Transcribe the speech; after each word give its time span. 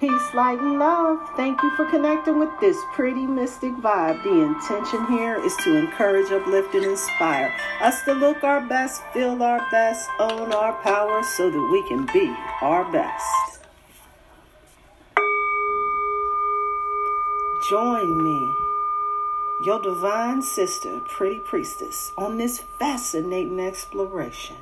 Peace, 0.00 0.34
light, 0.34 0.58
and 0.58 0.78
love. 0.78 1.18
Thank 1.36 1.62
you 1.62 1.70
for 1.76 1.86
connecting 1.86 2.38
with 2.40 2.50
this 2.60 2.76
pretty 2.94 3.26
mystic 3.26 3.72
vibe. 3.74 4.22
The 4.24 4.42
intention 4.42 5.06
here 5.06 5.36
is 5.36 5.54
to 5.58 5.76
encourage, 5.76 6.32
uplift, 6.32 6.74
and 6.74 6.84
inspire 6.84 7.54
us 7.80 8.02
to 8.02 8.12
look 8.12 8.42
our 8.42 8.60
best, 8.60 9.02
feel 9.12 9.40
our 9.42 9.64
best, 9.70 10.10
own 10.18 10.52
our 10.52 10.72
power 10.82 11.22
so 11.22 11.48
that 11.48 11.68
we 11.70 11.86
can 11.88 12.06
be 12.12 12.34
our 12.60 12.90
best. 12.90 13.60
Join 17.70 18.22
me, 18.22 18.54
your 19.62 19.80
divine 19.80 20.42
sister, 20.42 21.00
pretty 21.08 21.38
priestess, 21.38 22.12
on 22.18 22.36
this 22.36 22.58
fascinating 22.78 23.60
exploration. 23.60 24.56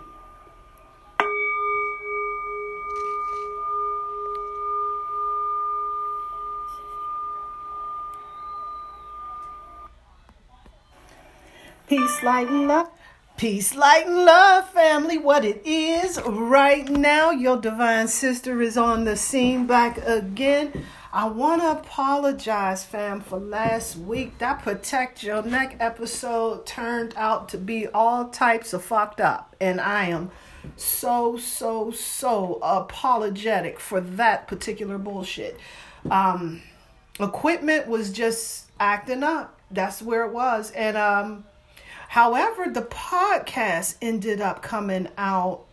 Peace, 11.92 12.22
light, 12.22 12.48
and 12.48 12.68
love. 12.68 12.88
Peace, 13.36 13.74
light, 13.74 14.06
and 14.06 14.24
love, 14.24 14.66
family. 14.70 15.18
What 15.18 15.44
it 15.44 15.60
is 15.66 16.18
right 16.24 16.88
now, 16.88 17.32
your 17.32 17.58
divine 17.58 18.08
sister 18.08 18.62
is 18.62 18.78
on 18.78 19.04
the 19.04 19.14
scene 19.14 19.66
back 19.66 19.98
again. 19.98 20.86
I 21.12 21.28
want 21.28 21.60
to 21.60 21.72
apologize, 21.72 22.82
fam, 22.82 23.20
for 23.20 23.38
last 23.38 23.98
week. 23.98 24.38
That 24.38 24.62
Protect 24.62 25.22
Your 25.22 25.42
Neck 25.42 25.76
episode 25.80 26.64
turned 26.64 27.12
out 27.14 27.50
to 27.50 27.58
be 27.58 27.86
all 27.88 28.30
types 28.30 28.72
of 28.72 28.82
fucked 28.82 29.20
up. 29.20 29.54
And 29.60 29.78
I 29.78 30.06
am 30.06 30.30
so, 30.76 31.36
so, 31.36 31.90
so 31.90 32.58
apologetic 32.62 33.78
for 33.78 34.00
that 34.00 34.48
particular 34.48 34.96
bullshit. 34.96 35.60
Um, 36.10 36.62
equipment 37.20 37.86
was 37.86 38.10
just 38.10 38.70
acting 38.80 39.22
up. 39.22 39.60
That's 39.70 40.00
where 40.00 40.24
it 40.24 40.32
was. 40.32 40.70
And, 40.70 40.96
um, 40.96 41.44
However, 42.12 42.66
the 42.70 42.82
podcast 42.82 43.96
ended 44.02 44.42
up 44.42 44.60
coming 44.60 45.08
out 45.16 45.64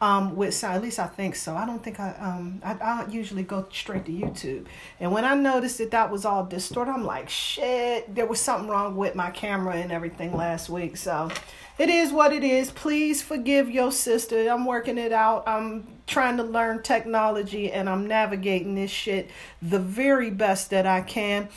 um, 0.00 0.36
with 0.36 0.62
at 0.62 0.80
least 0.82 1.00
I 1.00 1.08
think 1.08 1.34
so. 1.34 1.56
I 1.56 1.66
don't 1.66 1.82
think 1.82 1.98
I 1.98 2.10
um 2.12 2.62
I, 2.64 2.74
I 2.74 3.06
usually 3.08 3.42
go 3.42 3.66
straight 3.72 4.04
to 4.04 4.12
YouTube, 4.12 4.66
and 5.00 5.10
when 5.10 5.24
I 5.24 5.34
noticed 5.34 5.78
that 5.78 5.90
that 5.90 6.12
was 6.12 6.24
all 6.24 6.46
distorted, 6.46 6.92
I'm 6.92 7.04
like, 7.04 7.28
shit, 7.28 8.14
there 8.14 8.24
was 8.24 8.38
something 8.38 8.70
wrong 8.70 8.94
with 8.94 9.16
my 9.16 9.32
camera 9.32 9.74
and 9.74 9.90
everything 9.90 10.32
last 10.32 10.70
week. 10.70 10.96
So 10.96 11.28
it 11.76 11.88
is 11.88 12.12
what 12.12 12.32
it 12.32 12.44
is. 12.44 12.70
Please 12.70 13.20
forgive 13.20 13.68
your 13.68 13.90
sister. 13.90 14.48
I'm 14.48 14.66
working 14.66 14.96
it 14.96 15.12
out. 15.12 15.42
I'm 15.48 15.88
trying 16.06 16.36
to 16.36 16.44
learn 16.44 16.84
technology, 16.84 17.72
and 17.72 17.88
I'm 17.88 18.06
navigating 18.06 18.76
this 18.76 18.92
shit 18.92 19.28
the 19.60 19.80
very 19.80 20.30
best 20.30 20.70
that 20.70 20.86
I 20.86 21.00
can 21.00 21.48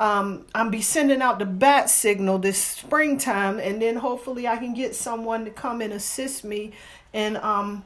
um, 0.00 0.46
I'm 0.54 0.70
be 0.70 0.80
sending 0.80 1.20
out 1.20 1.38
the 1.38 1.44
bat 1.44 1.90
signal 1.90 2.38
this 2.38 2.56
springtime, 2.56 3.60
and 3.60 3.82
then 3.82 3.96
hopefully 3.96 4.48
I 4.48 4.56
can 4.56 4.72
get 4.72 4.94
someone 4.94 5.44
to 5.44 5.50
come 5.50 5.82
and 5.82 5.92
assist 5.92 6.42
me 6.42 6.72
and 7.12 7.36
um, 7.36 7.84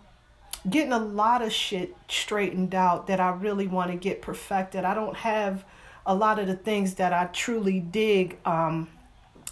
getting 0.71 0.93
a 0.93 0.99
lot 0.99 1.43
of 1.43 1.53
shit 1.53 1.97
straightened 2.09 2.73
out 2.73 3.09
that 3.09 3.19
I 3.19 3.31
really 3.31 3.67
want 3.67 3.91
to 3.91 3.97
get 3.97 4.23
perfected. 4.23 4.85
I 4.85 4.95
don't 4.95 5.17
have 5.17 5.65
a 6.07 6.15
lot 6.15 6.39
of 6.39 6.47
the 6.47 6.55
things 6.55 6.95
that 6.95 7.13
I 7.13 7.25
truly 7.27 7.81
dig 7.81 8.39
um, 8.45 8.89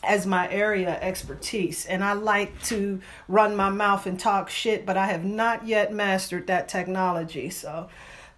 as 0.04 0.24
my 0.24 0.48
area 0.48 0.96
expertise, 1.00 1.84
and 1.86 2.04
I 2.04 2.12
like 2.12 2.62
to 2.64 3.00
run 3.26 3.56
my 3.56 3.70
mouth 3.70 4.06
and 4.06 4.20
talk 4.20 4.48
shit, 4.48 4.86
but 4.86 4.96
I 4.96 5.06
have 5.06 5.24
not 5.24 5.66
yet 5.66 5.92
mastered 5.92 6.46
that 6.46 6.68
technology. 6.68 7.50
So 7.50 7.88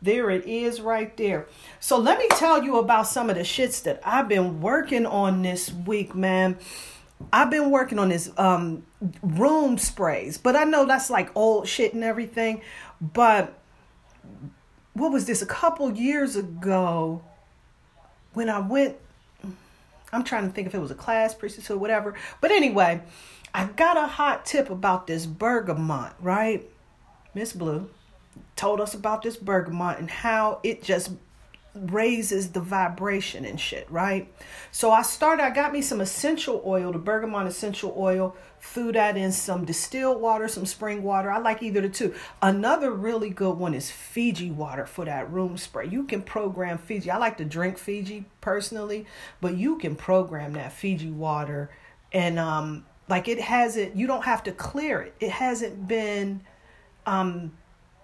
there 0.04 0.30
it 0.30 0.46
is 0.46 0.80
right 0.80 1.16
there. 1.16 1.46
So 1.80 1.98
let 1.98 2.18
me 2.18 2.28
tell 2.30 2.62
you 2.62 2.78
about 2.78 3.06
some 3.06 3.30
of 3.30 3.36
the 3.36 3.42
shits 3.42 3.82
that 3.84 4.00
I've 4.04 4.28
been 4.28 4.60
working 4.60 5.06
on 5.06 5.42
this 5.42 5.72
week, 5.72 6.14
man. 6.14 6.58
I've 7.32 7.50
been 7.50 7.70
working 7.70 7.98
on 7.98 8.10
this 8.10 8.30
um 8.36 8.84
room 9.22 9.78
sprays, 9.78 10.38
but 10.38 10.56
I 10.56 10.64
know 10.64 10.84
that's 10.84 11.10
like 11.10 11.30
old 11.34 11.66
shit 11.66 11.94
and 11.94 12.04
everything. 12.04 12.62
But 13.00 13.58
what 14.92 15.10
was 15.10 15.26
this? 15.26 15.42
A 15.42 15.46
couple 15.46 15.90
years 15.92 16.36
ago, 16.36 17.22
when 18.34 18.48
I 18.48 18.60
went, 18.60 18.96
I'm 20.12 20.22
trying 20.22 20.46
to 20.46 20.52
think 20.52 20.66
if 20.66 20.74
it 20.74 20.80
was 20.80 20.90
a 20.90 20.96
class, 20.96 21.34
priestess 21.34 21.70
or 21.70 21.78
whatever. 21.78 22.14
But 22.40 22.50
anyway, 22.50 23.02
I 23.54 23.66
got 23.66 23.96
a 23.96 24.06
hot 24.06 24.44
tip 24.44 24.68
about 24.70 25.06
this 25.06 25.26
bergamot, 25.26 26.12
right? 26.20 26.68
Miss 27.34 27.52
Blue 27.52 27.88
told 28.56 28.80
us 28.80 28.94
about 28.94 29.22
this 29.22 29.36
bergamot 29.36 29.98
and 29.98 30.10
how 30.10 30.60
it 30.62 30.82
just 30.82 31.10
raises 31.74 32.52
the 32.52 32.60
vibration 32.60 33.44
and 33.44 33.58
shit, 33.58 33.90
right? 33.90 34.32
So 34.70 34.92
I 34.92 35.02
started, 35.02 35.42
I 35.42 35.50
got 35.50 35.72
me 35.72 35.82
some 35.82 36.00
essential 36.00 36.62
oil, 36.64 36.92
the 36.92 36.98
bergamot 36.98 37.46
essential 37.48 37.94
oil, 37.98 38.36
threw 38.60 38.92
that 38.92 39.16
in 39.16 39.32
some 39.32 39.64
distilled 39.64 40.20
water, 40.20 40.46
some 40.46 40.66
spring 40.66 41.02
water. 41.02 41.30
I 41.30 41.38
like 41.38 41.62
either 41.62 41.80
the 41.80 41.88
two. 41.88 42.14
Another 42.40 42.92
really 42.92 43.30
good 43.30 43.58
one 43.58 43.74
is 43.74 43.90
Fiji 43.90 44.50
water 44.52 44.86
for 44.86 45.04
that 45.04 45.30
room 45.32 45.56
spray. 45.56 45.88
You 45.88 46.04
can 46.04 46.22
program 46.22 46.78
Fiji. 46.78 47.10
I 47.10 47.18
like 47.18 47.38
to 47.38 47.44
drink 47.44 47.76
Fiji 47.76 48.24
personally, 48.40 49.06
but 49.40 49.56
you 49.56 49.76
can 49.78 49.96
program 49.96 50.52
that 50.52 50.72
Fiji 50.72 51.10
water 51.10 51.70
and 52.12 52.38
um 52.38 52.86
like 53.08 53.28
it 53.28 53.40
hasn't 53.40 53.96
you 53.96 54.06
don't 54.06 54.24
have 54.24 54.44
to 54.44 54.52
clear 54.52 55.02
it. 55.02 55.14
It 55.20 55.30
hasn't 55.30 55.88
been 55.88 56.42
um 57.04 57.52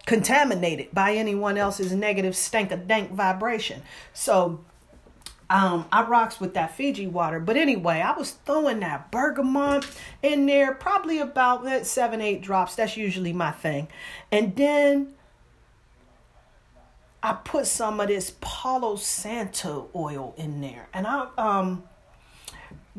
contaminated 0.06 0.92
by 0.92 1.14
anyone 1.14 1.56
else's 1.56 1.92
negative 1.92 2.36
stank 2.36 2.72
of 2.72 2.88
dank 2.88 3.12
vibration. 3.12 3.82
So 4.12 4.64
um, 5.50 5.86
I 5.90 6.04
rocks 6.04 6.40
with 6.40 6.54
that 6.54 6.76
Fiji 6.76 7.08
water. 7.08 7.40
But 7.40 7.56
anyway, 7.56 8.00
I 8.00 8.16
was 8.16 8.32
throwing 8.46 8.80
that 8.80 9.10
bergamot 9.10 9.84
in 10.22 10.46
there, 10.46 10.72
probably 10.72 11.18
about 11.18 11.64
that 11.64 11.86
seven, 11.86 12.20
eight 12.20 12.40
drops. 12.40 12.76
That's 12.76 12.96
usually 12.96 13.32
my 13.32 13.50
thing. 13.50 13.88
And 14.30 14.54
then 14.54 15.14
I 17.22 17.32
put 17.32 17.66
some 17.66 18.00
of 18.00 18.08
this 18.08 18.34
Palo 18.40 18.96
Santo 18.96 19.90
oil 19.94 20.34
in 20.36 20.60
there. 20.60 20.88
And 20.94 21.06
I 21.06 21.26
um 21.36 21.82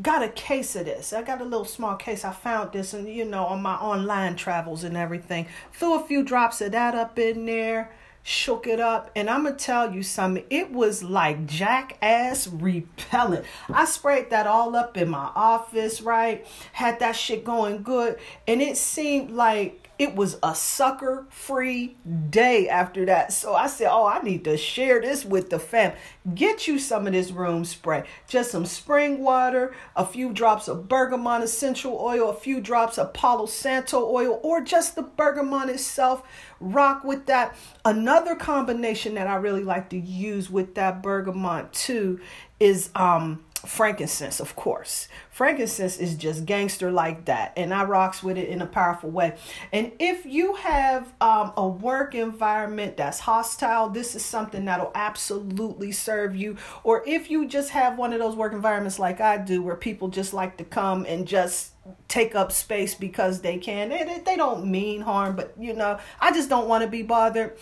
got 0.01 0.23
a 0.23 0.29
case 0.29 0.75
of 0.75 0.85
this. 0.85 1.13
I 1.13 1.21
got 1.21 1.41
a 1.41 1.45
little 1.45 1.65
small 1.65 1.95
case. 1.95 2.23
I 2.23 2.31
found 2.31 2.71
this 2.71 2.93
and 2.93 3.07
you 3.07 3.25
know 3.25 3.45
on 3.45 3.61
my 3.61 3.75
online 3.75 4.35
travels 4.35 4.83
and 4.83 4.97
everything. 4.97 5.47
Threw 5.73 5.95
a 5.95 6.03
few 6.03 6.23
drops 6.23 6.61
of 6.61 6.71
that 6.71 6.95
up 6.95 7.19
in 7.19 7.45
there, 7.45 7.91
shook 8.23 8.67
it 8.67 8.79
up, 8.79 9.11
and 9.15 9.29
I'm 9.29 9.43
gonna 9.43 9.55
tell 9.55 9.93
you 9.93 10.03
something. 10.03 10.43
It 10.49 10.71
was 10.71 11.03
like 11.03 11.45
jackass 11.47 12.47
repellent. 12.47 13.45
I 13.69 13.85
sprayed 13.85 14.29
that 14.29 14.47
all 14.47 14.75
up 14.75 14.97
in 14.97 15.09
my 15.09 15.31
office, 15.35 16.01
right? 16.01 16.45
Had 16.73 16.99
that 16.99 17.15
shit 17.15 17.43
going 17.43 17.83
good, 17.83 18.17
and 18.47 18.61
it 18.61 18.77
seemed 18.77 19.31
like 19.31 19.81
it 20.01 20.15
was 20.15 20.39
a 20.41 20.55
sucker 20.55 21.27
free 21.29 21.95
day 22.31 22.67
after 22.67 23.05
that. 23.05 23.31
So 23.31 23.53
I 23.53 23.67
said, 23.67 23.89
Oh, 23.91 24.07
I 24.07 24.19
need 24.23 24.43
to 24.45 24.57
share 24.57 24.99
this 24.99 25.23
with 25.23 25.51
the 25.51 25.59
fam. 25.59 25.93
Get 26.33 26.67
you 26.67 26.79
some 26.79 27.05
of 27.05 27.13
this 27.13 27.29
room 27.29 27.63
spray. 27.65 28.05
Just 28.27 28.49
some 28.49 28.65
spring 28.65 29.19
water, 29.19 29.75
a 29.95 30.03
few 30.03 30.33
drops 30.33 30.67
of 30.67 30.89
bergamot 30.89 31.43
essential 31.43 31.99
oil, 32.01 32.31
a 32.31 32.33
few 32.33 32.61
drops 32.61 32.97
of 32.97 33.13
Palo 33.13 33.45
Santo 33.45 34.11
oil, 34.11 34.39
or 34.41 34.61
just 34.61 34.95
the 34.95 35.03
bergamot 35.03 35.69
itself. 35.69 36.23
Rock 36.61 37.03
with 37.03 37.25
that. 37.25 37.55
Another 37.83 38.35
combination 38.35 39.15
that 39.15 39.27
I 39.27 39.35
really 39.35 39.63
like 39.63 39.89
to 39.89 39.97
use 39.97 40.49
with 40.49 40.75
that 40.75 41.01
bergamot 41.01 41.73
too 41.73 42.19
is 42.59 42.89
um 42.95 43.43
frankincense, 43.65 44.39
of 44.39 44.55
course. 44.55 45.07
Frankincense 45.41 45.97
is 45.97 46.13
just 46.17 46.45
gangster 46.45 46.91
like 46.91 47.25
that, 47.25 47.53
and 47.57 47.73
I 47.73 47.83
rocks 47.85 48.21
with 48.21 48.37
it 48.37 48.47
in 48.47 48.61
a 48.61 48.67
powerful 48.67 49.09
way. 49.09 49.35
And 49.73 49.91
if 49.97 50.23
you 50.23 50.53
have 50.53 51.11
um, 51.19 51.53
a 51.57 51.67
work 51.67 52.13
environment 52.13 52.95
that's 52.95 53.21
hostile, 53.21 53.89
this 53.89 54.13
is 54.15 54.23
something 54.23 54.65
that'll 54.65 54.91
absolutely 54.93 55.93
serve 55.93 56.35
you. 56.35 56.57
Or 56.83 57.03
if 57.07 57.31
you 57.31 57.47
just 57.47 57.71
have 57.71 57.97
one 57.97 58.13
of 58.13 58.19
those 58.19 58.35
work 58.35 58.53
environments 58.53 58.99
like 58.99 59.19
I 59.19 59.39
do, 59.39 59.63
where 59.63 59.75
people 59.75 60.09
just 60.09 60.31
like 60.31 60.57
to 60.57 60.63
come 60.63 61.07
and 61.07 61.27
just 61.27 61.71
take 62.07 62.35
up 62.35 62.51
space 62.51 62.93
because 62.93 63.41
they 63.41 63.57
can, 63.57 63.89
they, 63.89 64.21
they 64.23 64.35
don't 64.35 64.67
mean 64.67 65.01
harm, 65.01 65.35
but 65.35 65.55
you 65.59 65.73
know, 65.73 65.97
I 66.19 66.33
just 66.33 66.49
don't 66.49 66.67
want 66.67 66.83
to 66.83 66.87
be 66.87 67.01
bothered. 67.01 67.57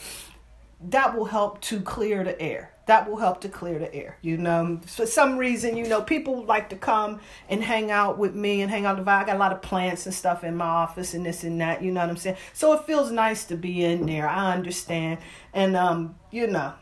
That 0.90 1.16
will 1.16 1.24
help 1.24 1.62
to 1.62 1.80
clear 1.80 2.26
the 2.26 2.42
air 2.42 2.74
that 2.86 3.10
will 3.10 3.18
help 3.18 3.42
to 3.42 3.50
clear 3.50 3.78
the 3.78 3.94
air. 3.94 4.18
You 4.22 4.38
know, 4.38 4.80
for 4.86 5.06
some 5.06 5.38
reason, 5.38 5.78
you 5.78 5.88
know, 5.88 6.02
people 6.02 6.44
like 6.46 6.70
to 6.70 6.76
come 6.76 7.20
and 7.48 7.64
hang 7.64 7.92
out 7.92 8.18
with 8.18 8.34
me 8.34 8.62
and 8.62 8.72
hang 8.72 8.86
out 8.86 8.98
the 8.98 9.04
vibe. 9.04 9.24
I 9.24 9.26
got 9.26 9.36
a 9.36 9.40
lot 9.40 9.52
of 9.52 9.62
plants 9.62 10.06
and 10.06 10.16
stuff 10.16 10.44
in 10.44 10.56
my 10.56 10.66
office 10.66 11.14
and 11.14 11.26
this 11.26 11.44
and 11.44 11.62
that. 11.62 11.84
You 11.84 11.92
know 11.92 12.02
what 12.02 12.10
I'm 12.10 12.18
saying? 12.18 12.38
So 12.54 12.74
it 12.74 12.86
feels 12.86 13.12
nice 13.12 13.46
to 13.46 13.56
be 13.56 13.84
in 13.84 14.06
there. 14.06 14.28
I 14.28 14.54
understand, 14.54 15.20
and 15.54 15.76
um, 15.76 16.16
you 16.32 16.48
know, 16.48 16.74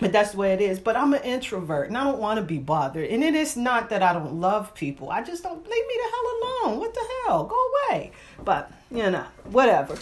but 0.00 0.12
that's 0.12 0.32
the 0.32 0.38
way 0.38 0.52
it 0.52 0.60
is. 0.60 0.78
But 0.78 0.96
I'm 0.96 1.14
an 1.14 1.22
introvert 1.22 1.88
and 1.88 1.96
I 1.96 2.04
don't 2.04 2.18
want 2.18 2.38
to 2.38 2.44
be 2.44 2.58
bothered. 2.58 3.08
And 3.08 3.24
it 3.24 3.34
is 3.34 3.56
not 3.56 3.90
that 3.90 4.02
I 4.02 4.12
don't 4.12 4.40
love 4.40 4.74
people. 4.74 5.10
I 5.10 5.22
just 5.22 5.42
don't 5.42 5.62
leave 5.62 5.86
me 5.86 5.94
the 5.96 6.10
hell 6.10 6.70
alone. 6.70 6.80
What 6.80 6.94
the 6.94 7.06
hell? 7.26 7.44
Go 7.44 7.56
away. 7.90 8.12
But 8.44 8.70
you 8.90 9.10
know, 9.10 9.24
whatever. 9.44 9.96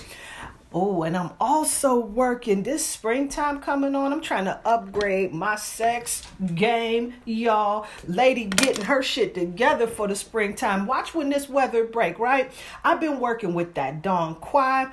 Oh, 0.76 1.05
and 1.05 1.17
I'm 1.17 1.31
also 1.38 2.00
working 2.00 2.65
this 2.65 2.85
springtime 2.85 3.61
coming 3.61 3.94
on. 3.94 4.12
I'm 4.12 4.21
trying 4.21 4.47
to 4.47 4.59
upgrade 4.65 5.32
my 5.32 5.55
sex 5.55 6.25
game, 6.56 7.15
y'all. 7.25 7.87
Lady 8.09 8.47
getting 8.47 8.87
her 8.87 9.00
shit 9.00 9.37
together 9.37 9.87
for 9.87 10.09
the 10.09 10.17
springtime. 10.17 10.87
Watch 10.87 11.15
when 11.15 11.31
this 11.31 11.49
weather 11.49 11.85
break, 11.85 12.19
right? 12.19 12.50
I've 12.82 12.99
been 12.99 13.21
working 13.21 13.55
with 13.55 13.75
that 13.75 14.03
Dong 14.03 14.35
Quai. 14.35 14.88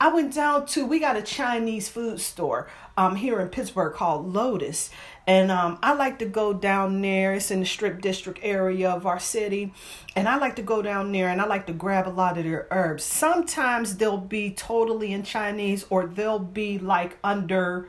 I 0.00 0.12
went 0.14 0.34
down 0.34 0.66
to 0.66 0.86
we 0.86 1.00
got 1.00 1.16
a 1.16 1.22
Chinese 1.22 1.88
food 1.88 2.20
store 2.20 2.68
um 2.96 3.16
here 3.16 3.40
in 3.40 3.48
Pittsburgh 3.48 3.94
called 3.94 4.32
Lotus. 4.32 4.90
And 5.26 5.50
um, 5.50 5.78
I 5.82 5.94
like 5.94 6.18
to 6.18 6.26
go 6.26 6.52
down 6.52 7.00
there. 7.00 7.34
It's 7.34 7.50
in 7.50 7.60
the 7.60 7.66
strip 7.66 8.02
district 8.02 8.40
area 8.42 8.90
of 8.90 9.06
our 9.06 9.18
city. 9.18 9.72
And 10.14 10.28
I 10.28 10.36
like 10.36 10.56
to 10.56 10.62
go 10.62 10.82
down 10.82 11.12
there 11.12 11.28
and 11.28 11.40
I 11.40 11.46
like 11.46 11.66
to 11.68 11.72
grab 11.72 12.06
a 12.06 12.10
lot 12.10 12.36
of 12.36 12.44
their 12.44 12.66
herbs. 12.70 13.04
Sometimes 13.04 13.96
they'll 13.96 14.18
be 14.18 14.50
totally 14.50 15.12
in 15.12 15.22
Chinese 15.22 15.86
or 15.88 16.06
they'll 16.06 16.38
be 16.38 16.78
like 16.78 17.16
under, 17.24 17.88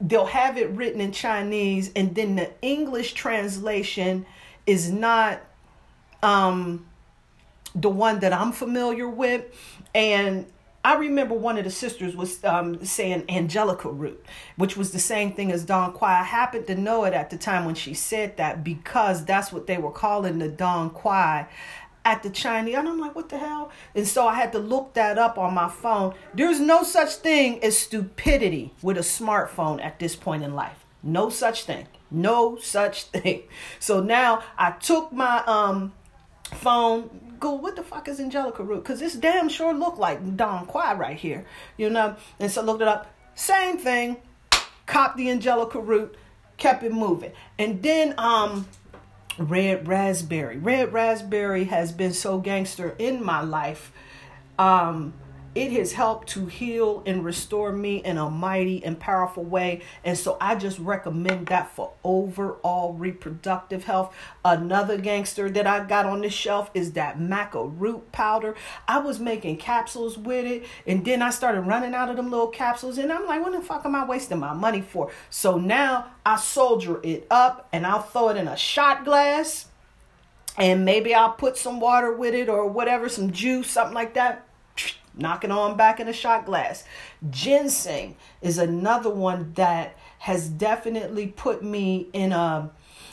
they'll 0.00 0.26
have 0.26 0.58
it 0.58 0.70
written 0.70 1.00
in 1.00 1.12
Chinese 1.12 1.92
and 1.94 2.14
then 2.16 2.34
the 2.34 2.50
English 2.60 3.12
translation 3.12 4.26
is 4.66 4.90
not 4.90 5.40
um, 6.24 6.84
the 7.72 7.88
one 7.88 8.18
that 8.18 8.32
I'm 8.32 8.50
familiar 8.50 9.08
with. 9.08 9.44
And 9.94 10.46
I 10.84 10.94
remember 10.94 11.34
one 11.34 11.58
of 11.58 11.64
the 11.64 11.70
sisters 11.70 12.14
was 12.14 12.42
um, 12.44 12.84
saying 12.84 13.24
Angelica 13.28 13.90
root, 13.90 14.24
which 14.56 14.76
was 14.76 14.92
the 14.92 14.98
same 14.98 15.32
thing 15.32 15.50
as 15.50 15.64
Dong 15.64 15.92
Quai. 15.92 16.20
I 16.20 16.22
happened 16.22 16.66
to 16.68 16.76
know 16.76 17.04
it 17.04 17.12
at 17.14 17.30
the 17.30 17.36
time 17.36 17.64
when 17.64 17.74
she 17.74 17.94
said 17.94 18.36
that 18.36 18.62
because 18.62 19.24
that's 19.24 19.52
what 19.52 19.66
they 19.66 19.76
were 19.76 19.90
calling 19.90 20.38
the 20.38 20.48
Dong 20.48 20.90
Quai 20.90 21.48
at 22.04 22.22
the 22.22 22.30
Chinese. 22.30 22.76
And 22.76 22.88
I'm 22.88 22.98
like, 22.98 23.14
what 23.14 23.28
the 23.28 23.38
hell? 23.38 23.70
And 23.94 24.06
so 24.06 24.26
I 24.26 24.34
had 24.34 24.52
to 24.52 24.58
look 24.58 24.94
that 24.94 25.18
up 25.18 25.36
on 25.36 25.52
my 25.52 25.68
phone. 25.68 26.14
There's 26.32 26.60
no 26.60 26.82
such 26.82 27.16
thing 27.16 27.62
as 27.62 27.76
stupidity 27.76 28.72
with 28.80 28.96
a 28.96 29.02
smartphone 29.02 29.82
at 29.84 29.98
this 29.98 30.16
point 30.16 30.42
in 30.42 30.54
life. 30.54 30.84
No 31.02 31.28
such 31.28 31.64
thing. 31.64 31.86
No 32.10 32.56
such 32.56 33.04
thing. 33.14 33.42
So 33.78 34.00
now 34.00 34.42
I 34.56 34.70
took 34.70 35.12
my 35.12 35.42
um 35.46 35.92
phone 36.54 37.27
go, 37.38 37.52
what 37.52 37.76
the 37.76 37.82
fuck 37.82 38.08
is 38.08 38.20
Angelica 38.20 38.62
root? 38.62 38.82
Because 38.82 39.00
this 39.00 39.14
damn 39.14 39.48
sure 39.48 39.72
look 39.72 39.98
like 39.98 40.36
Dong 40.36 40.66
Quai 40.66 40.94
right 40.94 41.16
here, 41.16 41.44
you 41.76 41.90
know? 41.90 42.16
And 42.38 42.50
so 42.50 42.62
looked 42.62 42.82
it 42.82 42.88
up. 42.88 43.12
Same 43.34 43.78
thing. 43.78 44.16
Cop 44.86 45.16
the 45.16 45.30
Angelica 45.30 45.78
root, 45.78 46.16
kept 46.56 46.82
it 46.82 46.92
moving. 46.92 47.32
And 47.58 47.82
then 47.82 48.14
um 48.18 48.66
red 49.38 49.86
raspberry. 49.86 50.58
Red 50.58 50.92
raspberry 50.92 51.64
has 51.64 51.92
been 51.92 52.12
so 52.12 52.38
gangster 52.38 52.96
in 52.98 53.24
my 53.24 53.42
life. 53.42 53.92
Um 54.58 55.14
it 55.58 55.72
has 55.72 55.92
helped 55.92 56.28
to 56.28 56.46
heal 56.46 57.02
and 57.04 57.24
restore 57.24 57.72
me 57.72 57.96
in 57.96 58.16
a 58.16 58.30
mighty 58.30 58.84
and 58.84 58.98
powerful 58.98 59.42
way. 59.42 59.82
And 60.04 60.16
so 60.16 60.36
I 60.40 60.54
just 60.54 60.78
recommend 60.78 61.48
that 61.48 61.74
for 61.74 61.90
overall 62.04 62.92
reproductive 62.92 63.84
health. 63.84 64.14
Another 64.44 64.96
gangster 64.96 65.50
that 65.50 65.66
I 65.66 65.84
got 65.84 66.06
on 66.06 66.20
the 66.20 66.30
shelf 66.30 66.70
is 66.74 66.92
that 66.92 67.18
maca 67.18 67.72
root 67.76 68.12
powder. 68.12 68.54
I 68.86 68.98
was 68.98 69.18
making 69.18 69.56
capsules 69.56 70.16
with 70.16 70.46
it, 70.46 70.64
and 70.86 71.04
then 71.04 71.22
I 71.22 71.30
started 71.30 71.62
running 71.62 71.92
out 71.92 72.08
of 72.08 72.16
them 72.16 72.30
little 72.30 72.46
capsules, 72.46 72.96
and 72.96 73.12
I'm 73.12 73.26
like, 73.26 73.42
what 73.42 73.50
the 73.50 73.60
fuck 73.60 73.84
am 73.84 73.96
I 73.96 74.06
wasting 74.06 74.38
my 74.38 74.54
money 74.54 74.80
for? 74.80 75.10
So 75.28 75.58
now 75.58 76.12
I 76.24 76.36
soldier 76.36 77.00
it 77.02 77.26
up 77.30 77.68
and 77.72 77.84
I'll 77.84 78.02
throw 78.02 78.28
it 78.28 78.36
in 78.36 78.46
a 78.46 78.56
shot 78.56 79.04
glass. 79.04 79.66
And 80.56 80.84
maybe 80.84 81.14
I'll 81.14 81.32
put 81.32 81.56
some 81.56 81.78
water 81.78 82.12
with 82.12 82.34
it 82.34 82.48
or 82.48 82.66
whatever, 82.66 83.08
some 83.08 83.30
juice, 83.30 83.70
something 83.70 83.94
like 83.94 84.14
that 84.14 84.47
knocking 85.18 85.50
on 85.50 85.76
back 85.76 86.00
in 86.00 86.08
a 86.08 86.12
shot 86.12 86.46
glass. 86.46 86.84
Ginseng 87.30 88.16
is 88.40 88.58
another 88.58 89.10
one 89.10 89.52
that 89.54 89.96
has 90.20 90.48
definitely 90.48 91.28
put 91.28 91.62
me 91.62 92.08
in 92.12 92.32
a 92.32 92.70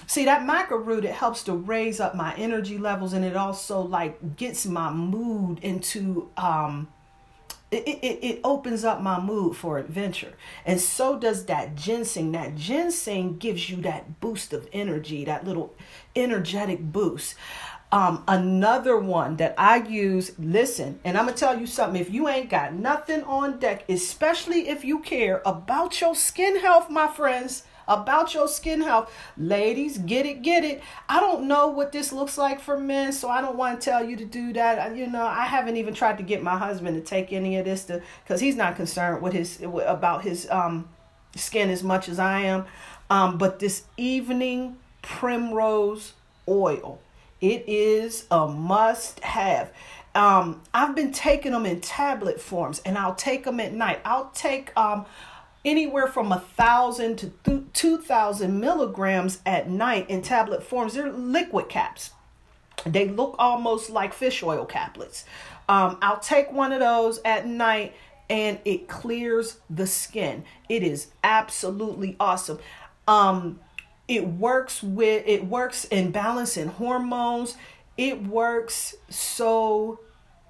see 0.08 0.26
that 0.26 0.42
maca 0.42 0.84
root 0.84 1.04
it 1.06 1.14
helps 1.14 1.44
to 1.44 1.54
raise 1.54 2.00
up 2.00 2.16
my 2.16 2.34
energy 2.36 2.78
levels 2.78 3.14
and 3.14 3.26
it 3.26 3.36
also 3.36 3.82
like 3.82 4.36
gets 4.36 4.66
my 4.66 4.92
mood 4.92 5.60
into 5.60 6.30
um 6.38 6.88
it, 7.72 7.88
it, 7.88 8.24
it 8.24 8.42
opens 8.44 8.86
up 8.86 9.02
my 9.02 9.20
mood 9.20 9.56
for 9.58 9.78
adventure. 9.78 10.34
And 10.66 10.80
so 10.80 11.18
does 11.18 11.46
that 11.46 11.76
ginseng. 11.76 12.32
That 12.32 12.56
ginseng 12.56 13.38
gives 13.38 13.70
you 13.70 13.78
that 13.78 14.20
boost 14.20 14.54
of 14.54 14.68
energy, 14.72 15.26
that 15.26 15.46
little 15.46 15.76
energetic 16.16 16.80
boost. 16.80 17.36
Um, 17.92 18.24
another 18.28 18.98
one 18.98 19.38
that 19.38 19.56
I 19.58 19.78
use, 19.78 20.32
listen, 20.38 21.00
and 21.06 21.18
I'm 21.18 21.26
gonna 21.26 21.38
tell 21.38 21.58
you 21.58 21.68
something. 21.68 22.02
If 22.02 22.12
you 22.12 22.28
ain't 22.28 22.50
got 22.50 22.74
nothing 22.74 23.24
on 23.24 23.60
deck, 23.60 23.86
especially 23.88 24.68
if 24.68 24.84
you 24.84 25.00
care 25.00 25.42
about 25.46 26.02
your 26.02 26.14
skin 26.16 26.60
health, 26.60 26.90
my 26.90 27.08
friends, 27.08 27.64
about 27.88 28.34
your 28.34 28.48
skin 28.48 28.82
health, 28.82 29.14
ladies, 29.38 30.00
get 30.00 30.26
it, 30.26 30.42
get 30.42 30.64
it. 30.64 30.82
I 31.08 31.20
don't 31.20 31.48
know 31.48 31.68
what 31.68 31.92
this 31.92 32.12
looks 32.12 32.38
like 32.38 32.60
for 32.60 32.78
men, 32.78 33.14
so 33.14 33.30
I 33.30 33.40
don't 33.42 33.56
want 33.56 33.80
to 33.80 33.86
tell 33.86 34.04
you 34.04 34.18
to 34.18 34.26
do 34.26 34.52
that. 34.54 34.96
You 34.98 35.08
know, 35.08 35.24
I 35.24 35.46
haven't 35.46 35.78
even 35.78 35.94
tried 35.94 36.18
to 36.18 36.24
get 36.24 36.42
my 36.42 36.58
husband 36.58 36.98
to 36.98 37.08
take 37.08 37.32
any 37.32 37.58
of 37.58 37.66
this 37.66 37.86
to, 37.86 38.02
because 38.24 38.42
he's 38.42 38.56
not 38.56 38.76
concerned 38.76 39.22
with 39.22 39.34
his 39.34 39.62
about 39.62 40.24
his 40.24 40.50
um 40.50 40.90
skin 41.36 41.70
as 41.70 41.84
much 41.84 42.10
as 42.10 42.18
I 42.18 42.42
am. 42.42 42.66
Um, 43.10 43.38
but 43.38 43.60
this 43.60 43.84
evening 43.96 44.78
primrose 45.02 46.14
oil 46.50 47.00
it 47.42 47.66
is 47.68 48.26
a 48.32 48.48
must 48.48 49.20
have. 49.22 49.72
Um, 50.14 50.62
I've 50.74 50.96
been 50.96 51.12
taking 51.12 51.52
them 51.52 51.66
in 51.66 51.82
tablet 51.82 52.40
forms 52.40 52.82
and 52.86 52.98
I'll 52.98 53.16
take 53.16 53.44
them 53.44 53.60
at 53.60 53.74
night. 53.74 54.00
I'll 54.06 54.32
take 54.34 54.76
um, 54.78 55.06
anywhere 55.66 56.08
from 56.08 56.32
a 56.32 56.40
thousand 56.40 57.18
to 57.18 57.32
th- 57.44 57.64
2,000 57.74 58.60
milligrams 58.60 59.42
at 59.46 59.70
night 59.70 60.10
in 60.10 60.22
tablet 60.22 60.64
forms. 60.64 60.94
They're 60.94 61.12
liquid 61.12 61.68
caps. 61.68 62.12
They 62.86 63.10
look 63.10 63.36
almost 63.40 63.90
like 63.90 64.14
fish 64.14 64.42
oil 64.42 64.66
caplets. 64.66 65.26
Um, 65.68 65.98
I'll 66.02 66.20
take 66.20 66.52
one 66.52 66.72
of 66.72 66.80
those 66.80 67.20
at 67.26 67.46
night 67.48 67.94
and 68.30 68.60
it 68.64 68.88
clears 68.88 69.58
the 69.70 69.88
skin. 69.88 70.46
It 70.70 70.84
is 70.84 71.08
absolutely 71.24 72.16
awesome. 72.20 72.60
Um, 73.08 73.60
it 74.08 74.28
works 74.28 74.84
with 74.84 75.24
it 75.26 75.46
works 75.46 75.86
in 75.86 76.12
balancing 76.12 76.68
hormones. 76.68 77.56
It 77.98 78.24
works 78.28 78.96
so 79.10 80.00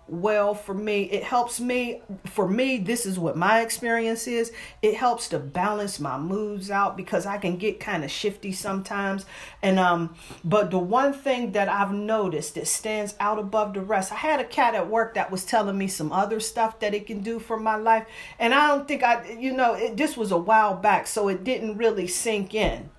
well 0.08 0.54
for 0.54 0.74
me. 0.74 1.04
It 1.04 1.24
helps 1.24 1.60
me 1.60 2.02
for 2.26 2.48
me 2.48 2.78
this 2.78 3.06
is 3.06 3.18
what 3.18 3.38
my 3.38 3.62
experience 3.62 4.28
is. 4.28 4.52
It 4.82 4.96
helps 4.96 5.30
to 5.30 5.40
balance 5.40 6.00
my 6.00 6.18
moods 6.18 6.70
out 6.70 6.96
because 6.96 7.26
i 7.26 7.38
can 7.38 7.58
get 7.58 7.80
kind 7.80 8.04
of 8.04 8.12
shifty 8.12 8.52
sometimes. 8.52 9.26
And 9.64 9.80
um 9.80 10.16
but 10.44 10.70
the 10.70 10.78
one 10.78 11.14
thing 11.14 11.54
that 11.54 11.70
i've 11.70 11.92
noticed 11.92 12.56
that 12.56 12.68
stands 12.68 13.16
out 13.20 13.40
above 13.40 13.74
the 13.74 13.82
rest 13.82 14.12
i 14.12 14.16
had 14.16 14.40
a 14.40 14.46
cat 14.46 14.76
at 14.76 14.90
work 14.90 15.16
that 15.16 15.32
was 15.32 15.46
telling 15.46 15.78
me 15.78 15.88
some 15.88 16.12
other 16.12 16.40
stuff 16.40 16.80
that 16.82 16.94
it 16.94 17.08
can 17.08 17.22
do 17.22 17.40
for 17.40 17.58
my 17.60 17.76
life. 17.76 18.06
And 18.38 18.54
i 18.54 18.68
don't 18.68 18.88
think 18.88 19.02
i 19.02 19.28
you 19.40 19.54
know 19.54 19.74
it, 19.74 19.98
this 19.98 20.16
was 20.16 20.32
a 20.32 20.38
while 20.38 20.76
back 20.76 21.08
so 21.08 21.30
it 21.30 21.44
didn't 21.44 21.78
really 21.78 22.06
sink 22.06 22.54
in 22.54 22.90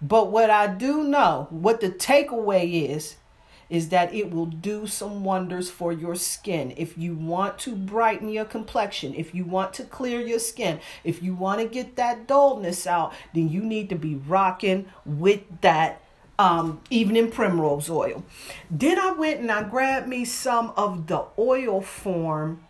but 0.00 0.30
what 0.30 0.50
I 0.50 0.66
do 0.66 1.04
know, 1.04 1.46
what 1.50 1.80
the 1.80 1.90
takeaway 1.90 2.90
is, 2.90 3.16
is 3.70 3.88
that 3.88 4.14
it 4.14 4.30
will 4.30 4.46
do 4.46 4.86
some 4.86 5.24
wonders 5.24 5.70
for 5.70 5.92
your 5.92 6.14
skin. 6.14 6.74
If 6.76 6.98
you 6.98 7.14
want 7.14 7.58
to 7.60 7.74
brighten 7.74 8.28
your 8.28 8.44
complexion, 8.44 9.14
if 9.14 9.34
you 9.34 9.44
want 9.44 9.72
to 9.74 9.84
clear 9.84 10.20
your 10.20 10.38
skin, 10.38 10.80
if 11.02 11.22
you 11.22 11.34
want 11.34 11.60
to 11.60 11.66
get 11.66 11.96
that 11.96 12.26
dullness 12.26 12.86
out, 12.86 13.14
then 13.34 13.48
you 13.48 13.62
need 13.62 13.88
to 13.88 13.96
be 13.96 14.14
rocking 14.14 14.86
with 15.06 15.40
that 15.62 16.02
um, 16.38 16.80
evening 16.90 17.30
primrose 17.30 17.88
oil. 17.88 18.24
Then 18.70 18.98
I 18.98 19.12
went 19.12 19.40
and 19.40 19.50
I 19.50 19.62
grabbed 19.62 20.08
me 20.08 20.24
some 20.24 20.72
of 20.76 21.06
the 21.06 21.24
oil 21.38 21.80
form 21.80 22.64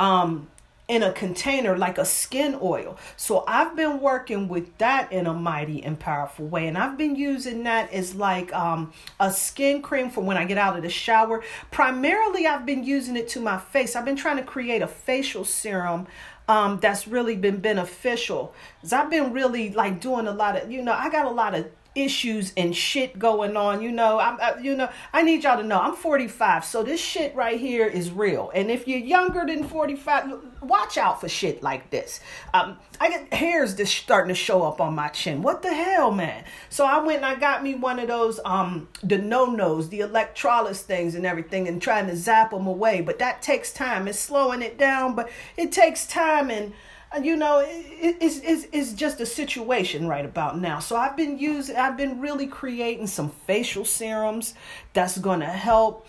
um, 0.00 0.48
in 0.88 1.02
a 1.02 1.12
container 1.12 1.78
like 1.78 1.96
a 1.96 2.04
skin 2.04 2.58
oil. 2.60 2.98
So 3.16 3.44
I've 3.46 3.76
been 3.76 4.00
working 4.00 4.48
with 4.48 4.76
that 4.78 5.12
in 5.12 5.26
a 5.26 5.32
mighty 5.32 5.82
and 5.82 5.98
powerful 5.98 6.46
way. 6.46 6.66
And 6.66 6.76
I've 6.76 6.98
been 6.98 7.16
using 7.16 7.62
that 7.64 7.92
as 7.92 8.14
like 8.14 8.52
um, 8.52 8.92
a 9.20 9.32
skin 9.32 9.80
cream 9.80 10.10
for 10.10 10.22
when 10.22 10.36
I 10.36 10.44
get 10.44 10.58
out 10.58 10.76
of 10.76 10.82
the 10.82 10.90
shower. 10.90 11.42
Primarily, 11.70 12.46
I've 12.46 12.66
been 12.66 12.84
using 12.84 13.16
it 13.16 13.28
to 13.28 13.40
my 13.40 13.58
face. 13.58 13.94
I've 13.94 14.04
been 14.04 14.16
trying 14.16 14.36
to 14.38 14.42
create 14.42 14.82
a 14.82 14.88
facial 14.88 15.44
serum 15.44 16.06
um, 16.48 16.80
that's 16.80 17.06
really 17.06 17.36
been 17.36 17.58
beneficial. 17.58 18.52
Cause 18.80 18.92
I've 18.92 19.10
been 19.10 19.32
really 19.32 19.70
like 19.70 20.00
doing 20.00 20.26
a 20.26 20.32
lot 20.32 20.60
of, 20.60 20.70
you 20.70 20.82
know, 20.82 20.92
I 20.92 21.08
got 21.08 21.26
a 21.26 21.30
lot 21.30 21.54
of 21.54 21.70
issues 21.94 22.52
and 22.56 22.74
shit 22.74 23.18
going 23.18 23.56
on. 23.56 23.82
You 23.82 23.92
know, 23.92 24.18
I'm, 24.18 24.38
I, 24.40 24.58
you 24.60 24.76
know, 24.76 24.88
I 25.12 25.22
need 25.22 25.44
y'all 25.44 25.58
to 25.58 25.62
know 25.62 25.78
I'm 25.78 25.94
45, 25.94 26.64
so 26.64 26.82
this 26.82 27.00
shit 27.00 27.34
right 27.34 27.58
here 27.58 27.86
is 27.86 28.10
real. 28.10 28.50
And 28.54 28.70
if 28.70 28.88
you're 28.88 28.98
younger 28.98 29.44
than 29.46 29.64
45, 29.64 30.62
watch 30.62 30.96
out 30.96 31.20
for 31.20 31.28
shit 31.28 31.62
like 31.62 31.90
this. 31.90 32.20
Um, 32.54 32.78
I 33.00 33.10
get 33.10 33.32
hairs 33.32 33.74
just 33.74 33.94
starting 33.94 34.28
to 34.28 34.34
show 34.34 34.62
up 34.62 34.80
on 34.80 34.94
my 34.94 35.08
chin. 35.08 35.42
What 35.42 35.62
the 35.62 35.72
hell, 35.72 36.10
man? 36.10 36.44
So 36.70 36.84
I 36.86 36.98
went 37.00 37.18
and 37.18 37.26
I 37.26 37.34
got 37.34 37.62
me 37.62 37.74
one 37.74 37.98
of 37.98 38.08
those, 38.08 38.40
um, 38.44 38.88
the 39.02 39.18
no 39.18 39.46
nos, 39.46 39.88
the 39.88 40.00
electrolysis 40.00 40.82
things 40.82 41.14
and 41.14 41.26
everything, 41.26 41.68
and 41.68 41.80
trying 41.80 42.06
to 42.06 42.16
zap 42.16 42.50
them 42.50 42.66
away. 42.66 43.00
But 43.00 43.18
that 43.18 43.42
takes 43.42 43.72
time. 43.72 44.08
It's 44.08 44.18
slowing 44.18 44.62
it 44.62 44.78
down, 44.78 45.14
but 45.14 45.30
it 45.56 45.72
takes 45.72 46.06
time 46.06 46.50
and 46.50 46.72
you 47.20 47.36
know 47.36 47.58
it, 47.58 48.16
it's, 48.20 48.38
it's, 48.38 48.66
it's 48.72 48.92
just 48.92 49.20
a 49.20 49.26
situation 49.26 50.06
right 50.06 50.24
about 50.24 50.58
now 50.58 50.78
so 50.78 50.96
i've 50.96 51.16
been 51.16 51.38
using 51.38 51.76
i've 51.76 51.96
been 51.96 52.20
really 52.20 52.46
creating 52.46 53.06
some 53.06 53.30
facial 53.46 53.84
serums 53.84 54.54
that's 54.92 55.18
going 55.18 55.40
to 55.40 55.46
help 55.46 56.06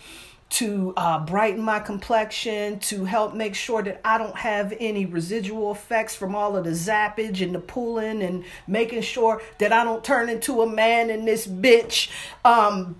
to 0.50 0.94
uh, 0.96 1.18
brighten 1.24 1.60
my 1.60 1.80
complexion, 1.80 2.78
to 2.78 3.04
help 3.04 3.34
make 3.34 3.56
sure 3.56 3.82
that 3.82 4.00
I 4.04 4.18
don't 4.18 4.36
have 4.36 4.72
any 4.78 5.04
residual 5.04 5.72
effects 5.72 6.14
from 6.14 6.36
all 6.36 6.56
of 6.56 6.62
the 6.62 6.70
zappage 6.70 7.42
and 7.42 7.52
the 7.52 7.58
pulling, 7.58 8.22
and 8.22 8.44
making 8.68 9.02
sure 9.02 9.42
that 9.58 9.72
I 9.72 9.82
don't 9.82 10.04
turn 10.04 10.28
into 10.28 10.62
a 10.62 10.66
man 10.66 11.10
in 11.10 11.24
this 11.24 11.44
bitch. 11.44 12.08
Um, 12.44 12.94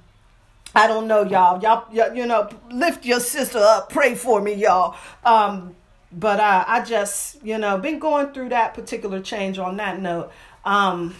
I 0.74 0.88
don't 0.88 1.06
know, 1.06 1.22
y'all. 1.22 1.62
Y'all, 1.62 1.86
y'all 1.92 2.12
you 2.12 2.26
know, 2.26 2.50
lift 2.72 3.06
your 3.06 3.20
sister 3.20 3.58
up. 3.58 3.88
Pray 3.88 4.16
for 4.16 4.40
me, 4.40 4.54
y'all. 4.54 4.96
Um, 5.24 5.76
but 6.16 6.40
uh, 6.40 6.64
I 6.66 6.82
just, 6.82 7.42
you 7.42 7.58
know, 7.58 7.78
been 7.78 7.98
going 7.98 8.32
through 8.32 8.50
that 8.50 8.74
particular 8.74 9.20
change 9.20 9.58
on 9.58 9.76
that 9.78 10.00
note. 10.00 10.30
Um, 10.64 11.14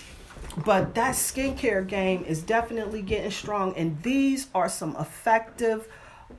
but 0.65 0.95
that 0.95 1.15
skincare 1.15 1.87
game 1.87 2.25
is 2.25 2.43
definitely 2.43 3.03
getting 3.03 3.31
strong, 3.31 3.75
and 3.77 4.03
these 4.03 4.49
are 4.55 4.69
some 4.69 4.97
effective, 4.97 5.89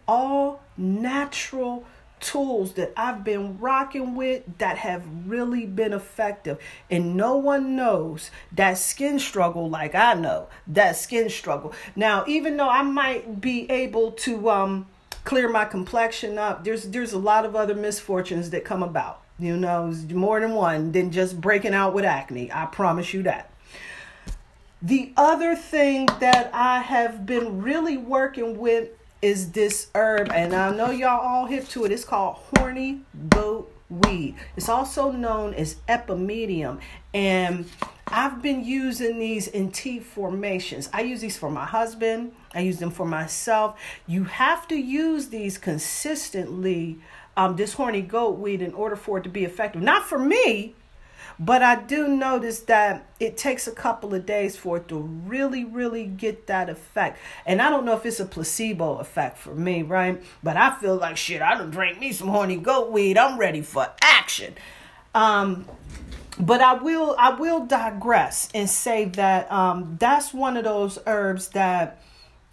all 0.07 0.61
natural 0.77 1.85
tools 2.21 2.73
that 2.73 2.93
I've 2.95 3.23
been 3.23 3.59
rocking 3.59 4.15
with 4.15 4.43
that 4.57 4.77
have 4.77 5.03
really 5.27 5.65
been 5.65 5.93
effective. 5.93 6.59
And 6.89 7.15
no 7.15 7.35
one 7.35 7.75
knows 7.75 8.31
that 8.53 8.77
skin 8.77 9.19
struggle 9.19 9.69
like 9.69 9.95
I 9.95 10.13
know 10.13 10.47
that 10.67 10.95
skin 10.95 11.29
struggle. 11.29 11.73
Now, 11.95 12.23
even 12.25 12.57
though 12.57 12.69
I 12.69 12.83
might 12.83 13.41
be 13.41 13.69
able 13.69 14.11
to 14.11 14.49
um 14.49 14.87
clear 15.25 15.49
my 15.49 15.65
complexion 15.65 16.37
up. 16.37 16.63
There's 16.63 16.85
there's 16.85 17.11
a 17.11 17.19
lot 17.19 17.45
of 17.45 17.55
other 17.55 17.75
misfortunes 17.75 18.51
that 18.51 18.63
come 18.63 18.81
about. 18.81 19.21
You 19.37 19.57
know, 19.57 19.93
more 20.11 20.39
than 20.39 20.53
one 20.53 20.93
than 20.93 21.11
just 21.11 21.41
breaking 21.41 21.73
out 21.73 21.93
with 21.93 22.05
acne. 22.05 22.49
I 22.53 22.67
promise 22.67 23.13
you 23.13 23.23
that. 23.23 23.51
The 24.81 25.11
other 25.17 25.55
thing 25.55 26.05
that 26.19 26.51
I 26.53 26.79
have 26.79 27.25
been 27.25 27.61
really 27.61 27.97
working 27.97 28.57
with 28.57 28.89
is 29.21 29.51
this 29.51 29.87
herb, 29.95 30.31
and 30.31 30.53
I 30.53 30.73
know 30.73 30.91
y'all 30.91 31.19
all 31.19 31.47
hip 31.47 31.67
to 31.69 31.83
it. 31.83 31.91
It's 31.91 32.05
called 32.05 32.37
horny 32.55 33.01
goat 33.29 33.73
weed. 33.89 34.35
It's 34.55 34.69
also 34.69 35.11
known 35.11 35.53
as 35.53 35.75
epimedium, 35.89 36.79
and 37.13 37.65
I've 38.07 38.41
been 38.41 38.63
using 38.63 39.19
these 39.19 39.47
in 39.47 39.71
tea 39.71 39.99
formations. 39.99 40.89
I 40.93 41.01
use 41.01 41.19
these 41.19 41.37
for 41.37 41.49
my 41.49 41.65
husband, 41.65 42.33
I 42.55 42.61
use 42.61 42.79
them 42.79 42.91
for 42.91 43.05
myself. 43.05 43.79
You 44.07 44.23
have 44.23 44.67
to 44.69 44.75
use 44.75 45.27
these 45.27 45.57
consistently, 45.57 46.99
um, 47.37 47.57
this 47.57 47.73
horny 47.73 48.01
goat 48.01 48.39
weed, 48.39 48.61
in 48.61 48.73
order 48.73 48.95
for 48.95 49.17
it 49.17 49.23
to 49.23 49.29
be 49.29 49.43
effective. 49.43 49.81
Not 49.81 50.05
for 50.05 50.17
me, 50.17 50.73
but 51.37 51.61
I 51.61 51.75
do 51.75 52.07
notice 52.07 52.61
that 52.61 53.05
it 53.19 53.35
takes 53.35 53.67
a 53.67 53.71
couple 53.71 54.13
of 54.13 54.25
days 54.25 54.55
for 54.55 54.77
it 54.77 54.87
to 54.87 54.97
really, 54.97 55.65
really 55.65 56.05
get 56.05 56.47
that 56.47 56.69
effect. 56.69 57.19
And 57.45 57.61
I 57.61 57.69
don't 57.69 57.85
know 57.85 57.95
if 57.95 58.05
it's 58.05 58.19
a 58.19 58.25
placebo 58.25 58.97
effect 58.99 59.37
for 59.37 59.53
me, 59.53 59.83
right? 59.83 60.23
But 60.41 60.55
I 60.55 60.75
feel 60.75 60.95
like 60.95 61.17
shit, 61.17 61.41
I 61.41 61.57
done 61.57 61.71
drank 61.71 61.99
me 61.99 62.13
some 62.13 62.29
horny 62.29 62.55
goat 62.55 62.91
weed. 62.91 63.17
I'm 63.17 63.37
ready 63.37 63.61
for 63.61 63.87
action. 64.01 64.53
Um, 65.13 65.65
but 66.39 66.61
I 66.61 66.73
will 66.73 67.15
I 67.17 67.33
will 67.33 67.65
digress 67.65 68.49
and 68.53 68.69
say 68.69 69.05
that 69.05 69.51
um, 69.51 69.97
that's 69.99 70.33
one 70.33 70.57
of 70.57 70.65
those 70.65 70.99
herbs 71.05 71.49
that 71.49 72.01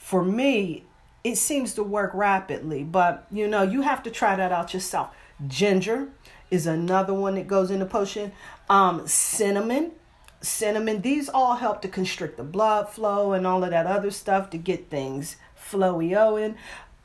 for 0.02 0.24
me 0.24 0.84
it 1.24 1.36
seems 1.36 1.74
to 1.74 1.84
work 1.84 2.10
rapidly. 2.14 2.82
But 2.82 3.26
you 3.30 3.46
know 3.46 3.62
you 3.62 3.82
have 3.82 4.02
to 4.02 4.10
try 4.10 4.36
that 4.36 4.52
out 4.52 4.74
yourself. 4.74 5.14
Ginger 5.46 6.08
is 6.50 6.66
another 6.66 7.14
one 7.14 7.36
that 7.36 7.46
goes 7.46 7.70
in 7.70 7.78
the 7.78 7.86
potion. 7.86 8.32
Um, 8.68 9.06
cinnamon, 9.06 9.92
cinnamon. 10.40 11.00
These 11.00 11.28
all 11.28 11.56
help 11.56 11.80
to 11.82 11.88
constrict 11.88 12.36
the 12.36 12.42
blood 12.42 12.88
flow 12.88 13.32
and 13.32 13.46
all 13.46 13.62
of 13.64 13.70
that 13.70 13.86
other 13.86 14.10
stuff 14.10 14.50
to 14.50 14.58
get 14.58 14.90
things 14.90 15.36
flowy 15.56 16.12
in. 16.36 16.56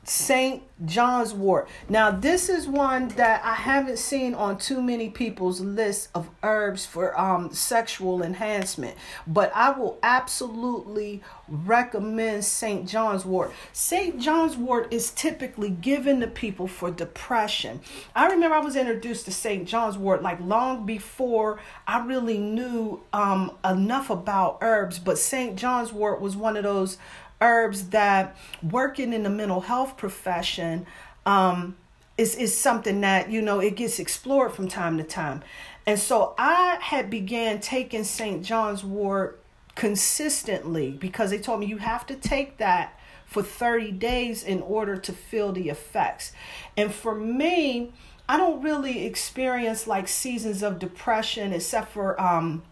St. 0.08 0.62
John's 0.86 1.34
wort. 1.34 1.68
Now, 1.88 2.10
this 2.10 2.48
is 2.48 2.66
one 2.66 3.08
that 3.08 3.44
I 3.44 3.54
haven't 3.54 3.98
seen 3.98 4.32
on 4.34 4.58
too 4.58 4.80
many 4.80 5.10
people's 5.10 5.60
list 5.60 6.08
of 6.14 6.30
herbs 6.42 6.86
for 6.86 7.18
um, 7.18 7.52
sexual 7.52 8.22
enhancement, 8.22 8.96
but 9.26 9.52
I 9.54 9.70
will 9.70 9.98
absolutely 10.02 11.22
recommend 11.48 12.44
St. 12.44 12.88
John's 12.88 13.24
wort. 13.24 13.52
St. 13.72 14.20
John's 14.20 14.56
wort 14.56 14.92
is 14.92 15.10
typically 15.10 15.70
given 15.70 16.20
to 16.20 16.26
people 16.26 16.68
for 16.68 16.90
depression. 16.90 17.80
I 18.14 18.28
remember 18.28 18.56
I 18.56 18.60
was 18.60 18.76
introduced 18.76 19.24
to 19.24 19.32
St. 19.32 19.66
John's 19.66 19.98
wort 19.98 20.22
like 20.22 20.40
long 20.40 20.86
before 20.86 21.60
I 21.86 22.04
really 22.06 22.38
knew 22.38 23.02
um, 23.12 23.56
enough 23.64 24.10
about 24.10 24.58
herbs, 24.60 24.98
but 24.98 25.18
St. 25.18 25.56
John's 25.56 25.92
wort 25.92 26.20
was 26.20 26.36
one 26.36 26.56
of 26.56 26.62
those 26.62 26.98
herbs 27.40 27.90
that 27.90 28.36
working 28.62 29.12
in 29.12 29.22
the 29.22 29.30
mental 29.30 29.60
health 29.60 29.96
profession 29.96 30.86
um, 31.26 31.76
is, 32.16 32.34
is 32.34 32.56
something 32.56 33.00
that, 33.02 33.30
you 33.30 33.40
know, 33.40 33.60
it 33.60 33.76
gets 33.76 33.98
explored 33.98 34.52
from 34.52 34.68
time 34.68 34.98
to 34.98 35.04
time. 35.04 35.42
And 35.86 35.98
so 35.98 36.34
I 36.36 36.78
had 36.80 37.08
began 37.10 37.60
taking 37.60 38.04
St. 38.04 38.44
John's 38.44 38.84
wort 38.84 39.42
consistently 39.74 40.90
because 40.90 41.30
they 41.30 41.38
told 41.38 41.60
me 41.60 41.66
you 41.66 41.78
have 41.78 42.04
to 42.06 42.16
take 42.16 42.58
that 42.58 42.98
for 43.24 43.42
30 43.42 43.92
days 43.92 44.42
in 44.42 44.60
order 44.62 44.96
to 44.96 45.12
feel 45.12 45.52
the 45.52 45.68
effects. 45.68 46.32
And 46.76 46.92
for 46.92 47.14
me, 47.14 47.92
I 48.28 48.36
don't 48.36 48.62
really 48.62 49.06
experience 49.06 49.86
like 49.86 50.08
seasons 50.08 50.62
of 50.62 50.78
depression 50.78 51.52
except 51.52 51.92
for 51.92 52.20
um, 52.20 52.62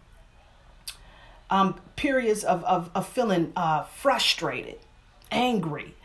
um, 1.49 1.79
periods 1.95 2.43
of, 2.43 2.63
of, 2.63 2.89
of 2.93 3.07
feeling 3.07 3.51
uh, 3.55 3.83
frustrated, 3.83 4.79
angry, 5.31 5.95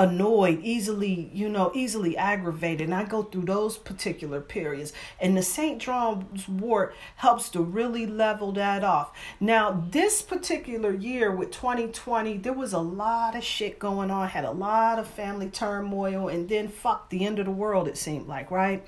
annoyed, 0.00 0.58
easily, 0.62 1.30
you 1.34 1.46
know, 1.46 1.70
easily 1.74 2.16
aggravated. 2.16 2.80
And 2.80 2.94
I 2.94 3.04
go 3.04 3.22
through 3.22 3.44
those 3.44 3.76
particular 3.76 4.40
periods. 4.40 4.94
And 5.20 5.36
the 5.36 5.42
St. 5.42 5.78
John's 5.80 6.48
wort 6.48 6.94
helps 7.16 7.50
to 7.50 7.60
really 7.60 8.06
level 8.06 8.50
that 8.52 8.82
off. 8.82 9.14
Now, 9.38 9.86
this 9.90 10.22
particular 10.22 10.94
year 10.94 11.30
with 11.30 11.50
2020, 11.50 12.38
there 12.38 12.54
was 12.54 12.72
a 12.72 12.78
lot 12.78 13.36
of 13.36 13.44
shit 13.44 13.78
going 13.78 14.10
on, 14.10 14.28
had 14.28 14.46
a 14.46 14.50
lot 14.50 14.98
of 14.98 15.06
family 15.06 15.50
turmoil, 15.50 16.28
and 16.28 16.48
then 16.48 16.68
fuck 16.68 17.10
the 17.10 17.26
end 17.26 17.38
of 17.38 17.44
the 17.44 17.52
world, 17.52 17.86
it 17.86 17.98
seemed 17.98 18.26
like, 18.26 18.50
right? 18.50 18.82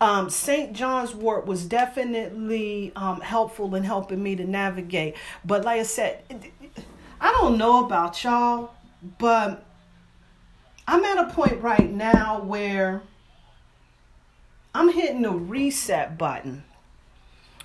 Um, 0.00 0.30
St. 0.30 0.72
John's 0.72 1.14
wort 1.14 1.46
was 1.46 1.64
definitely 1.66 2.92
um, 2.94 3.20
helpful 3.20 3.74
in 3.74 3.82
helping 3.82 4.22
me 4.22 4.36
to 4.36 4.44
navigate. 4.44 5.16
But 5.44 5.64
like 5.64 5.80
I 5.80 5.84
said, 5.84 6.22
I 7.20 7.32
don't 7.32 7.58
know 7.58 7.84
about 7.84 8.22
y'all, 8.22 8.74
but 9.18 9.64
I'm 10.86 11.04
at 11.04 11.28
a 11.28 11.32
point 11.34 11.60
right 11.62 11.90
now 11.90 12.40
where 12.40 13.02
I'm 14.72 14.92
hitting 14.92 15.22
the 15.22 15.32
reset 15.32 16.16
button 16.16 16.62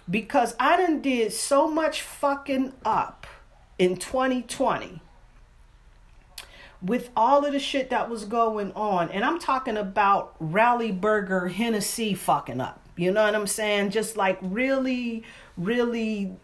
because 0.09 0.55
I 0.59 0.77
done 0.77 1.01
did 1.01 1.33
so 1.33 1.67
much 1.67 2.01
fucking 2.01 2.73
up 2.83 3.27
in 3.77 3.97
2020 3.97 5.02
with 6.83 7.09
all 7.15 7.45
of 7.45 7.53
the 7.53 7.59
shit 7.59 7.89
that 7.89 8.09
was 8.09 8.25
going 8.25 8.73
on, 8.73 9.09
and 9.09 9.23
I'm 9.23 9.39
talking 9.39 9.77
about 9.77 10.35
Rally 10.39 10.91
Burger 10.91 11.47
Hennessy 11.47 12.13
fucking 12.13 12.59
up. 12.59 12.79
You 12.95 13.11
know 13.11 13.23
what 13.23 13.33
I'm 13.33 13.47
saying? 13.47 13.91
Just 13.91 14.17
like 14.17 14.37
really, 14.41 15.23
really 15.57 16.35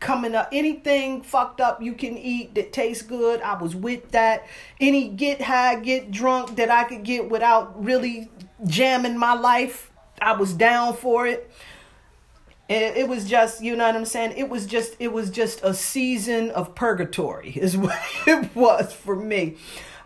coming 0.00 0.34
up. 0.34 0.48
Anything 0.50 1.22
fucked 1.22 1.60
up 1.60 1.80
you 1.80 1.92
can 1.92 2.18
eat 2.18 2.54
that 2.56 2.72
tastes 2.72 3.02
good, 3.02 3.40
I 3.40 3.60
was 3.60 3.76
with 3.76 4.10
that. 4.10 4.46
Any 4.80 5.08
get 5.08 5.42
high, 5.42 5.76
get 5.76 6.10
drunk 6.10 6.56
that 6.56 6.70
I 6.70 6.84
could 6.84 7.04
get 7.04 7.30
without 7.30 7.84
really 7.84 8.30
jamming 8.66 9.16
my 9.16 9.34
life, 9.34 9.90
I 10.20 10.32
was 10.32 10.54
down 10.54 10.94
for 10.94 11.26
it. 11.26 11.50
It, 12.72 12.96
it 12.96 13.08
was 13.08 13.28
just, 13.28 13.62
you 13.62 13.76
know 13.76 13.86
what 13.86 13.96
I'm 13.96 14.04
saying? 14.04 14.34
It 14.36 14.48
was 14.48 14.66
just, 14.66 14.96
it 14.98 15.12
was 15.12 15.30
just 15.30 15.60
a 15.62 15.74
season 15.74 16.50
of 16.50 16.74
purgatory, 16.74 17.50
is 17.56 17.76
what 17.76 17.98
it 18.26 18.54
was 18.54 18.92
for 18.92 19.16
me. 19.16 19.56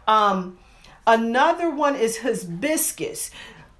Um, 0.08 0.58
another 1.06 1.70
one 1.70 1.96
is 1.96 2.18
hibiscus. 2.18 3.30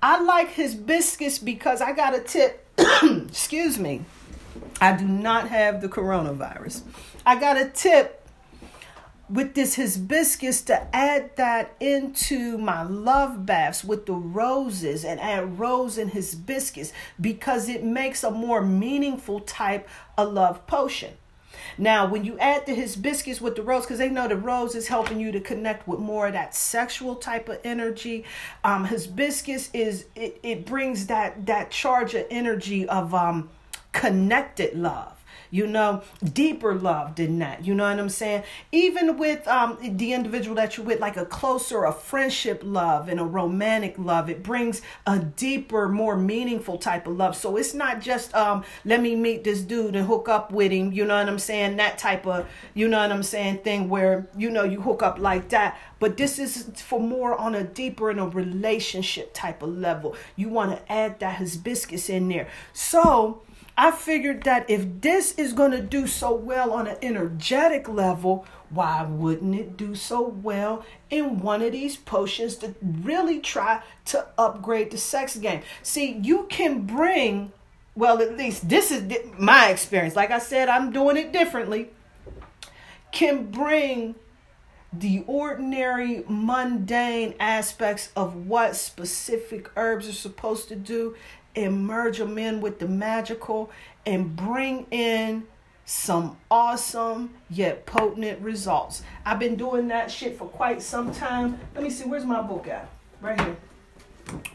I 0.03 0.23
like 0.23 0.55
hibiscus 0.55 1.39
because 1.39 1.81
I 1.81 1.93
got 1.93 2.15
a 2.15 2.21
tip. 2.21 2.69
excuse 3.03 3.79
me. 3.79 4.05
I 4.81 4.95
do 4.95 5.07
not 5.07 5.49
have 5.49 5.81
the 5.81 5.89
coronavirus. 5.89 6.83
I 7.25 7.39
got 7.41 7.57
a 7.57 7.69
tip 7.69 8.26
with 9.29 9.55
this 9.55 9.77
hibiscus 9.77 10.63
to 10.63 10.95
add 10.95 11.35
that 11.37 11.75
into 11.81 12.57
my 12.59 12.83
love 12.83 13.45
baths 13.45 13.83
with 13.83 14.07
the 14.07 14.13
roses 14.13 15.05
and 15.05 15.19
add 15.21 15.59
rose 15.59 15.99
and 15.99 16.13
hibiscus 16.13 16.93
because 17.21 17.69
it 17.69 17.83
makes 17.83 18.23
a 18.23 18.31
more 18.31 18.63
meaningful 18.63 19.41
type 19.41 19.89
of 20.17 20.33
love 20.33 20.67
potion. 20.67 21.15
Now, 21.79 22.07
when 22.07 22.25
you 22.25 22.39
add 22.39 22.67
the 22.67 22.75
hibiscus 22.75 23.41
with 23.41 23.57
the 23.57 23.63
rose, 23.63 23.85
because 23.85 23.99
they 23.99 24.09
know 24.09 24.29
the 24.29 24.37
rose 24.37 24.75
is 24.75 24.89
helping 24.89 25.19
you 25.19 25.33
to 25.33 25.41
connect 25.41 25.89
with 25.89 25.99
more 25.99 26.29
of 26.29 26.33
that 26.35 26.55
sexual 26.55 27.17
type 27.17 27.49
of 27.49 27.59
energy. 27.65 28.25
Um, 28.63 28.85
hibiscus 28.85 29.71
is 29.73 30.07
it, 30.15 30.39
it 30.43 30.67
brings 30.67 31.07
that 31.07 31.47
that 31.47 31.71
charge 31.71 32.15
of 32.15 32.27
energy 32.31 32.89
of 32.89 33.15
um 33.15 33.51
connected 33.93 34.79
love 34.79 35.16
you 35.51 35.67
know, 35.67 36.03
deeper 36.33 36.75
love 36.75 37.17
than 37.17 37.39
that. 37.39 37.65
You 37.65 37.75
know 37.75 37.85
what 37.89 37.99
I'm 37.99 38.09
saying? 38.09 38.45
Even 38.73 39.17
with 39.17 39.47
um, 39.49 39.79
the 39.81 40.13
individual 40.13 40.57
that 40.57 40.77
you're 40.77 40.87
with, 40.87 41.01
like 41.01 41.17
a 41.17 41.27
closer, 41.27 41.85
a 41.85 41.93
friendship 41.93 42.63
love 42.65 43.09
and 43.09 43.21
a 43.21 43.25
romantic 43.25 43.95
love, 43.99 44.29
it 44.31 44.43
brings 44.43 44.83
a 45.07 45.19
deeper, 45.19 45.89
more 45.89 46.17
meaningful 46.17 46.79
type 46.79 47.07
of 47.07 47.17
love. 47.17 47.37
So 47.37 47.57
it's 47.57 47.75
not 47.75 48.01
just 48.01 48.35
um, 48.35 48.65
let 48.85 49.01
me 49.01 49.15
meet 49.15 49.45
this 49.45 49.61
dude 49.61 49.97
and 49.97 50.07
hook 50.07 50.29
up 50.29 50.53
with 50.53 50.73
him. 50.73 50.93
You 50.93 51.05
know 51.05 51.17
what 51.17 51.29
I'm 51.29 51.39
saying? 51.39 51.77
That 51.77 51.99
type 51.99 52.27
of, 52.27 52.47
you 52.75 52.89
know 52.89 52.99
what 52.99 53.13
I'm 53.13 53.23
saying, 53.23 53.59
thing 53.59 53.89
where 53.89 54.29
you 54.37 54.51
know 54.51 54.65
you 54.65 54.81
hook 54.81 55.03
up 55.03 55.19
like 55.19 55.49
that. 55.51 55.79
But 55.99 56.17
this 56.17 56.39
is 56.39 56.71
for 56.83 57.01
more 57.01 57.35
on 57.37 57.55
a 57.55 57.65
deeper 57.65 58.11
in 58.11 58.19
a 58.19 58.29
relationship 58.29 59.33
type 59.33 59.63
of 59.63 59.77
level. 59.77 60.15
You 60.37 60.49
want 60.49 60.73
to 60.73 60.93
add 60.93 61.21
that 61.21 61.37
hibiscus 61.37 62.11
in 62.11 62.29
there. 62.29 62.49
So 62.73 63.43
I 63.79 63.91
figured 63.91 64.45
that 64.45 64.71
if 64.71 65.03
this 65.03 65.33
is 65.33 65.53
going 65.53 65.73
to 65.73 65.83
do 65.83 66.07
so 66.07 66.35
well 66.35 66.73
on 66.73 66.87
an 66.87 66.97
energetic 67.03 67.89
level, 67.89 68.47
why 68.71 69.03
wouldn't 69.03 69.55
it 69.55 69.77
do 69.77 69.95
so 69.95 70.27
well 70.27 70.85
in 71.11 71.41
one 71.41 71.61
of 71.61 71.73
these 71.73 71.97
potions 71.97 72.57
to 72.57 72.75
really 72.83 73.39
try 73.39 73.83
to 74.07 74.27
upgrade 74.39 74.91
the 74.91 74.99
sex 74.99 75.37
game? 75.37 75.61
See, 75.83 76.13
you 76.23 76.47
can 76.49 76.87
bring, 76.87 77.53
well, 77.95 78.23
at 78.23 78.39
least 78.39 78.69
this 78.69 78.91
is 78.91 79.05
my 79.39 79.69
experience. 79.69 80.17
Like 80.17 80.31
I 80.31 80.39
said, 80.39 80.71
I'm 80.71 80.91
doing 80.91 81.19
it 81.19 81.33
differently. 81.33 81.91
Can 83.13 83.51
bring 83.51 84.15
the 84.93 85.23
ordinary, 85.27 86.25
mundane 86.29 87.35
aspects 87.39 88.11
of 88.17 88.47
what 88.47 88.77
specific 88.77 89.71
herbs 89.77 90.09
are 90.09 90.13
supposed 90.13 90.69
to 90.69 90.77
do 90.77 91.15
and 91.57 91.87
merge 91.87 92.19
them 92.19 92.39
in 92.39 92.61
with 92.61 92.79
the 92.79 92.87
magical 92.87 93.71
and 94.05 94.37
bring 94.37 94.87
in 94.91 95.47
some 95.87 96.37
awesome 96.51 97.31
yet 97.49 97.87
potent 97.87 98.41
results. 98.41 99.03
I've 99.25 99.39
been 99.39 99.57
doing 99.57 99.89
that 99.89 100.11
shit 100.11 100.37
for 100.37 100.47
quite 100.47 100.83
some 100.83 101.13
time. 101.13 101.59
Let 101.75 101.83
me 101.83 101.91
see, 101.91 102.05
where's 102.05 102.25
my 102.25 102.43
book 102.43 102.69
at? 102.69 102.89
Right 103.21 103.41
here. 103.41 103.57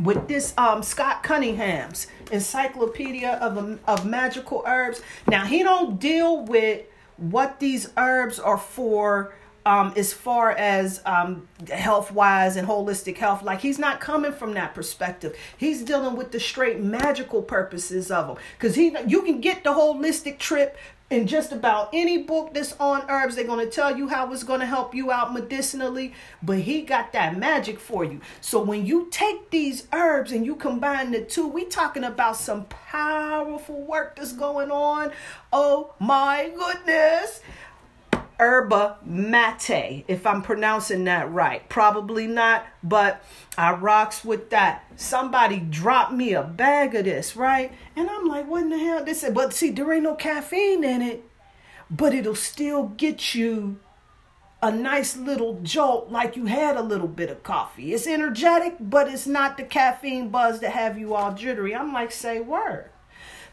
With 0.01 0.27
this 0.27 0.53
um, 0.58 0.84
Scott 0.84 1.24
Cunningham's 1.24 2.08
Encyclopedia 2.31 3.31
of, 3.31 3.79
of 3.88 4.05
Magical 4.05 4.63
Herbs. 4.67 5.01
Now, 5.27 5.46
he 5.46 5.63
don't 5.63 6.00
deal 6.00 6.43
with 6.43 6.86
what 7.15 7.60
these 7.60 7.89
herbs 7.96 8.38
are 8.38 8.58
for 8.58 9.34
um, 9.65 9.93
as 9.95 10.13
far 10.13 10.51
as 10.51 11.01
um, 11.05 11.47
health 11.71 12.11
wise 12.11 12.55
and 12.55 12.67
holistic 12.67 13.17
health. 13.17 13.43
Like 13.43 13.61
he's 13.61 13.79
not 13.79 13.99
coming 13.99 14.31
from 14.31 14.53
that 14.53 14.73
perspective. 14.73 15.35
He's 15.57 15.83
dealing 15.83 16.15
with 16.15 16.31
the 16.31 16.39
straight 16.39 16.79
magical 16.79 17.41
purposes 17.41 18.11
of 18.11 18.27
them. 18.27 18.37
Because 18.57 18.75
he, 18.75 18.95
you 19.07 19.21
can 19.21 19.41
get 19.41 19.63
the 19.63 19.71
holistic 19.71 20.39
trip 20.39 20.77
in 21.11 21.27
just 21.27 21.51
about 21.51 21.89
any 21.91 22.19
book 22.23 22.53
that's 22.53 22.73
on 22.79 23.03
herbs. 23.09 23.35
They're 23.35 23.43
going 23.43 23.63
to 23.63 23.71
tell 23.71 23.95
you 23.95 24.07
how 24.07 24.31
it's 24.31 24.43
going 24.43 24.61
to 24.61 24.65
help 24.65 24.95
you 24.95 25.11
out 25.11 25.33
medicinally, 25.33 26.13
but 26.41 26.59
he 26.59 26.81
got 26.83 27.11
that 27.11 27.37
magic 27.37 27.79
for 27.79 28.05
you. 28.05 28.21
So 28.39 28.63
when 28.63 28.85
you 28.85 29.09
take 29.11 29.49
these 29.49 29.87
herbs 29.91 30.31
and 30.31 30.45
you 30.45 30.55
combine 30.55 31.11
the 31.11 31.21
two, 31.21 31.47
we 31.47 31.65
talking 31.65 32.05
about 32.05 32.37
some 32.37 32.63
powerful 32.65 33.81
work 33.81 34.15
that's 34.15 34.31
going 34.31 34.71
on. 34.71 35.11
Oh 35.51 35.93
my 35.99 36.49
goodness 36.55 37.41
yerba 38.41 38.98
mate, 39.05 40.03
if 40.07 40.25
I'm 40.25 40.41
pronouncing 40.41 41.03
that 41.03 41.31
right. 41.31 41.67
Probably 41.69 42.25
not, 42.25 42.65
but 42.83 43.24
I 43.57 43.74
rocks 43.74 44.25
with 44.25 44.50
that. 44.50 44.83
Somebody 44.95 45.60
dropped 45.60 46.12
me 46.12 46.33
a 46.33 46.43
bag 46.43 46.95
of 46.95 47.05
this, 47.05 47.36
right? 47.36 47.71
And 47.95 48.10
I'm 48.10 48.25
like, 48.25 48.48
what 48.48 48.63
in 48.63 48.69
the 48.69 48.79
hell? 48.79 49.05
This 49.05 49.24
but 49.31 49.53
see, 49.53 49.69
there 49.69 49.93
ain't 49.93 50.03
no 50.03 50.15
caffeine 50.15 50.83
in 50.83 51.01
it, 51.01 51.24
but 51.89 52.13
it'll 52.13 52.36
still 52.36 52.88
get 52.98 53.36
you 53.36 53.77
a 54.63 54.72
nice 54.72 55.18
little 55.18 55.59
jolt 55.61 56.11
like 56.11 56.35
you 56.35 56.46
had 56.46 56.75
a 56.77 56.83
little 56.83 57.07
bit 57.07 57.29
of 57.29 57.44
coffee. 57.44 57.94
It's 57.94 58.07
energetic, 58.07 58.77
but 58.79 59.07
it's 59.07 59.27
not 59.27 59.57
the 59.57 59.63
caffeine 59.63 60.29
buzz 60.29 60.59
that 60.59 60.72
have 60.72 60.98
you 60.98 61.13
all 61.13 61.33
jittery. 61.33 61.75
I'm 61.75 61.94
like, 61.94 62.11
say 62.11 62.39
word. 62.39 62.89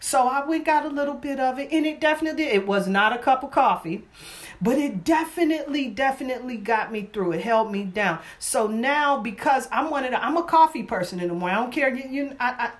So 0.00 0.28
I 0.28 0.46
we 0.46 0.60
got 0.60 0.84
a 0.84 0.88
little 0.88 1.14
bit 1.14 1.40
of 1.40 1.58
it, 1.58 1.72
and 1.72 1.84
it 1.84 2.00
definitely 2.00 2.44
it 2.44 2.66
was 2.66 2.86
not 2.86 3.12
a 3.12 3.18
cup 3.18 3.42
of 3.42 3.50
coffee 3.50 4.04
but 4.60 4.78
it 4.78 5.04
definitely 5.04 5.88
definitely 5.88 6.56
got 6.56 6.90
me 6.92 7.08
through 7.12 7.32
it 7.32 7.40
held 7.40 7.70
me 7.70 7.84
down 7.84 8.18
so 8.38 8.66
now 8.66 9.18
because 9.18 9.68
i'm 9.72 9.90
one 9.90 10.04
of 10.04 10.10
the 10.10 10.24
i'm 10.24 10.36
a 10.36 10.42
coffee 10.42 10.82
person 10.82 11.20
in 11.20 11.28
the 11.28 11.34
morning 11.34 11.56
i 11.56 11.60
don't 11.60 11.72
care 11.72 11.94
you, 11.94 12.08
you 12.08 12.36
I, 12.40 12.50
I 12.58 12.70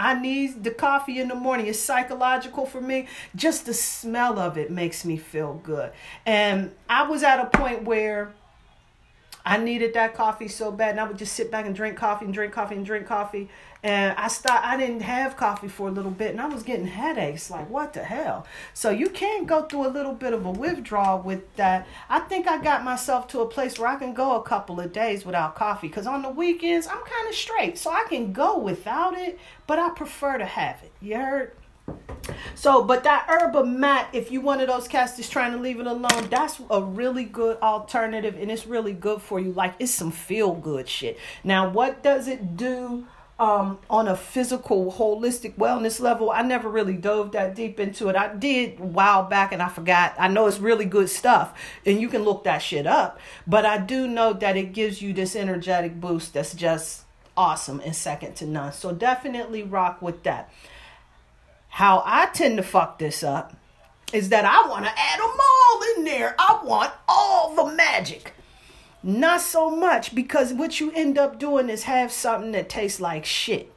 I 0.00 0.14
need 0.14 0.62
the 0.62 0.70
coffee 0.70 1.18
in 1.18 1.26
the 1.26 1.34
morning. 1.34 1.66
It's 1.66 1.80
psychological 1.80 2.64
for 2.66 2.80
me. 2.80 3.08
Just 3.34 3.66
the 3.66 3.74
smell 3.74 4.38
of 4.38 4.56
it 4.56 4.70
makes 4.70 5.04
me 5.04 5.16
feel 5.16 5.54
good. 5.54 5.90
And 6.24 6.70
I 6.88 7.02
was 7.02 7.24
at 7.24 7.40
a 7.40 7.46
point 7.46 7.82
where 7.82 8.32
I 9.48 9.56
needed 9.56 9.94
that 9.94 10.14
coffee 10.14 10.48
so 10.48 10.70
bad, 10.70 10.90
and 10.90 11.00
I 11.00 11.04
would 11.04 11.18
just 11.18 11.32
sit 11.34 11.50
back 11.50 11.66
and 11.66 11.74
drink 11.74 11.96
coffee 11.96 12.24
and 12.24 12.34
drink 12.34 12.52
coffee 12.52 12.76
and 12.76 12.84
drink 12.84 13.06
coffee 13.06 13.48
and 13.82 14.16
I 14.18 14.28
stopped. 14.28 14.66
I 14.66 14.76
didn't 14.76 15.02
have 15.02 15.36
coffee 15.36 15.68
for 15.68 15.88
a 15.88 15.90
little 15.90 16.10
bit, 16.10 16.32
and 16.32 16.40
I 16.40 16.46
was 16.46 16.62
getting 16.62 16.86
headaches. 16.86 17.50
Like 17.50 17.70
what 17.70 17.92
the 17.92 18.02
hell? 18.02 18.46
So 18.74 18.90
you 18.90 19.08
can 19.08 19.44
go 19.44 19.62
through 19.62 19.86
a 19.86 19.88
little 19.88 20.12
bit 20.12 20.32
of 20.32 20.44
a 20.44 20.50
withdrawal 20.50 21.20
with 21.20 21.54
that. 21.56 21.86
I 22.08 22.20
think 22.20 22.48
I 22.48 22.62
got 22.62 22.84
myself 22.84 23.28
to 23.28 23.40
a 23.40 23.46
place 23.46 23.78
where 23.78 23.88
I 23.88 23.96
can 23.96 24.14
go 24.14 24.36
a 24.36 24.42
couple 24.42 24.80
of 24.80 24.92
days 24.92 25.24
without 25.24 25.54
coffee. 25.54 25.88
Cause 25.88 26.06
on 26.06 26.22
the 26.22 26.30
weekends 26.30 26.86
I'm 26.86 26.98
kind 26.98 27.28
of 27.28 27.34
straight, 27.34 27.78
so 27.78 27.90
I 27.90 28.04
can 28.08 28.32
go 28.32 28.58
without 28.58 29.16
it. 29.16 29.38
But 29.66 29.78
I 29.78 29.90
prefer 29.90 30.38
to 30.38 30.46
have 30.46 30.82
it. 30.82 30.92
You 31.00 31.16
heard? 31.16 31.52
So, 32.54 32.82
but 32.82 33.04
that 33.04 33.26
herba 33.28 33.64
mat, 33.64 34.08
if 34.12 34.30
you 34.30 34.40
one 34.40 34.60
of 34.60 34.68
those 34.68 34.88
cats 34.88 35.12
that's 35.12 35.28
trying 35.28 35.52
to 35.52 35.58
leave 35.58 35.80
it 35.80 35.86
alone, 35.86 36.28
that's 36.30 36.60
a 36.70 36.82
really 36.82 37.24
good 37.24 37.58
alternative, 37.58 38.36
and 38.40 38.50
it's 38.50 38.66
really 38.66 38.92
good 38.92 39.22
for 39.22 39.40
you. 39.40 39.52
Like 39.52 39.74
it's 39.78 39.92
some 39.92 40.10
feel 40.10 40.54
good 40.54 40.88
shit. 40.88 41.18
Now, 41.44 41.68
what 41.68 42.02
does 42.02 42.28
it 42.28 42.56
do? 42.56 43.06
um, 43.38 43.78
on 43.88 44.08
a 44.08 44.16
physical, 44.16 44.92
holistic 44.92 45.54
wellness 45.54 46.00
level, 46.00 46.30
I 46.30 46.42
never 46.42 46.68
really 46.68 46.96
dove 46.96 47.32
that 47.32 47.54
deep 47.54 47.78
into 47.78 48.08
it. 48.08 48.16
I 48.16 48.34
did 48.34 48.80
a 48.80 48.82
while 48.82 49.24
back 49.24 49.52
and 49.52 49.62
I 49.62 49.68
forgot. 49.68 50.14
I 50.18 50.26
know 50.26 50.46
it's 50.46 50.58
really 50.58 50.84
good 50.84 51.08
stuff 51.08 51.56
and 51.86 52.00
you 52.00 52.08
can 52.08 52.24
look 52.24 52.44
that 52.44 52.58
shit 52.58 52.86
up. 52.86 53.20
But 53.46 53.64
I 53.64 53.78
do 53.78 54.08
know 54.08 54.32
that 54.32 54.56
it 54.56 54.72
gives 54.72 55.00
you 55.00 55.12
this 55.12 55.36
energetic 55.36 56.00
boost 56.00 56.34
that's 56.34 56.52
just 56.52 57.04
awesome 57.36 57.80
and 57.84 57.94
second 57.94 58.34
to 58.36 58.46
none. 58.46 58.72
So 58.72 58.92
definitely 58.92 59.62
rock 59.62 60.02
with 60.02 60.24
that. 60.24 60.52
How 61.78 62.02
I 62.04 62.26
tend 62.26 62.56
to 62.56 62.64
fuck 62.64 62.98
this 62.98 63.22
up 63.22 63.56
is 64.12 64.30
that 64.30 64.44
I 64.44 64.68
want 64.68 64.84
to 64.84 64.90
add 64.90 65.20
them 65.20 65.30
all 65.30 65.94
in 65.94 66.02
there. 66.02 66.34
I 66.36 66.58
want 66.64 66.92
all 67.06 67.54
the 67.54 67.72
magic. 67.72 68.32
Not 69.00 69.42
so 69.42 69.70
much 69.70 70.12
because 70.12 70.52
what 70.52 70.80
you 70.80 70.90
end 70.90 71.18
up 71.18 71.38
doing 71.38 71.70
is 71.70 71.84
have 71.84 72.10
something 72.10 72.50
that 72.50 72.68
tastes 72.68 73.00
like 73.00 73.24
shit. 73.24 73.72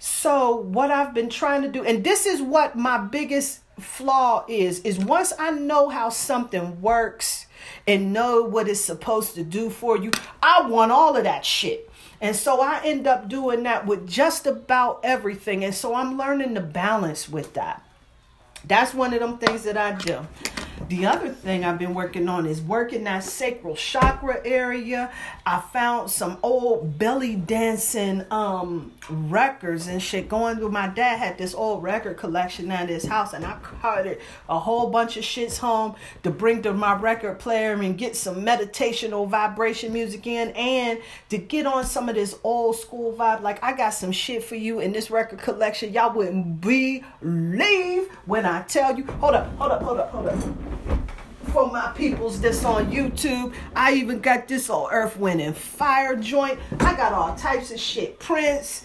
So, 0.00 0.56
what 0.56 0.90
I've 0.90 1.14
been 1.14 1.30
trying 1.30 1.62
to 1.62 1.68
do, 1.68 1.84
and 1.84 2.02
this 2.02 2.26
is 2.26 2.42
what 2.42 2.74
my 2.74 2.98
biggest 2.98 3.60
flaw 3.78 4.44
is, 4.48 4.80
is 4.80 4.98
once 4.98 5.32
I 5.38 5.52
know 5.52 5.90
how 5.90 6.08
something 6.08 6.82
works 6.82 7.46
and 7.86 8.12
know 8.12 8.42
what 8.42 8.66
it's 8.66 8.80
supposed 8.80 9.36
to 9.36 9.44
do 9.44 9.70
for 9.70 9.96
you, 9.96 10.10
I 10.42 10.66
want 10.66 10.90
all 10.90 11.16
of 11.16 11.22
that 11.22 11.44
shit. 11.44 11.88
And 12.20 12.34
so 12.34 12.60
I 12.60 12.80
end 12.84 13.06
up 13.06 13.28
doing 13.28 13.62
that 13.62 13.86
with 13.86 14.08
just 14.08 14.46
about 14.46 15.00
everything. 15.04 15.64
And 15.64 15.74
so 15.74 15.94
I'm 15.94 16.18
learning 16.18 16.54
to 16.54 16.60
balance 16.60 17.28
with 17.28 17.54
that. 17.54 17.82
That's 18.64 18.92
one 18.92 19.14
of 19.14 19.20
them 19.20 19.38
things 19.38 19.62
that 19.64 19.76
I 19.76 19.92
do. 19.92 20.26
The 20.88 21.04
other 21.04 21.28
thing 21.28 21.66
I've 21.66 21.78
been 21.78 21.92
working 21.92 22.30
on 22.30 22.46
is 22.46 22.62
working 22.62 23.04
that 23.04 23.22
sacral 23.22 23.76
chakra 23.76 24.40
area. 24.42 25.12
I 25.44 25.60
found 25.60 26.10
some 26.10 26.38
old 26.42 26.98
belly 26.98 27.36
dancing 27.36 28.24
um 28.30 28.92
records 29.10 29.86
and 29.86 30.02
shit 30.02 30.30
going 30.30 30.56
through. 30.56 30.70
My 30.70 30.88
dad 30.88 31.18
had 31.18 31.36
this 31.36 31.54
old 31.54 31.82
record 31.82 32.16
collection 32.16 32.70
at 32.70 32.88
his 32.88 33.04
house, 33.04 33.34
and 33.34 33.44
I 33.44 33.58
carted 33.58 34.18
a 34.48 34.58
whole 34.58 34.88
bunch 34.88 35.18
of 35.18 35.24
shits 35.24 35.58
home 35.58 35.94
to 36.22 36.30
bring 36.30 36.62
to 36.62 36.72
my 36.72 36.94
record 36.94 37.38
player 37.38 37.74
and 37.74 37.98
get 37.98 38.16
some 38.16 38.36
meditational 38.36 39.28
vibration 39.28 39.92
music 39.92 40.26
in, 40.26 40.52
and 40.52 41.00
to 41.28 41.36
get 41.36 41.66
on 41.66 41.84
some 41.84 42.08
of 42.08 42.14
this 42.14 42.38
old 42.42 42.76
school 42.76 43.12
vibe. 43.12 43.42
Like 43.42 43.62
I 43.62 43.76
got 43.76 43.90
some 43.90 44.12
shit 44.12 44.42
for 44.42 44.56
you 44.56 44.80
in 44.80 44.92
this 44.92 45.10
record 45.10 45.40
collection. 45.40 45.92
Y'all 45.92 46.14
wouldn't 46.14 46.62
believe 46.62 48.08
when 48.24 48.46
I 48.46 48.62
tell 48.62 48.96
you. 48.96 49.04
Hold 49.04 49.34
up, 49.34 49.54
hold 49.56 49.72
up, 49.72 49.82
hold 49.82 49.98
up, 49.98 50.10
hold 50.12 50.26
up. 50.28 50.77
For 51.52 51.66
my 51.70 51.92
peoples 51.96 52.40
that's 52.40 52.64
on 52.64 52.90
YouTube. 52.90 53.54
I 53.74 53.94
even 53.94 54.20
got 54.20 54.48
this 54.48 54.68
old 54.70 54.90
Earth, 54.92 55.16
Wind, 55.16 55.40
and 55.40 55.56
Fire 55.56 56.16
joint. 56.16 56.58
I 56.80 56.94
got 56.94 57.12
all 57.12 57.34
types 57.34 57.70
of 57.70 57.80
shit. 57.80 58.18
Prince, 58.18 58.84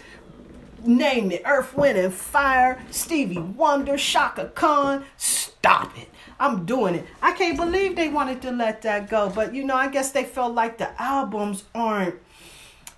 name 0.86 1.32
it. 1.32 1.42
Earth, 1.46 1.76
Wind, 1.76 1.98
and 1.98 2.14
Fire. 2.14 2.82
Stevie 2.90 3.40
Wonder, 3.40 3.98
Chaka 3.98 4.46
Khan. 4.56 5.06
Stop 5.18 5.98
it. 5.98 6.10
I'm 6.40 6.66
doing 6.66 6.96
it. 6.96 7.06
I 7.22 7.34
can't 7.34 7.58
believe 7.58 7.96
they 7.96 8.10
wanted 8.10 8.42
to 8.44 8.52
let 8.52 8.82
that 8.82 9.10
go. 9.10 9.30
But, 9.30 9.54
you 9.54 9.64
know, 9.64 9.76
I 9.76 9.88
guess 9.88 10.12
they 10.12 10.24
felt 10.24 10.54
like 10.54 10.78
the 10.78 11.02
albums 11.02 11.66
aren't, 11.76 12.16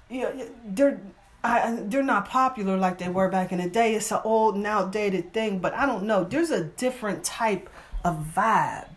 you 0.10 0.22
know, 0.22 0.48
they're 0.66 1.00
I, 1.46 1.78
they're 1.84 2.02
not 2.02 2.28
popular 2.28 2.76
like 2.76 2.98
they 2.98 3.08
were 3.08 3.30
back 3.30 3.52
in 3.52 3.60
the 3.60 3.70
day. 3.70 3.94
It's 3.94 4.12
an 4.12 4.22
old 4.24 4.56
and 4.56 4.66
outdated 4.66 5.32
thing, 5.32 5.60
but 5.60 5.76
I 5.76 5.86
don't 5.86 6.06
know. 6.06 6.24
There's 6.24 6.50
a 6.50 6.64
different 6.64 7.24
type 7.24 7.70
of 8.06 8.26
vibe 8.34 8.88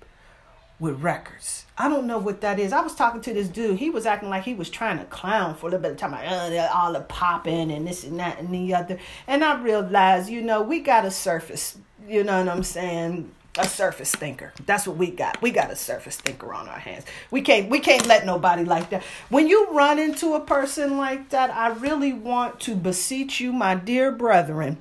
with 0.79 1.03
records. 1.03 1.67
I 1.77 1.89
don't 1.89 2.07
know 2.07 2.19
what 2.19 2.41
that 2.43 2.61
is. 2.61 2.73
I 2.73 2.81
was 2.81 2.95
talking 2.95 3.21
to 3.23 3.35
this 3.35 3.49
dude. 3.49 3.79
He 3.79 3.91
was 3.91 4.07
acting 4.07 4.29
like 4.29 4.45
he 4.45 4.55
was 4.55 4.71
trying 4.71 4.99
to 4.99 5.05
clown 5.07 5.57
for 5.57 5.67
a 5.67 5.71
little 5.71 5.83
bit 5.83 5.93
of 5.93 5.97
time. 5.97 6.13
Like, 6.13 6.29
uh, 6.29 6.69
all 6.73 6.93
the 6.93 7.01
popping 7.01 7.73
and 7.73 7.87
this 7.87 8.05
and 8.05 8.21
that 8.21 8.39
and 8.39 8.55
the 8.55 8.75
other. 8.75 8.99
And 9.27 9.43
I 9.43 9.61
realized, 9.61 10.29
you 10.29 10.41
know, 10.41 10.63
we 10.63 10.79
got 10.79 11.05
a 11.05 11.11
surface. 11.11 11.79
You 12.07 12.23
know 12.23 12.39
what 12.39 12.49
I'm 12.49 12.63
saying? 12.63 13.33
a 13.59 13.67
surface 13.67 14.15
thinker. 14.15 14.53
That's 14.67 14.87
what 14.87 14.97
we 14.97 15.11
got. 15.11 15.43
We 15.43 15.51
got 15.51 15.73
a 15.73 15.75
surface 15.75 16.17
thinker 16.17 16.55
on 16.55 16.69
our 16.69 16.79
hands. 16.79 17.05
We 17.33 17.43
can't 17.43 17.69
we 17.69 17.81
can't 17.81 18.07
let 18.07 18.25
nobody 18.25 18.65
like 18.65 18.91
that. 18.91 19.03
When 19.31 19.49
you 19.49 19.69
run 19.73 19.99
into 19.99 20.35
a 20.35 20.41
person 20.41 20.97
like 20.97 21.31
that, 21.31 21.51
I 21.51 21.69
really 21.69 22.13
want 22.13 22.61
to 22.61 22.77
beseech 22.77 23.41
you, 23.41 23.53
my 23.53 23.75
dear 23.75 24.13
brethren, 24.13 24.79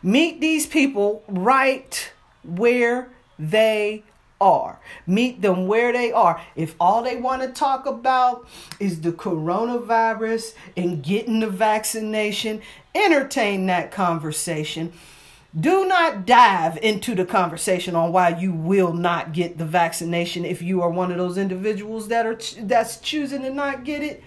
meet 0.00 0.40
these 0.40 0.64
people 0.64 1.24
right 1.26 2.12
where 2.44 3.08
they 3.38 4.04
are. 4.40 4.80
Meet 5.06 5.42
them 5.42 5.66
where 5.66 5.92
they 5.92 6.12
are. 6.12 6.40
If 6.56 6.74
all 6.80 7.02
they 7.02 7.16
want 7.16 7.42
to 7.42 7.48
talk 7.48 7.86
about 7.86 8.48
is 8.80 9.00
the 9.00 9.12
coronavirus 9.12 10.54
and 10.76 11.02
getting 11.02 11.40
the 11.40 11.48
vaccination, 11.48 12.60
entertain 12.94 13.66
that 13.66 13.92
conversation 13.92 14.92
do 15.58 15.86
not 15.86 16.24
dive 16.24 16.78
into 16.78 17.14
the 17.14 17.26
conversation 17.26 17.94
on 17.94 18.10
why 18.10 18.30
you 18.30 18.52
will 18.52 18.94
not 18.94 19.34
get 19.34 19.58
the 19.58 19.66
vaccination 19.66 20.46
if 20.46 20.62
you 20.62 20.80
are 20.80 20.88
one 20.88 21.10
of 21.10 21.18
those 21.18 21.36
individuals 21.36 22.08
that 22.08 22.24
are 22.24 22.38
that's 22.62 22.98
choosing 22.98 23.42
to 23.42 23.50
not 23.50 23.84
get 23.84 24.02
it. 24.02 24.22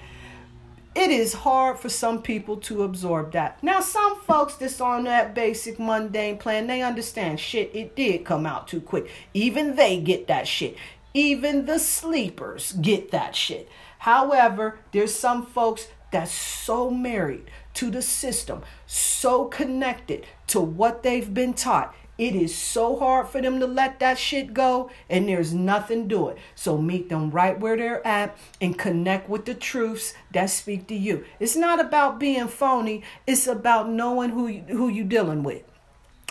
It 0.96 1.12
is 1.12 1.34
hard 1.34 1.78
for 1.78 1.90
some 1.90 2.22
people 2.22 2.56
to 2.58 2.84
absorb 2.84 3.34
that. 3.34 3.62
Now, 3.62 3.82
some 3.82 4.22
folks 4.22 4.56
that's 4.56 4.80
on 4.80 5.04
that 5.04 5.36
basic 5.36 5.78
mundane 5.78 6.38
plan, 6.38 6.68
they 6.68 6.82
understand 6.82 7.42
shit, 7.42 7.76
it 7.76 7.98
did 7.98 8.24
come 8.24 8.46
out 8.46 8.70
too 8.70 8.80
quick. 8.80 9.10
Even 9.34 9.76
they 9.76 10.00
get 10.00 10.28
that 10.28 10.48
shit. 10.48 10.78
Even 11.14 11.66
the 11.66 11.80
sleepers 11.80 12.72
get 12.74 13.12
that 13.12 13.36
shit. 13.36 13.68
However, 14.00 14.80
there's 14.94 15.14
some 15.14 15.46
folks 15.46 15.90
that's 16.12 16.32
so 16.32 16.90
married 16.90 17.52
to 17.74 17.92
the 17.92 18.02
system, 18.02 18.62
so 18.86 19.46
connected 19.46 20.26
to 20.48 20.62
what 20.62 21.04
they've 21.04 21.34
been 21.34 21.54
taught. 21.54 21.94
It 22.17 22.34
is 22.36 22.56
so 22.56 22.97
hard 22.97 23.28
for 23.28 23.41
them 23.41 23.60
to 23.60 23.67
let 23.67 23.99
that 23.99 24.17
shit 24.17 24.54
go, 24.54 24.89
and 25.10 25.28
there's 25.28 25.54
nothing 25.54 26.08
to 26.10 26.30
it. 26.30 26.38
So 26.56 26.78
meet 26.78 27.10
them 27.10 27.30
right 27.32 27.60
where 27.60 27.75
they're 27.75 28.06
at 28.08 28.38
and 28.62 28.78
connect 28.78 29.30
with 29.30 29.45
the 29.45 29.54
truths 29.54 30.13
that 30.32 30.49
speak 30.49 30.88
to 30.88 30.95
you. 30.95 31.25
It's 31.39 31.58
not 31.58 31.80
about 31.80 32.19
being 32.19 32.47
phony, 32.47 33.04
it's 33.28 33.47
about 33.47 33.89
knowing 33.89 34.30
who 34.30 34.47
you, 34.47 34.62
who 34.62 34.88
you 34.88 35.04
dealing 35.04 35.43
with. 35.43 35.63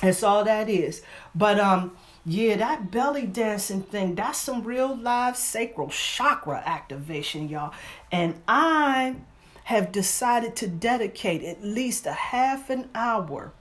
That's 0.00 0.22
all 0.22 0.44
that 0.44 0.68
is. 0.68 1.02
But 1.34 1.60
um 1.60 1.96
yeah, 2.26 2.56
that 2.56 2.90
belly 2.90 3.26
dancing 3.26 3.82
thing, 3.82 4.14
that's 4.14 4.38
some 4.38 4.64
real 4.64 4.96
live 4.96 5.36
sacral 5.36 5.90
chakra 5.90 6.62
activation, 6.64 7.50
y'all. 7.50 7.74
And 8.10 8.40
I 8.48 9.16
have 9.64 9.92
decided 9.92 10.56
to 10.56 10.66
dedicate 10.66 11.42
at 11.44 11.62
least 11.62 12.06
a 12.06 12.12
half 12.12 12.70
an 12.70 12.88
hour 12.94 13.52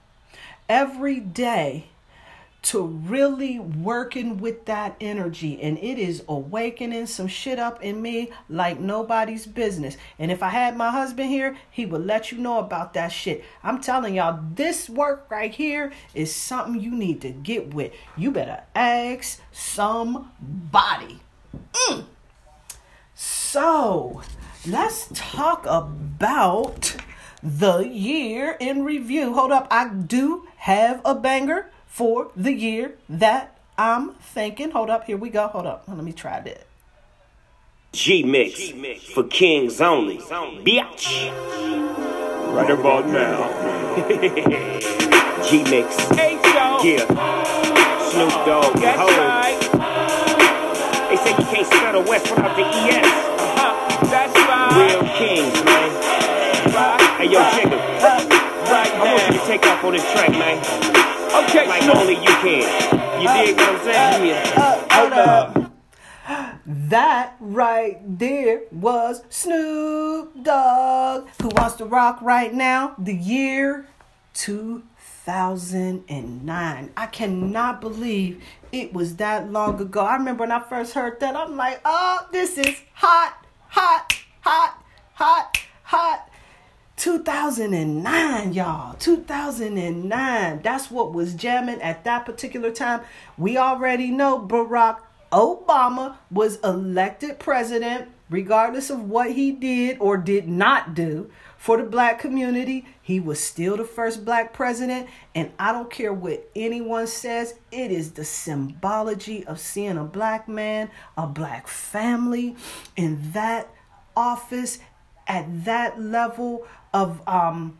every 0.68 1.20
day 1.20 1.88
to 2.64 2.86
really 2.86 3.58
working 3.58 4.38
with 4.38 4.64
that 4.64 4.96
energy. 5.00 5.60
And 5.60 5.78
it 5.78 5.98
is 5.98 6.24
awakening 6.26 7.06
some 7.06 7.28
shit 7.28 7.58
up 7.58 7.82
in 7.82 8.00
me 8.00 8.30
like 8.48 8.80
nobody's 8.80 9.46
business. 9.46 9.96
And 10.18 10.30
if 10.30 10.42
i 10.42 10.48
had 10.48 10.76
my 10.76 10.90
husband 10.90 11.28
here 11.28 11.56
he 11.70 11.84
would 11.84 12.04
let 12.06 12.32
you 12.32 12.38
know 12.38 12.58
about 12.58 12.94
that 12.94 13.08
shit. 13.08 13.44
I'm 13.62 13.80
telling 13.80 14.14
y'all 14.14 14.40
this 14.54 14.88
work 14.88 15.26
right 15.30 15.52
here 15.52 15.92
is 16.14 16.34
something 16.34 16.80
you 16.80 16.90
need 16.90 17.20
to 17.20 17.30
get 17.30 17.74
with. 17.74 17.92
You 18.16 18.30
better 18.30 18.62
ask 18.74 19.40
somebody. 19.52 21.20
Mm. 21.88 22.04
so 23.14 24.22
let's 24.66 25.08
talk 25.14 25.66
about 25.68 26.96
the 27.42 27.80
year 27.80 28.56
in 28.58 28.84
review. 28.84 29.34
Hold 29.34 29.52
up, 29.52 29.68
I 29.70 29.88
do 29.88 30.48
have 30.56 31.02
a 31.04 31.14
banger 31.14 31.70
for 31.94 32.32
the 32.34 32.52
year 32.52 32.96
that 33.08 33.56
I'm 33.78 34.14
thinking. 34.14 34.72
Hold 34.72 34.90
up, 34.90 35.04
here 35.04 35.16
we 35.16 35.30
go. 35.30 35.46
Hold 35.46 35.66
up, 35.66 35.84
let 35.86 36.02
me 36.02 36.12
try 36.12 36.40
that. 36.40 36.66
G 37.92 38.24
Mix 38.24 38.70
for 39.12 39.22
kings 39.22 39.80
only. 39.80 40.18
Bitch. 40.18 41.30
Right 42.52 42.68
about 42.68 43.06
now. 43.06 43.46
G 45.48 45.62
Mix. 45.70 45.96
Hey, 46.16 46.34
yeah. 46.82 47.06
Snoop 48.10 48.34
Dogg. 48.44 48.74
That's 48.80 48.98
Ho. 48.98 49.06
right. 49.06 49.56
They 51.10 51.16
say 51.16 51.30
you 51.30 51.44
can't 51.46 51.66
spell 51.68 51.92
the 51.92 52.10
West 52.10 52.28
without 52.28 52.56
the 52.56 52.64
ES. 52.64 53.06
Uh-huh. 53.06 54.06
That's 54.10 54.34
right. 54.34 54.82
Real 54.82 55.02
kings, 55.14 55.64
man. 55.64 55.90
Right. 56.74 57.00
Hey, 57.18 57.28
yo, 57.30 57.38
Jigga. 57.54 57.73
Take 59.58 59.66
off 59.70 59.84
on 59.84 59.92
this 59.92 60.02
track, 60.12 60.30
man. 60.30 60.58
Okay, 61.44 61.68
Like 61.68 61.84
only 61.96 62.14
you 62.14 62.34
can. 62.42 62.62
You 63.20 63.28
dig 63.28 63.56
what 63.56 63.68
I'm 63.68 63.78
saying? 63.84 64.26
Yeah. 64.26 64.52
Uh, 64.56 64.84
hold 64.90 65.12
up. 65.12 65.70
That 66.66 67.36
right 67.38 67.98
there 68.18 68.62
was 68.72 69.22
Snoop 69.28 70.42
Dogg, 70.42 71.28
who 71.40 71.48
wants 71.48 71.76
to 71.76 71.84
rock 71.84 72.18
right 72.22 72.52
now. 72.52 72.96
The 72.98 73.14
year 73.14 73.86
2009. 74.32 76.92
I 76.96 77.06
cannot 77.06 77.80
believe 77.80 78.42
it 78.72 78.92
was 78.92 79.14
that 79.16 79.52
long 79.52 79.80
ago. 79.80 80.00
I 80.00 80.16
remember 80.16 80.40
when 80.40 80.50
I 80.52 80.58
first 80.60 80.94
heard 80.94 81.20
that, 81.20 81.36
I'm 81.36 81.56
like, 81.56 81.80
oh, 81.84 82.26
this 82.32 82.58
is 82.58 82.82
hot, 82.94 83.46
hot, 83.68 84.12
hot, 84.40 84.82
hot, 85.12 85.56
hot. 85.82 86.28
2009, 86.96 88.52
y'all. 88.52 88.94
2009. 88.94 90.62
That's 90.62 90.90
what 90.90 91.12
was 91.12 91.34
jamming 91.34 91.82
at 91.82 92.04
that 92.04 92.24
particular 92.24 92.70
time. 92.70 93.02
We 93.36 93.56
already 93.58 94.10
know 94.10 94.38
Barack 94.38 94.98
Obama 95.32 96.16
was 96.30 96.60
elected 96.60 97.40
president, 97.40 98.08
regardless 98.30 98.90
of 98.90 99.08
what 99.10 99.32
he 99.32 99.50
did 99.50 99.98
or 99.98 100.16
did 100.16 100.48
not 100.48 100.94
do 100.94 101.28
for 101.58 101.76
the 101.76 101.82
black 101.82 102.20
community. 102.20 102.86
He 103.02 103.18
was 103.18 103.40
still 103.40 103.76
the 103.76 103.84
first 103.84 104.24
black 104.24 104.52
president. 104.52 105.08
And 105.34 105.50
I 105.58 105.72
don't 105.72 105.90
care 105.90 106.12
what 106.12 106.48
anyone 106.54 107.08
says, 107.08 107.54
it 107.72 107.90
is 107.90 108.12
the 108.12 108.24
symbology 108.24 109.44
of 109.44 109.58
seeing 109.58 109.98
a 109.98 110.04
black 110.04 110.48
man, 110.48 110.90
a 111.16 111.26
black 111.26 111.66
family 111.66 112.54
in 112.96 113.32
that 113.32 113.68
office 114.16 114.78
at 115.26 115.64
that 115.64 116.00
level 116.00 116.66
of 116.94 117.20
um 117.28 117.76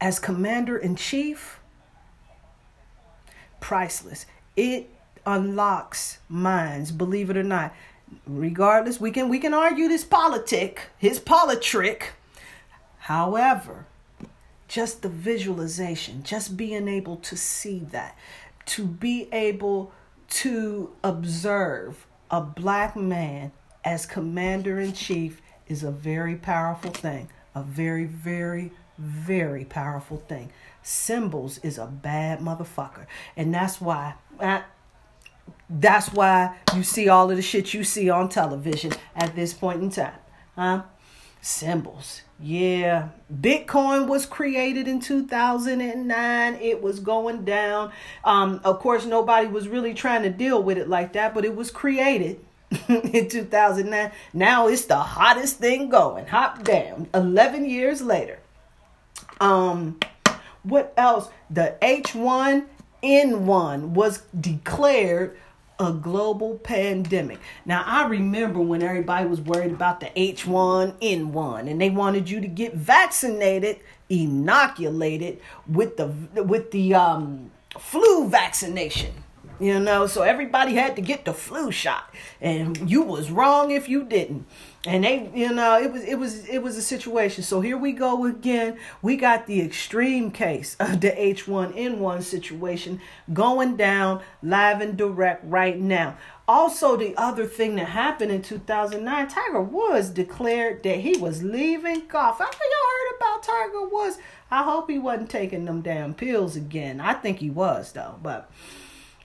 as 0.00 0.20
commander 0.20 0.76
in 0.76 0.94
chief 0.94 1.58
priceless. 3.60 4.26
It 4.54 4.90
unlocks 5.24 6.18
minds 6.28 6.92
believe 6.92 7.30
it 7.30 7.36
or 7.36 7.42
not. 7.42 7.74
Regardless 8.26 9.00
we 9.00 9.10
can 9.10 9.28
we 9.28 9.38
can 9.38 9.54
argue 9.54 9.88
this 9.88 10.04
politic 10.04 10.90
his 10.98 11.18
politrick. 11.18 12.10
However 12.98 13.86
just 14.68 15.02
the 15.02 15.08
visualization 15.08 16.22
just 16.22 16.56
being 16.56 16.88
able 16.88 17.16
to 17.16 17.36
see 17.36 17.78
that 17.90 18.16
to 18.64 18.84
be 18.84 19.28
able 19.32 19.92
to 20.28 20.90
observe 21.04 22.06
a 22.30 22.40
black 22.40 22.96
man 22.96 23.52
as 23.84 24.06
commander 24.06 24.80
in 24.80 24.92
chief 24.92 25.42
is 25.68 25.82
a 25.82 25.90
very 25.90 26.36
powerful 26.36 26.90
thing 26.90 27.28
a 27.54 27.62
very 27.62 28.04
very 28.04 28.72
very 28.98 29.64
powerful 29.64 30.18
thing 30.28 30.50
symbols 30.82 31.58
is 31.58 31.78
a 31.78 31.86
bad 31.86 32.40
motherfucker 32.40 33.06
and 33.36 33.54
that's 33.54 33.80
why 33.80 34.14
I, 34.40 34.62
that's 35.68 36.12
why 36.12 36.56
you 36.74 36.82
see 36.82 37.08
all 37.08 37.30
of 37.30 37.36
the 37.36 37.42
shit 37.42 37.74
you 37.74 37.84
see 37.84 38.10
on 38.10 38.28
television 38.28 38.92
at 39.14 39.34
this 39.34 39.52
point 39.52 39.82
in 39.82 39.90
time 39.90 40.14
huh 40.56 40.82
Symbols. 41.44 42.22
Yeah. 42.38 43.08
Bitcoin 43.32 44.06
was 44.06 44.26
created 44.26 44.86
in 44.86 45.00
2009. 45.00 46.54
It 46.54 46.80
was 46.80 47.00
going 47.00 47.44
down. 47.44 47.90
Um, 48.22 48.60
of 48.62 48.78
course, 48.78 49.06
nobody 49.06 49.48
was 49.48 49.66
really 49.66 49.92
trying 49.92 50.22
to 50.22 50.30
deal 50.30 50.62
with 50.62 50.78
it 50.78 50.88
like 50.88 51.14
that, 51.14 51.34
but 51.34 51.44
it 51.44 51.56
was 51.56 51.72
created 51.72 52.38
in 52.88 53.28
2009. 53.28 54.10
Now 54.32 54.68
it's 54.68 54.86
the 54.86 54.96
hottest 54.96 55.58
thing 55.58 55.88
going. 55.88 56.26
Hop 56.26 56.64
down. 56.64 57.08
11 57.14 57.68
years 57.68 58.02
later. 58.02 58.38
Um, 59.40 59.98
what 60.62 60.92
else? 60.96 61.28
The 61.50 61.76
H1N1 61.82 63.88
was 63.88 64.22
declared 64.38 65.36
a 65.78 65.92
global 65.92 66.58
pandemic. 66.58 67.38
Now, 67.64 67.82
I 67.84 68.06
remember 68.06 68.60
when 68.60 68.82
everybody 68.82 69.26
was 69.26 69.40
worried 69.40 69.72
about 69.72 70.00
the 70.00 70.06
H1N1 70.06 71.68
and 71.68 71.80
they 71.80 71.90
wanted 71.90 72.30
you 72.30 72.40
to 72.40 72.46
get 72.46 72.74
vaccinated, 72.74 73.80
inoculated 74.08 75.40
with 75.66 75.96
the 75.96 76.06
with 76.42 76.70
the 76.70 76.94
um, 76.94 77.50
flu 77.78 78.28
vaccination. 78.28 79.21
You 79.60 79.78
know, 79.78 80.06
so 80.06 80.22
everybody 80.22 80.74
had 80.74 80.96
to 80.96 81.02
get 81.02 81.24
the 81.24 81.32
flu 81.32 81.70
shot, 81.70 82.12
and 82.40 82.90
you 82.90 83.02
was 83.02 83.30
wrong 83.30 83.70
if 83.70 83.88
you 83.88 84.02
didn't. 84.02 84.46
And 84.84 85.04
they, 85.04 85.30
you 85.32 85.52
know, 85.52 85.80
it 85.80 85.92
was 85.92 86.02
it 86.02 86.16
was 86.16 86.48
it 86.48 86.58
was 86.58 86.76
a 86.76 86.82
situation. 86.82 87.44
So 87.44 87.60
here 87.60 87.76
we 87.76 87.92
go 87.92 88.26
again. 88.26 88.76
We 89.00 89.16
got 89.16 89.46
the 89.46 89.60
extreme 89.60 90.32
case 90.32 90.76
of 90.80 91.00
the 91.00 91.10
H1N1 91.10 92.22
situation 92.22 93.00
going 93.32 93.76
down 93.76 94.22
live 94.42 94.80
and 94.80 94.96
direct 94.96 95.44
right 95.44 95.78
now. 95.78 96.16
Also, 96.48 96.96
the 96.96 97.16
other 97.16 97.46
thing 97.46 97.76
that 97.76 97.86
happened 97.86 98.32
in 98.32 98.42
2009, 98.42 99.28
Tiger 99.28 99.62
Woods 99.62 100.10
declared 100.10 100.82
that 100.82 100.98
he 100.98 101.16
was 101.16 101.44
leaving 101.44 102.08
golf. 102.08 102.40
I 102.40 102.44
know 102.44 102.50
y'all 102.50 102.90
heard 102.90 103.16
about 103.16 103.42
Tiger 103.44 103.88
Woods. 103.88 104.18
I 104.50 104.64
hope 104.64 104.90
he 104.90 104.98
wasn't 104.98 105.30
taking 105.30 105.64
them 105.64 105.82
damn 105.82 106.14
pills 106.14 106.56
again. 106.56 107.00
I 107.00 107.14
think 107.14 107.38
he 107.38 107.48
was 107.50 107.92
though, 107.92 108.18
but 108.20 108.50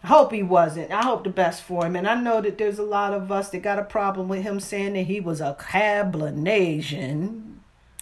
I 0.03 0.07
hope 0.07 0.31
he 0.31 0.43
wasn't. 0.43 0.91
I 0.91 1.03
hope 1.03 1.23
the 1.23 1.29
best 1.29 1.63
for 1.63 1.85
him. 1.85 1.95
And 1.95 2.07
I 2.07 2.15
know 2.15 2.41
that 2.41 2.57
there's 2.57 2.79
a 2.79 2.83
lot 2.83 3.13
of 3.13 3.31
us 3.31 3.49
that 3.49 3.63
got 3.63 3.79
a 3.79 3.83
problem 3.83 4.27
with 4.27 4.43
him 4.43 4.59
saying 4.59 4.93
that 4.93 5.03
he 5.03 5.19
was 5.19 5.41
a 5.41 5.57
Cablinasian, 5.59 7.55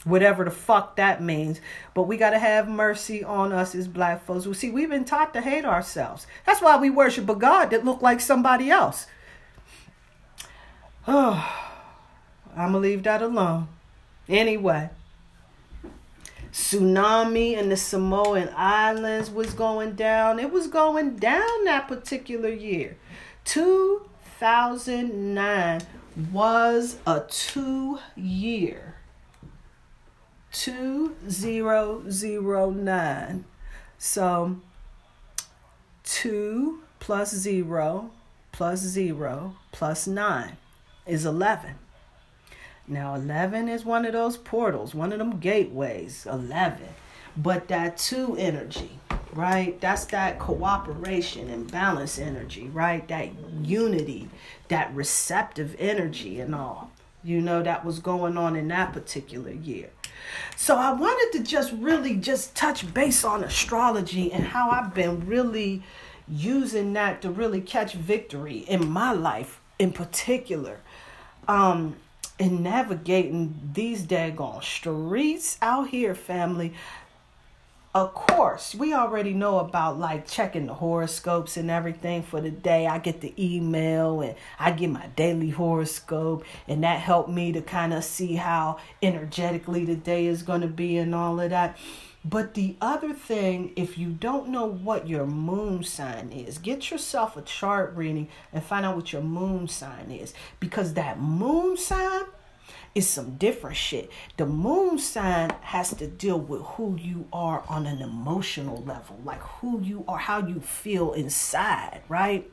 whatever 0.04 0.44
the 0.44 0.52
fuck 0.52 0.98
that 0.98 1.22
means. 1.22 1.62
But 1.94 2.04
we 2.04 2.18
got 2.18 2.32
to 2.32 2.40
have 2.40 2.68
mercy 2.68 3.24
on 3.24 3.52
us 3.52 3.74
as 3.74 3.88
black 3.88 4.26
folks. 4.26 4.46
Well, 4.46 4.54
see, 4.54 4.72
we've 4.72 4.90
been 4.90 5.06
taught 5.06 5.34
to 5.34 5.42
hate 5.42 5.66
ourselves. 5.66 6.28
That's 6.46 6.62
why 6.62 6.78
we 6.78 6.90
worship 6.90 7.30
a 7.30 7.36
God 7.36 7.70
that 7.72 7.86
looked 7.86 8.04
like 8.04 8.20
somebody 8.20 8.70
else. 8.70 9.08
Oh, 11.08 11.50
I'm 12.56 12.72
going 12.72 12.84
to 12.84 12.90
leave 12.90 13.04
that 13.04 13.22
alone. 13.22 13.70
Anyway 14.28 14.90
tsunami 16.56 17.58
in 17.58 17.68
the 17.68 17.76
Samoan 17.76 18.50
Islands 18.56 19.30
was 19.30 19.54
going 19.54 19.96
down. 19.96 20.40
It 20.40 20.52
was 20.52 20.68
going 20.68 21.18
down 21.18 21.66
that 21.66 21.90
particular 21.90 22.48
year. 22.48 22.96
2009 23.44 25.82
was 26.32 26.96
a 27.06 27.26
two 27.28 28.00
year. 28.16 28.96
2009. 30.54 33.46
So 33.98 34.62
2 36.06 36.80
plus 37.00 37.36
0 37.36 38.12
plus 38.54 38.80
0 38.80 39.56
plus 39.74 40.08
9 40.08 40.56
is 41.06 41.26
11. 41.26 41.76
Now, 42.88 43.16
11 43.16 43.68
is 43.68 43.84
one 43.84 44.06
of 44.06 44.14
those 44.14 44.38
portals, 44.38 44.94
one 44.94 45.12
of 45.12 45.20
them 45.20 45.40
gateways. 45.40 46.26
11. 46.26 46.88
But 47.38 47.68
that 47.68 47.98
2 47.98 48.38
energy, 48.38 49.00
right? 49.34 49.80
That's 49.82 50.06
that 50.06 50.40
cooperation 50.40 51.50
and 51.50 51.70
balance 51.70 52.20
energy, 52.20 52.70
right? 52.70 53.06
That 53.08 53.30
unity, 53.62 54.30
that 54.70 54.94
receptive 54.96 55.76
energy, 55.80 56.40
and 56.40 56.56
all. 56.56 56.92
You 57.24 57.42
know, 57.42 57.64
that 57.64 57.84
was 57.84 58.00
going 58.00 58.38
on 58.38 58.56
in 58.56 58.68
that 58.68 58.94
particular 58.94 59.52
year. 59.52 59.90
So 60.56 60.78
I 60.78 60.94
wanted 60.94 61.38
to 61.38 61.44
just 61.44 61.74
really 61.74 62.16
just 62.16 62.56
touch 62.56 62.94
base 62.94 63.24
on 63.24 63.44
astrology 63.44 64.32
and 64.32 64.46
how 64.46 64.70
I've 64.70 64.94
been 64.94 65.26
really 65.26 65.84
using 66.28 66.94
that 66.94 67.22
to 67.24 67.30
really 67.30 67.62
catch 67.62 67.94
victory 67.94 68.60
in 68.60 68.90
my 68.90 69.12
life 69.12 69.60
in 69.78 69.92
particular. 69.92 70.80
Um, 71.48 71.96
in 72.38 72.64
navigating 72.64 73.72
these 73.74 74.04
daggone 74.04 74.64
streets 74.64 75.58
out 75.62 75.90
here, 75.90 76.14
family. 76.14 76.74
Of 77.94 78.14
course, 78.14 78.76
we 78.76 78.94
already 78.94 79.34
know 79.34 79.60
about 79.60 79.98
like 79.98 80.28
checking 80.28 80.66
the 80.66 80.74
horoscopes 80.74 81.56
and 81.56 81.72
everything 81.72 82.24
for 82.24 82.42
the 82.42 82.52
day. 82.52 82.88
I 82.88 82.98
get 82.98 83.22
the 83.22 83.34
email 83.40 84.20
and 84.20 84.36
I 84.60 84.72
get 84.72 84.90
my 84.90 85.08
daily 85.16 85.50
horoscope, 85.50 86.44
and 86.68 86.84
that 86.84 87.00
helped 87.00 87.30
me 87.30 87.54
to 87.54 87.62
kind 87.62 87.94
of 87.94 88.04
see 88.04 88.36
how 88.36 88.80
energetically 89.02 89.86
the 89.86 89.96
day 89.96 90.26
is 90.26 90.44
going 90.44 90.60
to 90.60 90.68
be 90.68 90.98
and 90.98 91.16
all 91.16 91.40
of 91.40 91.52
that. 91.52 91.78
But 92.28 92.56
the 92.56 92.76
other 92.82 93.14
thing, 93.14 93.72
if 93.76 94.00
you 94.00 94.10
don't 94.10 94.50
know 94.50 94.66
what 94.66 95.08
your 95.08 95.28
moon 95.28 95.84
sign 95.84 96.32
is, 96.32 96.58
get 96.58 96.90
yourself 96.90 97.38
a 97.38 97.44
chart 97.44 97.96
reading 97.96 98.30
and 98.52 98.64
find 98.64 98.84
out 98.84 98.96
what 98.96 99.14
your 99.14 99.22
moon 99.22 99.68
sign 99.68 100.10
is. 100.10 100.34
Because 100.60 100.96
that 100.96 101.20
moon 101.20 101.78
sign 101.78 102.24
is 102.96 103.08
some 103.08 103.36
different 103.36 103.76
shit. 103.76 104.12
The 104.38 104.48
moon 104.48 104.98
sign 104.98 105.52
has 105.62 105.94
to 105.94 106.08
deal 106.08 106.40
with 106.40 106.62
who 106.62 106.98
you 107.00 107.28
are 107.32 107.64
on 107.70 107.86
an 107.86 108.02
emotional 108.02 108.82
level, 108.82 109.20
like 109.24 109.42
who 109.42 109.80
you 109.82 110.04
are, 110.08 110.18
how 110.18 110.40
you 110.48 110.62
feel 110.62 111.14
inside, 111.14 112.02
right? 112.10 112.50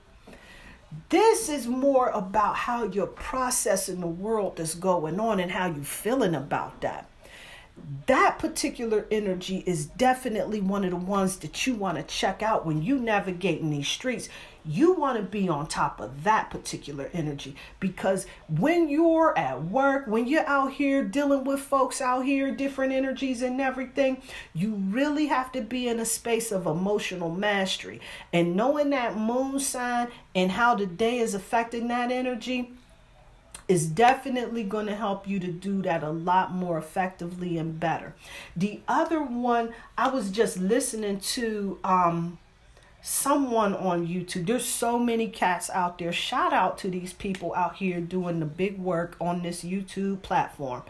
This 1.09 1.49
is 1.49 1.67
more 1.67 2.09
about 2.09 2.57
how 2.57 2.85
you're 2.85 3.07
processing 3.07 4.01
the 4.01 4.07
world 4.07 4.57
that's 4.57 4.75
going 4.75 5.19
on 5.19 5.41
and 5.41 5.51
how 5.51 5.69
you're 5.69 5.83
feeling 5.83 6.35
about 6.35 6.83
that 6.83 7.09
that 8.07 8.39
particular 8.39 9.07
energy 9.11 9.63
is 9.67 9.87
definitely 9.87 10.61
one 10.61 10.85
of 10.85 10.91
the 10.91 10.97
ones 10.97 11.37
that 11.37 11.67
you 11.67 11.75
want 11.75 11.97
to 11.97 12.03
check 12.03 12.43
out 12.43 12.67
when 12.67 12.83
you 12.83 12.99
navigate 12.99 13.61
in 13.61 13.71
these 13.71 13.89
streets. 13.89 14.29
You 14.65 14.93
want 14.93 15.17
to 15.17 15.23
be 15.25 15.49
on 15.49 15.67
top 15.67 16.01
of 16.01 16.23
that 16.23 16.51
particular 16.51 17.11
energy 17.13 17.57
because 17.81 18.27
when 18.49 18.89
you're 18.89 19.37
at 19.37 19.65
work, 19.65 20.07
when 20.07 20.27
you're 20.29 20.47
out 20.47 20.73
here 20.75 21.05
dealing 21.05 21.45
with 21.45 21.61
folks 21.61 22.01
out 22.01 22.25
here, 22.25 22.55
different 22.55 22.93
energies 22.93 23.43
and 23.43 23.61
everything, 23.61 24.23
you 24.55 24.75
really 24.75 25.27
have 25.27 25.51
to 25.53 25.63
be 25.63 25.89
in 25.89 25.99
a 25.99 26.05
space 26.05 26.53
of 26.53 26.67
emotional 26.67 27.31
mastery. 27.31 28.01
And 28.33 28.55
knowing 28.55 28.91
that 28.91 29.17
moon 29.17 29.59
sign 29.59 30.09
and 30.35 30.53
how 30.53 30.77
the 30.77 30.87
day 30.87 31.19
is 31.19 31.35
affecting 31.35 31.89
that 31.89 32.13
energy 32.13 32.73
is 33.69 33.87
definitely 33.87 34.65
going 34.65 34.87
to 34.87 34.95
help 34.95 35.29
you 35.29 35.39
to 35.41 35.49
do 35.49 35.83
that 35.83 36.03
a 36.03 36.11
lot 36.11 36.53
more 36.53 36.79
effectively 36.79 37.59
and 37.59 37.79
better. 37.79 38.15
The 38.57 38.81
other 38.89 39.23
one, 39.23 39.73
I 39.97 40.09
was 40.09 40.31
just 40.31 40.59
listening 40.59 41.21
to 41.21 41.79
um, 41.85 42.39
someone 43.03 43.75
on 43.75 44.07
YouTube. 44.07 44.47
There's 44.47 44.65
so 44.65 44.99
many 44.99 45.29
cats 45.29 45.71
out 45.71 45.99
there. 45.99 46.13
Shout 46.13 46.53
out 46.53 46.79
to 46.79 46.89
these 46.89 47.13
people 47.13 47.55
out 47.55 47.77
here 47.77 48.01
doing 48.01 48.41
the 48.41 48.47
big 48.47 48.79
work 48.79 49.17
on 49.21 49.43
this 49.43 49.65
YouTube 49.65 50.23
platform 50.23 50.83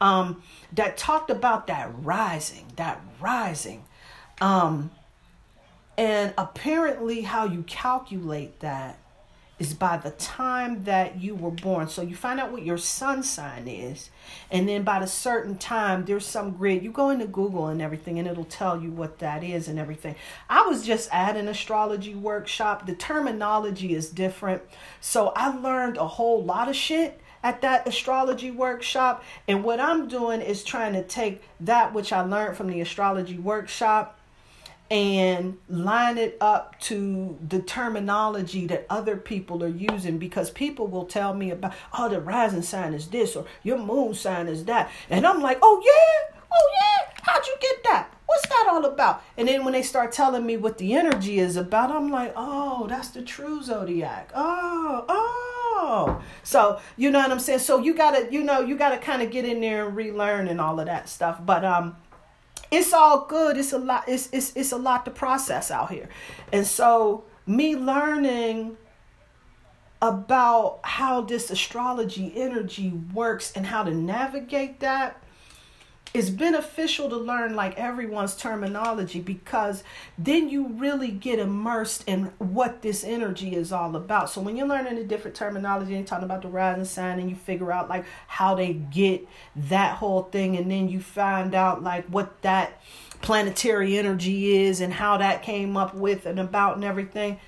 um, 0.00 0.42
that 0.72 0.96
talked 0.96 1.30
about 1.30 1.68
that 1.68 1.90
rising, 2.02 2.66
that 2.76 3.00
rising. 3.20 3.84
Um, 4.40 4.90
and 5.96 6.34
apparently, 6.36 7.20
how 7.22 7.44
you 7.44 7.62
calculate 7.62 8.60
that 8.60 8.98
is 9.62 9.74
by 9.74 9.96
the 9.96 10.10
time 10.10 10.82
that 10.82 11.20
you 11.20 11.36
were 11.36 11.52
born. 11.52 11.86
So 11.86 12.02
you 12.02 12.16
find 12.16 12.40
out 12.40 12.50
what 12.50 12.64
your 12.64 12.78
sun 12.78 13.22
sign 13.22 13.68
is, 13.68 14.10
and 14.50 14.68
then 14.68 14.82
by 14.82 15.00
a 15.00 15.06
certain 15.06 15.56
time, 15.56 16.04
there's 16.04 16.26
some 16.26 16.50
grid. 16.50 16.82
You 16.82 16.90
go 16.90 17.10
into 17.10 17.26
Google 17.28 17.68
and 17.68 17.80
everything, 17.80 18.18
and 18.18 18.26
it'll 18.26 18.44
tell 18.44 18.82
you 18.82 18.90
what 18.90 19.20
that 19.20 19.44
is 19.44 19.68
and 19.68 19.78
everything. 19.78 20.16
I 20.50 20.62
was 20.62 20.84
just 20.84 21.08
at 21.14 21.36
an 21.36 21.46
astrology 21.46 22.16
workshop. 22.16 22.86
The 22.86 22.96
terminology 22.96 23.94
is 23.94 24.10
different, 24.10 24.62
so 25.00 25.32
I 25.36 25.56
learned 25.56 25.96
a 25.96 26.08
whole 26.08 26.42
lot 26.42 26.68
of 26.68 26.74
shit 26.74 27.20
at 27.44 27.60
that 27.62 27.86
astrology 27.86 28.50
workshop. 28.50 29.22
And 29.46 29.62
what 29.62 29.78
I'm 29.78 30.08
doing 30.08 30.40
is 30.40 30.64
trying 30.64 30.94
to 30.94 31.04
take 31.04 31.42
that 31.60 31.94
which 31.94 32.12
I 32.12 32.22
learned 32.22 32.56
from 32.56 32.68
the 32.68 32.80
astrology 32.80 33.38
workshop 33.38 34.18
and 34.92 35.56
line 35.70 36.18
it 36.18 36.36
up 36.38 36.78
to 36.78 37.38
the 37.48 37.62
terminology 37.62 38.66
that 38.66 38.84
other 38.90 39.16
people 39.16 39.64
are 39.64 39.66
using 39.66 40.18
because 40.18 40.50
people 40.50 40.86
will 40.86 41.06
tell 41.06 41.32
me 41.32 41.50
about 41.50 41.72
oh 41.94 42.10
the 42.10 42.20
rising 42.20 42.60
sign 42.60 42.92
is 42.92 43.08
this 43.08 43.34
or 43.34 43.46
your 43.62 43.78
moon 43.78 44.12
sign 44.12 44.46
is 44.46 44.66
that 44.66 44.90
and 45.08 45.26
i'm 45.26 45.40
like 45.40 45.58
oh 45.62 45.82
yeah 45.82 46.36
oh 46.52 46.70
yeah 46.76 47.14
how'd 47.22 47.46
you 47.46 47.56
get 47.58 47.82
that 47.84 48.14
what's 48.26 48.46
that 48.48 48.66
all 48.70 48.84
about 48.84 49.22
and 49.38 49.48
then 49.48 49.64
when 49.64 49.72
they 49.72 49.82
start 49.82 50.12
telling 50.12 50.44
me 50.44 50.58
what 50.58 50.76
the 50.76 50.92
energy 50.92 51.38
is 51.38 51.56
about 51.56 51.90
i'm 51.90 52.10
like 52.10 52.34
oh 52.36 52.86
that's 52.86 53.08
the 53.08 53.22
true 53.22 53.62
zodiac 53.62 54.30
oh 54.34 55.06
oh. 55.08 56.22
So 56.44 56.80
you 56.96 57.10
know 57.10 57.18
what 57.18 57.30
I'm 57.30 57.40
saying? 57.40 57.58
So 57.58 57.80
you 57.80 57.94
gotta, 57.94 58.28
you 58.32 58.42
know, 58.44 58.60
you 58.60 58.76
gotta 58.76 58.98
kind 58.98 59.20
of 59.20 59.30
get 59.30 59.44
in 59.44 59.60
there 59.60 59.86
and 59.88 59.96
relearn 59.96 60.46
and 60.46 60.60
all 60.60 60.78
of 60.78 60.86
that 60.86 61.08
stuff. 61.08 61.44
But 61.44 61.64
um 61.64 61.96
it's 62.72 62.92
all 62.92 63.26
good. 63.26 63.56
It's 63.58 63.72
a 63.72 63.78
lot, 63.78 64.04
it's 64.08 64.28
it's 64.32 64.56
it's 64.56 64.72
a 64.72 64.78
lot 64.78 65.04
to 65.04 65.10
process 65.10 65.70
out 65.70 65.90
here. 65.90 66.08
And 66.52 66.66
so 66.66 67.24
me 67.46 67.76
learning 67.76 68.78
about 70.00 70.80
how 70.82 71.20
this 71.20 71.50
astrology 71.50 72.32
energy 72.34 72.90
works 73.14 73.52
and 73.54 73.66
how 73.66 73.84
to 73.84 73.94
navigate 73.94 74.80
that 74.80 75.21
it's 76.14 76.28
beneficial 76.28 77.08
to 77.08 77.16
learn 77.16 77.54
like 77.54 77.78
everyone's 77.78 78.36
terminology 78.36 79.18
because 79.18 79.82
then 80.18 80.50
you 80.50 80.68
really 80.68 81.10
get 81.10 81.38
immersed 81.38 82.04
in 82.06 82.24
what 82.38 82.82
this 82.82 83.02
energy 83.02 83.54
is 83.54 83.72
all 83.72 83.96
about. 83.96 84.28
So 84.28 84.42
when 84.42 84.56
you're 84.56 84.66
learning 84.66 84.96
the 84.96 85.04
different 85.04 85.36
terminology 85.36 85.94
and 85.94 86.06
talking 86.06 86.26
about 86.26 86.42
the 86.42 86.48
rising 86.48 86.84
sign 86.84 87.18
and 87.18 87.30
you 87.30 87.36
figure 87.36 87.72
out 87.72 87.88
like 87.88 88.04
how 88.26 88.54
they 88.54 88.74
get 88.74 89.26
that 89.56 89.96
whole 89.96 90.24
thing 90.24 90.56
and 90.56 90.70
then 90.70 90.88
you 90.88 91.00
find 91.00 91.54
out 91.54 91.82
like 91.82 92.06
what 92.06 92.42
that 92.42 92.78
planetary 93.22 93.96
energy 93.96 94.56
is 94.56 94.82
and 94.82 94.92
how 94.92 95.16
that 95.16 95.42
came 95.42 95.78
up 95.78 95.94
with 95.94 96.26
and 96.26 96.38
about 96.38 96.74
and 96.74 96.84
everything, 96.84 97.40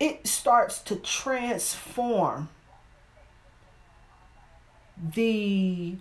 it 0.00 0.26
starts 0.26 0.78
to 0.78 0.96
transform 0.96 2.48
the 5.14 5.96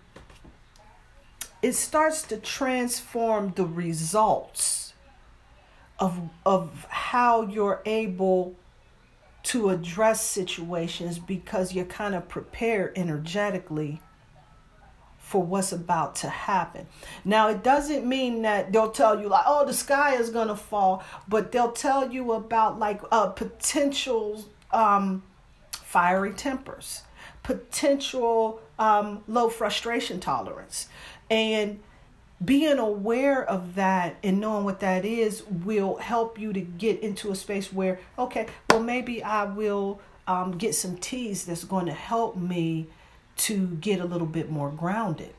it 1.63 1.73
starts 1.73 2.21
to 2.23 2.38
transform 2.38 3.54
the 3.56 3.65
results 3.65 4.93
of 5.97 6.30
of 6.45 6.86
how 6.89 7.41
you're 7.47 7.82
able 7.86 8.56
to 9.43 9.69
address 9.69 10.21
situations 10.21 11.17
because 11.17 11.73
you're 11.73 11.86
kind 11.86 12.15
of 12.15 12.28
prepared 12.30 12.97
energetically 12.97 14.02
for 15.17 15.41
what's 15.41 15.71
about 15.71 16.15
to 16.15 16.30
happen. 16.30 16.86
Now, 17.26 17.49
it 17.49 17.63
doesn't 17.63 18.06
mean 18.06 18.43
that 18.43 18.71
they'll 18.71 18.91
tell 18.91 19.19
you, 19.19 19.28
like, 19.28 19.43
oh, 19.47 19.65
the 19.65 19.73
sky 19.73 20.15
is 20.15 20.30
going 20.30 20.49
to 20.49 20.56
fall, 20.56 21.04
but 21.28 21.52
they'll 21.52 21.71
tell 21.71 22.12
you 22.12 22.34
about, 22.34 22.78
like, 22.78 23.02
uh, 23.12 23.28
potential 23.28 24.45
um, 24.71 25.23
fiery 25.71 26.34
tempers, 26.34 27.04
potential 27.41 28.62
um, 28.78 29.23
low 29.28 29.49
frustration 29.49 30.19
tolerance. 30.19 30.88
And 31.30 31.80
being 32.44 32.78
aware 32.78 33.44
of 33.44 33.76
that 33.76 34.18
and 34.24 34.40
knowing 34.40 34.66
what 34.66 34.80
that 34.82 35.06
is 35.06 35.44
will 35.48 35.98
help 35.98 36.40
you 36.40 36.52
to 36.54 36.62
get 36.62 37.00
into 37.02 37.32
a 37.32 37.36
space 37.36 37.72
where, 37.72 38.00
okay, 38.18 38.48
well, 38.70 38.82
maybe 38.82 39.24
I 39.24 39.46
will 39.46 40.02
um, 40.28 40.58
get 40.58 40.76
some 40.76 40.98
teas 40.98 41.46
that's 41.46 41.64
going 41.64 41.86
to 41.86 41.94
help 41.94 42.36
me 42.36 42.88
to 43.36 43.68
get 43.68 44.00
a 44.00 44.06
little 44.06 44.28
bit 44.28 44.50
more 44.50 44.70
grounded. 44.70 45.34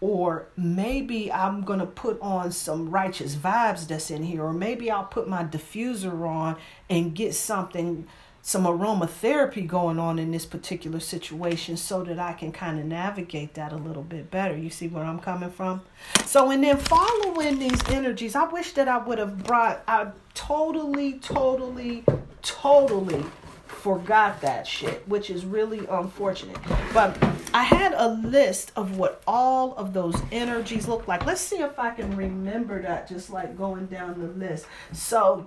Or 0.00 0.48
maybe 0.56 1.32
I'm 1.32 1.62
going 1.62 1.78
to 1.78 1.86
put 1.86 2.20
on 2.20 2.52
some 2.52 2.90
righteous 2.90 3.36
vibes 3.36 3.86
that's 3.86 4.10
in 4.10 4.22
here. 4.22 4.42
Or 4.42 4.52
maybe 4.52 4.90
I'll 4.90 5.04
put 5.04 5.28
my 5.28 5.44
diffuser 5.44 6.28
on 6.28 6.56
and 6.90 7.14
get 7.14 7.34
something 7.34 8.06
some 8.46 8.64
aromatherapy 8.64 9.66
going 9.66 9.98
on 9.98 10.18
in 10.18 10.30
this 10.30 10.44
particular 10.44 11.00
situation 11.00 11.78
so 11.78 12.04
that 12.04 12.18
I 12.18 12.34
can 12.34 12.52
kind 12.52 12.78
of 12.78 12.84
navigate 12.84 13.54
that 13.54 13.72
a 13.72 13.76
little 13.76 14.02
bit 14.02 14.30
better. 14.30 14.54
You 14.54 14.68
see 14.68 14.86
where 14.86 15.02
I'm 15.02 15.18
coming 15.18 15.50
from? 15.50 15.80
So, 16.26 16.50
and 16.50 16.62
then 16.62 16.76
following 16.76 17.58
these 17.58 17.80
energies, 17.88 18.34
I 18.36 18.44
wish 18.44 18.74
that 18.74 18.86
I 18.86 18.98
would 18.98 19.16
have 19.16 19.44
brought, 19.44 19.82
I 19.88 20.08
totally, 20.34 21.14
totally, 21.20 22.04
totally 22.42 23.24
forgot 23.66 24.42
that 24.42 24.66
shit, 24.66 25.08
which 25.08 25.30
is 25.30 25.46
really 25.46 25.86
unfortunate. 25.86 26.58
But 26.92 27.16
I 27.54 27.62
had 27.62 27.94
a 27.94 28.08
list 28.08 28.72
of 28.76 28.98
what 28.98 29.22
all 29.26 29.74
of 29.76 29.94
those 29.94 30.20
energies 30.30 30.86
look 30.86 31.08
like. 31.08 31.24
Let's 31.24 31.40
see 31.40 31.60
if 31.60 31.78
I 31.78 31.92
can 31.92 32.14
remember 32.14 32.82
that 32.82 33.08
just 33.08 33.30
like 33.30 33.56
going 33.56 33.86
down 33.86 34.20
the 34.20 34.26
list. 34.26 34.66
So, 34.92 35.46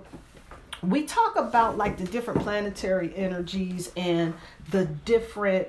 we 0.82 1.04
talk 1.04 1.36
about 1.36 1.76
like 1.76 1.96
the 1.98 2.04
different 2.04 2.40
planetary 2.40 3.14
energies 3.16 3.90
and 3.96 4.34
the 4.70 4.84
different 4.84 5.68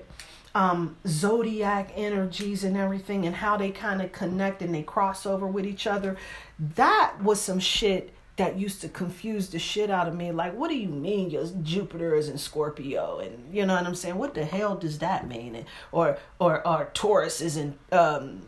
um, 0.56 0.98
zodiac 1.08 1.91
energies 1.95 2.63
and 2.63 2.76
everything 2.76 3.26
and 3.26 3.36
how 3.36 3.58
they 3.58 3.72
kind 3.72 4.02
of 4.02 4.12
connect 4.12 4.62
and 4.62 4.74
they 4.74 4.84
cross 4.84 5.26
over 5.26 5.48
with 5.48 5.65
each 5.65 5.88
other. 5.88 6.17
That 6.58 7.15
was 7.22 7.39
some 7.39 7.60
shit 7.60 8.13
that 8.38 8.58
used 8.58 8.80
to 8.82 8.88
confuse 8.89 9.50
the 9.50 9.60
shit 9.60 9.89
out 9.89 10.08
of 10.08 10.15
me. 10.15 10.32
Like, 10.32 10.56
what 10.56 10.69
do 10.69 10.78
you 10.78 10.88
mean 10.88 11.30
your 11.30 11.45
Jupiter 11.62 12.15
is 12.15 12.30
in 12.30 12.38
Scorpio? 12.38 13.19
And 13.19 13.54
you 13.54 13.65
know 13.65 13.76
what 13.76 13.86
I'm 13.86 13.95
saying? 13.95 14.15
What 14.15 14.34
the 14.34 14.45
hell 14.45 14.76
does 14.76 15.00
that 15.00 15.28
mean? 15.28 15.56
And, 15.56 15.65
or 15.91 16.17
or 16.39 16.65
or 16.65 16.89
Taurus 16.93 17.41
is 17.41 17.58
in 17.58 17.78
um 17.91 18.41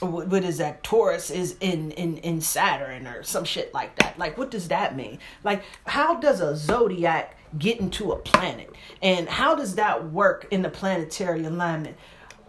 what 0.00 0.44
is 0.44 0.58
that? 0.58 0.82
Taurus 0.84 1.30
is 1.30 1.56
in 1.60 1.90
in 1.92 2.18
in 2.18 2.40
saturn 2.40 3.06
or 3.06 3.22
some 3.22 3.44
shit 3.44 3.74
like 3.74 3.96
that. 3.96 4.18
Like 4.18 4.38
what 4.38 4.50
does 4.50 4.68
that 4.68 4.96
mean? 4.96 5.18
Like 5.42 5.62
how 5.86 6.20
does 6.20 6.40
a 6.40 6.56
zodiac 6.56 7.36
get 7.58 7.80
into 7.80 8.12
a 8.12 8.16
planet? 8.16 8.72
And 9.02 9.28
how 9.28 9.54
does 9.54 9.74
that 9.74 10.10
work 10.12 10.46
in 10.50 10.62
the 10.62 10.70
planetary 10.70 11.44
alignment? 11.44 11.96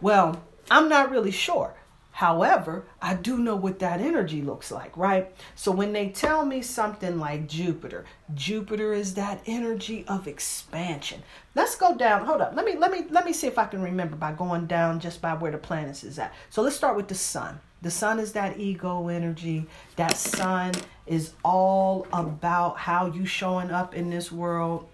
Well 0.02 0.44
i'm 0.72 0.88
not 0.90 1.10
really 1.10 1.32
sure 1.32 1.74
However, 2.20 2.84
I 3.02 3.14
do 3.14 3.38
know 3.38 3.56
what 3.56 3.80
that 3.80 4.02
energy 4.02 4.42
looks 4.42 4.72
like, 4.72 4.98
right? 4.98 5.34
So 5.56 5.72
when 5.72 5.94
they 5.94 6.10
tell 6.10 6.46
me 6.46 6.62
something 6.62 7.18
like 7.18 7.48
Jupiter, 7.48 8.04
Jupiter 8.36 8.92
is 8.92 9.14
that 9.14 9.42
energy 9.46 10.04
of 10.06 10.28
expansion. 10.28 11.24
Let's 11.56 11.78
go 11.78 11.96
down. 11.96 12.26
Hold 12.26 12.42
up. 12.42 12.58
Let 12.58 12.66
me 12.66 12.76
let 12.76 12.92
me 12.92 13.06
let 13.10 13.24
me 13.24 13.32
see 13.32 13.48
if 13.48 13.58
I 13.58 13.64
can 13.68 13.82
remember 13.82 14.18
by 14.18 14.34
going 14.34 14.66
down 14.66 15.00
just 15.00 15.22
by 15.22 15.34
where 15.34 15.54
the 15.54 15.58
planets 15.58 16.04
is 16.04 16.20
at. 16.20 16.34
So 16.50 16.62
let's 16.62 16.76
start 16.76 16.98
with 16.98 17.08
the 17.08 17.16
sun. 17.16 17.58
The 17.84 17.90
sun 17.90 18.20
is 18.20 18.34
that 18.34 18.60
ego 18.60 19.08
energy. 19.08 19.66
That 19.96 20.18
sun 20.18 20.74
is 21.08 21.32
all 21.46 22.06
about 22.12 22.80
how 22.80 23.06
you 23.06 23.26
showing 23.26 23.72
up 23.72 23.96
in 23.96 24.10
this 24.10 24.30
world. 24.30 24.90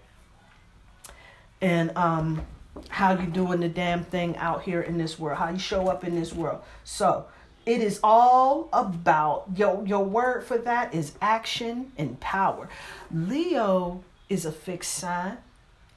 And 1.60 1.90
um 1.96 2.46
how 2.88 3.18
you 3.18 3.26
doing 3.26 3.60
the 3.60 3.68
damn 3.68 4.04
thing 4.04 4.36
out 4.36 4.62
here 4.62 4.80
in 4.80 4.98
this 4.98 5.18
world, 5.18 5.38
how 5.38 5.50
you 5.50 5.58
show 5.58 5.88
up 5.88 6.04
in 6.04 6.14
this 6.14 6.32
world. 6.32 6.60
So 6.84 7.26
it 7.64 7.80
is 7.80 7.98
all 8.02 8.68
about 8.72 9.46
your 9.56 9.84
your 9.86 10.04
word 10.04 10.44
for 10.44 10.58
that 10.58 10.94
is 10.94 11.12
action 11.20 11.92
and 11.98 12.18
power. 12.20 12.68
Leo 13.12 14.04
is 14.28 14.44
a 14.44 14.52
fixed 14.52 14.92
sign. 14.94 15.38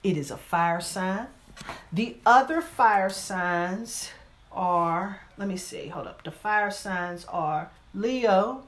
It 0.04 0.18
is 0.18 0.32
a 0.32 0.38
fire 0.38 0.82
sign. 0.82 1.28
The 1.92 2.18
other 2.26 2.62
fire 2.62 3.10
signs 3.10 4.12
are, 4.52 5.22
let 5.38 5.48
me 5.48 5.58
see, 5.58 5.88
hold 5.88 6.08
up. 6.08 6.24
The 6.24 6.32
fire 6.32 6.72
signs 6.72 7.26
are 7.26 7.70
Leo, 7.94 8.64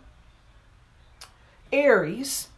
Aries, 1.71 2.49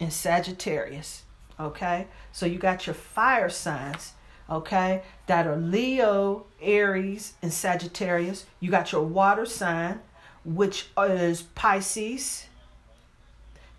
and 0.00 0.12
Sagittarius. 0.12 1.22
Okay? 1.58 2.08
So 2.32 2.46
you 2.46 2.58
got 2.58 2.86
your 2.86 2.94
fire 2.94 3.48
signs 3.48 4.12
okay, 4.52 5.02
that 5.26 5.46
are 5.46 5.56
Leo, 5.56 6.44
Aries, 6.60 7.34
and 7.42 7.52
Sagittarius. 7.52 8.46
You 8.60 8.70
got 8.70 8.92
your 8.92 9.02
water 9.02 9.46
sign, 9.46 10.00
which 10.44 10.88
is 10.98 11.42
Pisces, 11.42 12.46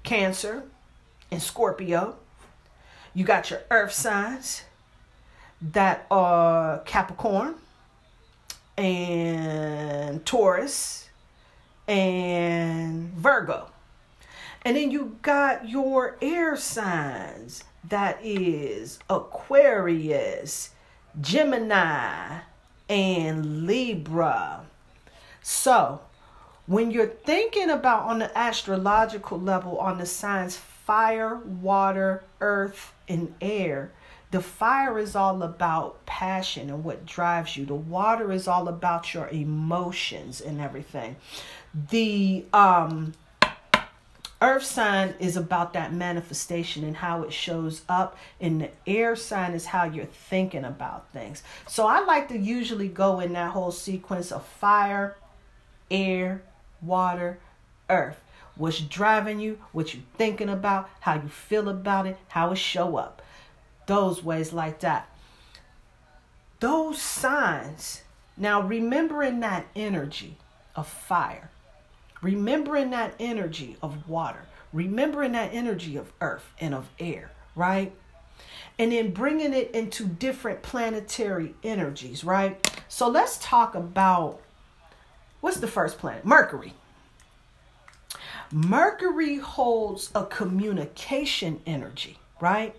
Cancer, 0.04 0.64
and 1.32 1.42
Scorpio. 1.42 2.16
You 3.14 3.24
got 3.24 3.50
your 3.50 3.62
earth 3.70 3.94
signs 3.94 4.64
that 5.62 6.06
are 6.10 6.80
Capricorn 6.80 7.56
and 8.78 10.26
Taurus 10.26 11.10
and 11.88 13.14
Virgo. 13.14 13.70
And 14.66 14.78
then 14.78 14.92
you 14.92 15.18
got 15.22 15.70
your 15.70 16.18
air 16.22 16.56
signs 16.56 17.64
that 17.90 18.20
is 18.24 19.00
Aquarius, 19.10 20.72
Gemini, 21.20 22.40
and 22.90 23.66
Libra. 23.66 24.66
So, 25.42 26.02
when 26.66 26.92
you're 26.92 27.08
thinking 27.08 27.70
about 27.70 28.04
on 28.04 28.20
the 28.20 28.38
astrological 28.38 29.40
level, 29.40 29.78
on 29.80 29.98
the 29.98 30.06
signs 30.06 30.56
fire, 30.56 31.36
water, 31.36 32.24
earth, 32.40 32.94
and 33.08 33.34
air, 33.42 33.92
the 34.32 34.42
fire 34.42 34.98
is 34.98 35.16
all 35.16 35.44
about 35.44 36.06
passion 36.06 36.70
and 36.70 36.84
what 36.84 37.06
drives 37.06 37.56
you. 37.56 37.66
The 37.66 37.76
water 37.76 38.32
is 38.32 38.48
all 38.48 38.68
about 38.68 39.14
your 39.14 39.28
emotions 39.30 40.42
and 40.42 40.60
everything. 40.60 41.18
The 41.90 42.46
um 42.54 43.14
earth 44.44 44.64
sign 44.64 45.16
is 45.20 45.38
about 45.38 45.72
that 45.72 45.94
manifestation 45.94 46.84
and 46.84 46.98
how 46.98 47.24
it 47.24 47.32
shows 47.32 47.82
up 47.88 48.18
and 48.42 48.60
the 48.62 48.70
air 48.86 49.16
sign 49.16 49.54
is 49.54 49.66
how 49.66 49.86
you're 49.86 50.06
thinking 50.06 50.66
about 50.66 51.10
things. 51.14 51.42
So 51.68 51.88
i 51.88 52.02
like 52.02 52.28
to 52.28 52.38
usually 52.38 52.90
go 52.90 53.22
in 53.22 53.34
that 53.34 53.52
whole 53.52 53.72
sequence 53.72 54.32
of 54.32 54.46
fire 54.46 55.16
air 55.90 56.44
water 56.82 57.40
earth. 57.90 58.22
What's 58.56 58.82
driving 58.82 59.40
you 59.40 59.60
what 59.72 59.94
you're 59.94 60.04
thinking 60.18 60.50
about 60.50 60.90
how 61.00 61.16
you 61.16 61.30
feel 61.30 61.70
about 61.70 62.06
it 62.06 62.18
how 62.28 62.52
it 62.52 62.58
show 62.58 62.98
up. 62.98 63.22
Those 63.88 64.24
ways 64.24 64.52
like 64.52 64.82
that. 64.82 65.10
Those 66.60 67.02
signs, 67.02 68.04
now 68.38 68.62
remembering 68.62 69.40
that 69.42 69.66
energy 69.76 70.38
of 70.76 70.88
fire, 70.88 71.50
remembering 72.24 72.90
that 72.92 73.14
energy 73.20 73.76
of 73.84 74.10
water, 74.10 74.46
remembering 74.72 75.34
that 75.34 75.54
energy 75.54 75.98
of 75.98 76.12
earth 76.22 76.50
and 76.60 76.74
of 76.74 76.90
air, 76.98 77.30
right? 77.56 77.94
And 78.80 78.92
then 78.92 79.12
bringing 79.12 79.54
it 79.54 79.72
into 79.72 80.06
different 80.06 80.64
planetary 80.64 81.54
energies, 81.64 82.24
right? 82.24 82.82
So 82.88 83.08
let's 83.08 83.38
talk 83.40 83.76
about 83.76 84.42
what's 85.42 85.58
the 85.58 85.68
first 85.68 86.00
planet? 86.00 86.26
Mercury. 86.26 86.74
Mercury 88.52 89.38
holds 89.38 90.10
a 90.16 90.26
communication 90.26 91.62
energy, 91.68 92.18
right? 92.40 92.76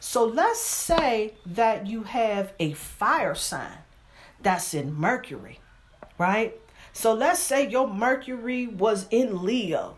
So 0.00 0.24
let's 0.24 0.60
say 0.60 1.34
that 1.46 1.86
you 1.86 2.02
have 2.02 2.52
a 2.58 2.72
fire 2.72 3.34
sign 3.34 3.78
that's 4.42 4.74
in 4.74 4.94
Mercury, 4.94 5.60
right? 6.18 6.58
So 6.92 7.14
let's 7.14 7.40
say 7.40 7.68
your 7.68 7.88
Mercury 7.88 8.66
was 8.66 9.06
in 9.10 9.44
Leo, 9.44 9.96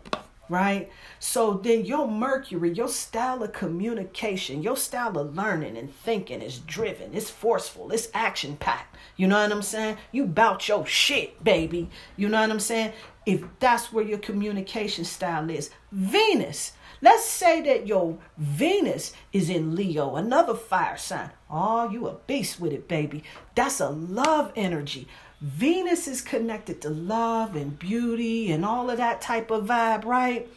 right? 0.49 0.89
So 1.19 1.55
then 1.55 1.85
your 1.85 2.07
Mercury, 2.07 2.71
your 2.71 2.87
style 2.87 3.43
of 3.43 3.51
communication, 3.51 4.63
your 4.63 4.77
style 4.77 5.17
of 5.17 5.35
learning 5.35 5.77
and 5.77 5.93
thinking 5.93 6.41
is 6.41 6.59
driven, 6.59 7.13
it's 7.13 7.29
forceful, 7.29 7.91
it's 7.91 8.09
action 8.13 8.55
packed. 8.57 8.95
You 9.17 9.27
know 9.27 9.41
what 9.41 9.51
I'm 9.51 9.61
saying? 9.61 9.97
You 10.11 10.25
bout 10.25 10.67
your 10.67 10.85
shit, 10.85 11.43
baby. 11.43 11.89
You 12.15 12.29
know 12.29 12.41
what 12.41 12.49
I'm 12.49 12.59
saying? 12.59 12.93
If 13.25 13.43
that's 13.59 13.91
where 13.91 14.05
your 14.05 14.19
communication 14.19 15.03
style 15.03 15.49
is. 15.49 15.71
Venus, 15.91 16.73
let's 17.01 17.25
say 17.25 17.61
that 17.61 17.87
your 17.87 18.17
Venus 18.37 19.13
is 19.33 19.49
in 19.49 19.75
Leo, 19.75 20.15
another 20.15 20.53
fire 20.53 20.97
sign. 20.97 21.31
Oh, 21.49 21.89
you 21.89 22.07
a 22.07 22.13
beast 22.13 22.59
with 22.59 22.71
it, 22.71 22.87
baby. 22.87 23.23
That's 23.55 23.79
a 23.79 23.89
love 23.89 24.51
energy. 24.55 25.07
Venus 25.41 26.07
is 26.07 26.21
connected 26.21 26.81
to 26.81 26.89
love 26.89 27.55
and 27.55 27.77
beauty 27.77 28.51
and 28.51 28.65
all 28.65 28.89
of 28.89 28.97
that 28.97 29.21
type 29.21 29.51
of 29.51 29.65
vibe, 29.65 30.05
right? 30.05 30.49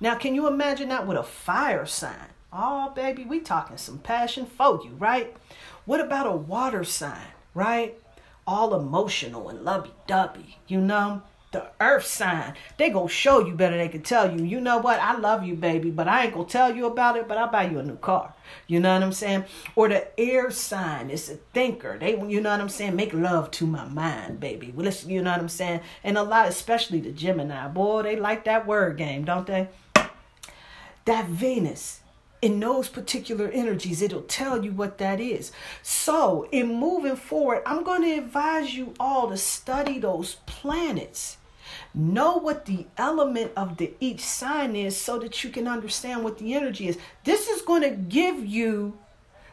Now, 0.00 0.14
can 0.14 0.34
you 0.34 0.46
imagine 0.46 0.88
that 0.88 1.06
with 1.06 1.18
a 1.18 1.22
fire 1.22 1.84
sign? 1.84 2.28
Oh, 2.52 2.90
baby, 2.94 3.24
we 3.24 3.40
talking 3.40 3.76
some 3.76 3.98
passion 3.98 4.46
for 4.46 4.80
you, 4.84 4.90
right? 4.98 5.36
What 5.84 6.00
about 6.00 6.26
a 6.26 6.32
water 6.32 6.84
sign, 6.84 7.28
right? 7.54 7.96
All 8.46 8.74
emotional 8.74 9.48
and 9.48 9.62
lovey-dovey, 9.62 10.58
you 10.66 10.80
know? 10.80 11.22
The 11.52 11.66
earth 11.80 12.06
sign, 12.06 12.54
they 12.76 12.90
gonna 12.90 13.08
show 13.08 13.44
you 13.44 13.54
better 13.54 13.76
they 13.76 13.88
can 13.88 14.02
tell 14.02 14.30
you. 14.30 14.44
You 14.44 14.60
know 14.60 14.78
what? 14.78 15.00
I 15.00 15.16
love 15.16 15.42
you, 15.42 15.56
baby, 15.56 15.90
but 15.90 16.06
I 16.06 16.24
ain't 16.24 16.34
gonna 16.34 16.46
tell 16.46 16.74
you 16.74 16.86
about 16.86 17.16
it, 17.16 17.26
but 17.26 17.38
I'll 17.38 17.50
buy 17.50 17.64
you 17.64 17.80
a 17.80 17.82
new 17.82 17.96
car. 17.96 18.34
You 18.68 18.78
know 18.78 18.94
what 18.94 19.02
I'm 19.02 19.12
saying? 19.12 19.46
Or 19.74 19.88
the 19.88 20.08
air 20.18 20.52
sign 20.52 21.10
is 21.10 21.28
a 21.28 21.36
thinker. 21.52 21.98
They, 21.98 22.12
you 22.12 22.40
know 22.40 22.50
what 22.50 22.60
I'm 22.60 22.68
saying? 22.68 22.94
Make 22.94 23.12
love 23.12 23.50
to 23.52 23.66
my 23.66 23.84
mind, 23.84 24.38
baby. 24.38 24.72
Well, 24.74 24.84
listen, 24.84 25.10
you 25.10 25.22
know 25.22 25.32
what 25.32 25.40
I'm 25.40 25.48
saying? 25.48 25.80
And 26.04 26.16
a 26.16 26.22
lot, 26.22 26.46
especially 26.46 27.00
the 27.00 27.10
Gemini, 27.10 27.66
boy, 27.66 28.02
they 28.02 28.14
like 28.14 28.44
that 28.44 28.66
word 28.66 28.96
game, 28.96 29.24
don't 29.24 29.46
they? 29.46 29.68
That 31.04 31.26
Venus, 31.26 32.00
in 32.42 32.60
those 32.60 32.88
particular 32.88 33.48
energies, 33.48 34.02
it'll 34.02 34.22
tell 34.22 34.64
you 34.64 34.72
what 34.72 34.98
that 34.98 35.20
is. 35.20 35.52
So, 35.82 36.46
in 36.52 36.74
moving 36.74 37.16
forward, 37.16 37.62
I'm 37.66 37.82
going 37.82 38.02
to 38.02 38.18
advise 38.18 38.74
you 38.74 38.94
all 39.00 39.28
to 39.28 39.36
study 39.36 39.98
those 39.98 40.36
planets. 40.46 41.36
Know 41.92 42.36
what 42.36 42.66
the 42.66 42.86
element 42.96 43.52
of 43.56 43.76
the 43.76 43.94
each 44.00 44.20
sign 44.20 44.76
is 44.76 44.96
so 44.96 45.18
that 45.18 45.42
you 45.42 45.50
can 45.50 45.66
understand 45.66 46.22
what 46.22 46.38
the 46.38 46.54
energy 46.54 46.88
is. 46.88 46.98
This 47.24 47.48
is 47.48 47.62
going 47.62 47.82
to 47.82 47.90
give 47.90 48.44
you 48.44 48.98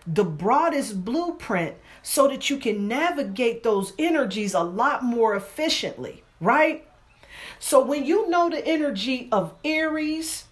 the 0.05 0.23
broadest 0.23 1.03
blueprint 1.03 1.75
so 2.01 2.27
that 2.27 2.49
you 2.49 2.57
can 2.57 2.88
navigate 2.88 3.63
those 3.63 3.93
energies 3.99 4.53
a 4.53 4.61
lot 4.61 5.03
more 5.03 5.35
efficiently, 5.35 6.23
right? 6.39 6.88
So 7.59 7.83
when 7.83 8.05
you 8.05 8.29
know 8.29 8.49
the 8.49 8.65
energy 8.65 9.27
of 9.31 9.53
Aries, 9.65 10.45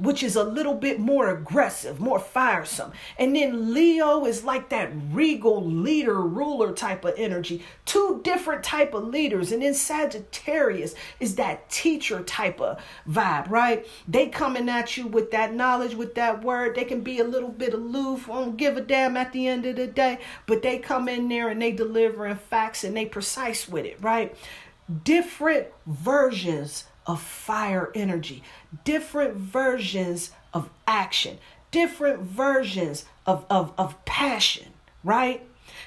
which 0.00 0.22
is 0.22 0.34
a 0.34 0.44
little 0.44 0.74
bit 0.74 0.98
more 0.98 1.28
aggressive, 1.28 2.00
more 2.00 2.18
firesome. 2.18 2.92
And 3.18 3.36
then 3.36 3.74
Leo 3.74 4.24
is 4.24 4.44
like 4.44 4.70
that 4.70 4.90
regal 5.10 5.64
leader, 5.64 6.20
ruler 6.20 6.72
type 6.72 7.04
of 7.04 7.14
energy. 7.16 7.62
Two 7.84 8.20
different 8.24 8.64
type 8.64 8.94
of 8.94 9.04
leaders. 9.04 9.52
And 9.52 9.62
then 9.62 9.74
Sagittarius 9.74 10.94
is 11.20 11.34
that 11.36 11.68
teacher 11.68 12.22
type 12.22 12.60
of 12.60 12.80
vibe, 13.08 13.50
right? 13.50 13.86
They 14.08 14.28
coming 14.28 14.68
at 14.68 14.96
you 14.96 15.06
with 15.06 15.30
that 15.32 15.54
knowledge, 15.54 15.94
with 15.94 16.14
that 16.14 16.42
word. 16.42 16.74
They 16.74 16.84
can 16.84 17.02
be 17.02 17.18
a 17.18 17.24
little 17.24 17.50
bit 17.50 17.74
aloof, 17.74 18.26
won't 18.26 18.56
give 18.56 18.76
a 18.76 18.80
damn 18.80 19.16
at 19.16 19.32
the 19.32 19.46
end 19.46 19.66
of 19.66 19.76
the 19.76 19.86
day, 19.86 20.18
but 20.46 20.62
they 20.62 20.78
come 20.78 21.08
in 21.08 21.28
there 21.28 21.48
and 21.48 21.60
they 21.60 21.72
delivering 21.72 22.36
facts 22.36 22.84
and 22.84 22.96
they 22.96 23.06
precise 23.06 23.68
with 23.68 23.84
it, 23.84 23.98
right? 24.00 24.34
Different 25.04 25.68
versions 25.86 26.84
of 27.06 27.20
fire 27.20 27.90
energy, 27.94 28.42
different 28.84 29.34
versions 29.36 30.30
of 30.52 30.70
action, 30.86 31.38
different 31.70 32.20
versions 32.20 33.04
of, 33.26 33.44
of, 33.50 33.72
of 33.78 34.04
passion, 34.04 34.66
right? 35.04 35.46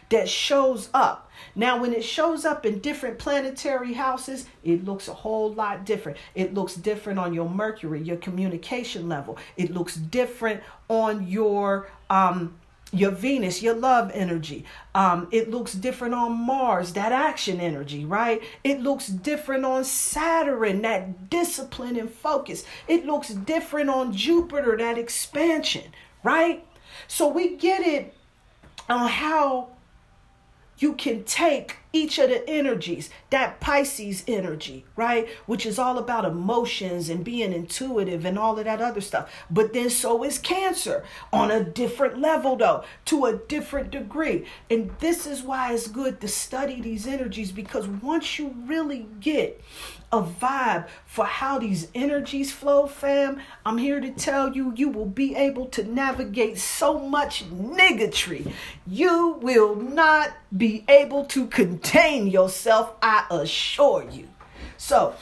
That 0.10 0.30
shows 0.30 0.90
up. 0.94 1.30
Now, 1.56 1.82
when 1.82 1.94
it 1.94 2.04
shows 2.04 2.46
up 2.46 2.66
in 2.66 2.80
different 2.80 3.20
planetary 3.20 3.94
houses, 3.94 4.46
it 4.64 4.86
looks 4.86 5.08
a 5.08 5.14
whole 5.14 5.54
lot 5.54 5.86
different. 5.86 6.18
It 6.36 6.54
looks 6.54 6.76
different 6.76 7.20
on 7.20 7.34
your 7.34 7.50
Mercury, 7.50 8.02
your 8.02 8.18
communication 8.18 9.10
level. 9.10 9.38
It 9.58 9.72
looks 9.72 9.96
different 9.96 10.64
on 10.88 11.28
your 11.28 11.90
um, 12.10 12.56
your 12.94 13.12
Venus, 13.12 13.64
your 13.64 13.74
love 13.74 14.12
energy. 14.14 14.66
Um, 14.94 15.28
it 15.32 15.50
looks 15.50 15.74
different 15.74 16.14
on 16.14 16.34
Mars, 16.34 16.94
that 16.94 17.12
action 17.12 17.60
energy, 17.60 18.06
right? 18.06 18.42
It 18.64 18.82
looks 18.82 19.08
different 19.08 19.66
on 19.66 19.84
Saturn, 19.84 20.84
that 20.84 21.30
discipline 21.30 21.98
and 21.98 22.10
focus. 22.10 22.64
It 22.88 23.06
looks 23.06 23.30
different 23.30 23.90
on 23.90 24.14
Jupiter, 24.14 24.78
that 24.78 24.98
expansion, 24.98 25.92
right? 26.24 26.66
So 27.08 27.28
we 27.28 27.56
get 27.56 27.82
it 27.82 28.14
on 28.88 29.08
how 29.08 29.70
you 30.78 30.94
can 30.94 31.24
take 31.24 31.78
each 31.94 32.18
of 32.18 32.30
the 32.30 32.48
energies, 32.50 33.12
that 33.30 33.60
Pisces 33.60 34.24
energy, 34.28 34.84
right? 34.96 35.30
Which 35.46 35.66
is 35.66 35.78
all 35.78 36.00
about 36.00 36.26
emotions 36.26 37.08
and 37.08 37.24
being 37.24 37.54
intuitive 37.54 38.26
and 38.26 38.38
all 38.38 38.58
of 38.58 38.66
that 38.66 38.82
other 38.82 39.00
stuff. 39.00 39.32
But 39.50 39.74
then 39.74 39.92
so 39.92 40.24
is 40.24 40.40
Cancer 40.40 41.04
on 41.32 41.52
a 41.52 41.64
different 41.64 42.20
level, 42.20 42.56
though, 42.56 42.84
to 43.06 43.26
a 43.26 43.38
different 43.38 43.92
degree. 43.92 44.46
And 44.72 44.92
this 45.00 45.28
is 45.28 45.44
why 45.44 45.74
it's 45.74 45.88
good 45.88 46.20
to 46.22 46.28
study 46.28 46.82
these 46.82 47.06
energies 47.06 47.52
because 47.52 47.88
once 47.88 48.40
you 48.40 48.56
really 48.66 49.08
get 49.20 49.62
a 50.14 50.22
vibe 50.22 50.88
for 51.08 51.26
how 51.26 51.58
these 51.58 51.88
energies 51.96 52.52
flow, 52.52 52.86
fam, 52.86 53.42
I'm 53.66 53.80
here 53.80 54.00
to 54.00 54.12
tell 54.12 54.56
you, 54.56 54.72
you 54.76 54.90
will 54.90 55.08
be 55.08 55.36
able 55.36 55.66
to 55.68 55.84
navigate 55.84 56.60
so 56.60 57.00
much 57.00 57.50
niggatry. 57.50 58.52
You 58.86 59.40
will 59.42 59.76
not 59.76 60.34
be 60.56 60.86
able 60.88 61.26
to 61.26 61.48
contain 61.84 62.28
yourself, 62.28 62.94
I 63.02 63.26
assure 63.30 64.06
you. 64.10 64.30
So, 64.78 65.16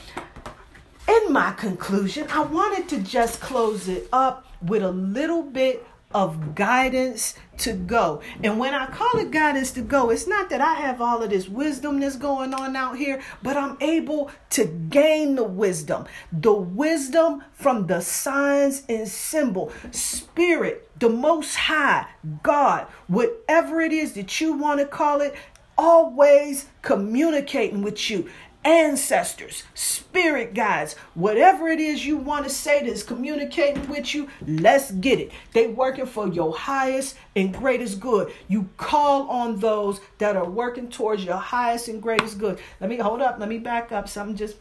in 1.08 1.34
my 1.34 1.54
conclusion, 1.54 2.28
I 2.30 2.44
wanted 2.44 2.88
to 2.90 3.00
just 3.00 3.42
close 3.42 3.88
it 3.88 4.08
up 4.14 4.46
with 4.62 4.84
a 4.84 4.92
little 4.92 5.42
bit 5.42 5.86
of 6.14 6.56
guidance 6.56 7.36
to 7.58 7.74
go. 7.74 8.22
And 8.44 8.60
when 8.60 8.74
I 8.74 8.88
call 8.88 9.20
it 9.20 9.32
guidance 9.32 9.72
to 9.72 9.82
go, 9.82 10.10
it's 10.10 10.28
not 10.28 10.50
that 10.50 10.62
I 10.62 10.74
have 10.76 11.02
all 11.02 11.24
of 11.24 11.30
this 11.30 11.48
wisdom 11.48 12.00
that's 12.00 12.16
going 12.16 12.54
on 12.54 12.76
out 12.76 12.98
here, 12.98 13.22
but 13.42 13.58
I'm 13.58 13.78
able 13.82 14.30
to 14.52 14.66
gain 14.66 15.36
the 15.36 15.44
wisdom. 15.44 16.06
The 16.32 16.54
wisdom 16.54 17.44
from 17.54 17.88
the 17.88 18.02
signs 18.02 18.84
and 18.90 19.08
symbol, 19.08 19.72
spirit, 19.92 20.90
the 21.00 21.10
most 21.10 21.56
high, 21.56 22.08
God, 22.44 22.88
whatever 23.08 23.82
it 23.82 23.92
is 23.92 24.14
that 24.14 24.40
you 24.42 24.54
want 24.54 24.80
to 24.80 24.86
call 24.86 25.22
it, 25.22 25.34
always 25.82 26.68
communicating 26.84 27.82
with 27.82 28.10
you 28.12 28.30
ancestors, 28.64 29.64
spirit 29.74 30.54
guides, 30.54 30.94
whatever 31.16 31.68
it 31.68 31.80
is 31.80 32.06
you 32.06 32.16
want 32.16 32.44
to 32.46 32.50
say 32.52 32.86
that's 32.86 33.02
communicating 33.02 33.90
with 33.90 34.14
you, 34.14 34.28
let's 34.46 34.92
get 34.92 35.20
it. 35.20 35.32
They 35.54 35.66
working 35.66 36.06
for 36.06 36.28
your 36.28 36.56
highest 36.56 37.16
and 37.36 37.52
greatest 37.52 38.00
good. 38.00 38.32
You 38.48 38.70
call 38.78 39.28
on 39.30 39.60
those 39.60 40.00
that 40.20 40.36
are 40.36 40.48
working 40.48 40.90
towards 40.90 41.26
your 41.26 41.38
highest 41.38 41.88
and 41.88 42.00
greatest 42.00 42.38
good. 42.38 42.60
Let 42.80 42.92
me 42.92 42.98
hold 42.98 43.22
up, 43.22 43.40
let 43.40 43.50
me 43.50 43.58
back 43.58 43.92
up. 43.92 44.08
Something 44.08 44.36
just 44.36 44.58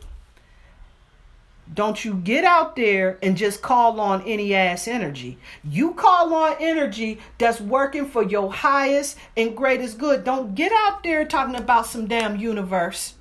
don't 1.72 2.04
you 2.04 2.14
get 2.14 2.44
out 2.44 2.74
there 2.74 3.18
and 3.22 3.36
just 3.36 3.62
call 3.62 4.00
on 4.00 4.22
any 4.22 4.54
ass 4.54 4.88
energy. 4.88 5.38
You 5.62 5.94
call 5.94 6.34
on 6.34 6.56
energy 6.58 7.20
that's 7.38 7.60
working 7.60 8.06
for 8.06 8.24
your 8.24 8.52
highest 8.52 9.16
and 9.36 9.56
greatest 9.56 9.98
good. 9.98 10.24
Don't 10.24 10.54
get 10.54 10.72
out 10.72 11.04
there 11.04 11.24
talking 11.24 11.54
about 11.54 11.86
some 11.86 12.06
damn 12.06 12.36
universe. 12.36 13.14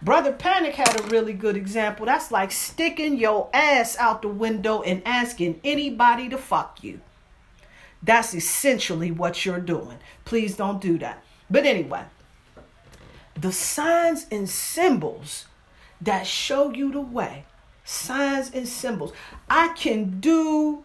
Brother 0.00 0.32
Panic 0.32 0.76
had 0.76 1.00
a 1.00 1.08
really 1.08 1.32
good 1.32 1.56
example. 1.56 2.06
That's 2.06 2.30
like 2.30 2.52
sticking 2.52 3.18
your 3.18 3.50
ass 3.52 3.96
out 3.98 4.22
the 4.22 4.28
window 4.28 4.82
and 4.82 5.02
asking 5.04 5.60
anybody 5.64 6.28
to 6.28 6.38
fuck 6.38 6.84
you. 6.84 7.00
That's 8.00 8.34
essentially 8.34 9.10
what 9.10 9.44
you're 9.44 9.58
doing. 9.58 9.98
Please 10.24 10.56
don't 10.56 10.80
do 10.80 10.98
that. 10.98 11.24
But 11.50 11.64
anyway, 11.64 12.04
the 13.34 13.50
signs 13.50 14.26
and 14.30 14.48
symbols 14.48 15.46
that 16.00 16.26
show 16.26 16.72
you 16.72 16.92
the 16.92 17.00
way, 17.00 17.44
signs 17.84 18.50
and 18.52 18.68
symbols. 18.68 19.12
I 19.48 19.68
can 19.68 20.20
do 20.20 20.84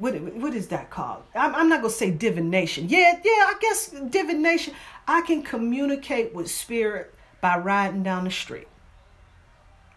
what 0.00 0.14
what 0.34 0.54
is 0.54 0.68
that 0.68 0.90
called? 0.90 1.22
I'm, 1.34 1.54
I'm 1.54 1.68
not 1.68 1.82
gonna 1.82 1.92
say 1.92 2.10
divination. 2.10 2.88
Yeah, 2.88 3.20
yeah, 3.22 3.30
I 3.32 3.54
guess 3.60 3.90
divination. 3.90 4.74
I 5.06 5.20
can 5.20 5.42
communicate 5.42 6.34
with 6.34 6.50
spirit 6.50 7.14
by 7.40 7.58
riding 7.58 8.02
down 8.02 8.24
the 8.24 8.30
street. 8.30 8.68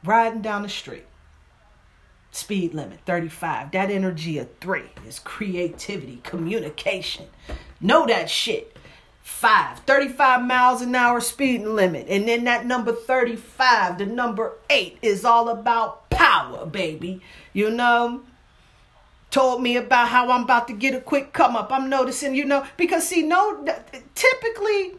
Riding 0.03 0.41
down 0.41 0.63
the 0.63 0.69
street. 0.69 1.05
Speed 2.32 2.74
limit 2.74 2.99
35. 3.05 3.71
That 3.71 3.91
energy 3.91 4.39
of 4.39 4.49
three 4.59 4.89
is 5.07 5.19
creativity, 5.19 6.19
communication. 6.24 7.28
Know 7.80 8.05
that 8.07 8.30
shit. 8.30 8.72
Five, 9.24 9.80
35 9.80 10.43
miles 10.43 10.82
an 10.82 10.93
hour 10.93 11.19
speeding 11.19 11.76
limit. 11.76 12.07
And 12.09 12.28
then 12.28 12.43
that 12.43 12.65
number 12.65 12.93
35, 12.93 13.97
the 13.97 14.05
number 14.05 14.57
eight, 14.69 14.99
is 15.01 15.26
all 15.26 15.49
about 15.49 16.09
power, 16.09 16.65
baby. 16.65 17.21
You 17.53 17.71
know? 17.71 18.21
told 19.34 19.63
me 19.63 19.76
about 19.78 20.09
how 20.09 20.30
I'm 20.30 20.43
about 20.43 20.67
to 20.67 20.74
get 20.76 20.93
a 20.93 21.01
quick 21.01 21.34
come 21.34 21.55
up. 21.55 21.71
I'm 21.71 21.89
noticing, 21.89 22.36
you 22.36 22.45
know, 22.45 22.67
because 22.78 23.07
see, 23.07 23.24
no, 23.24 23.65
typically 24.13 24.93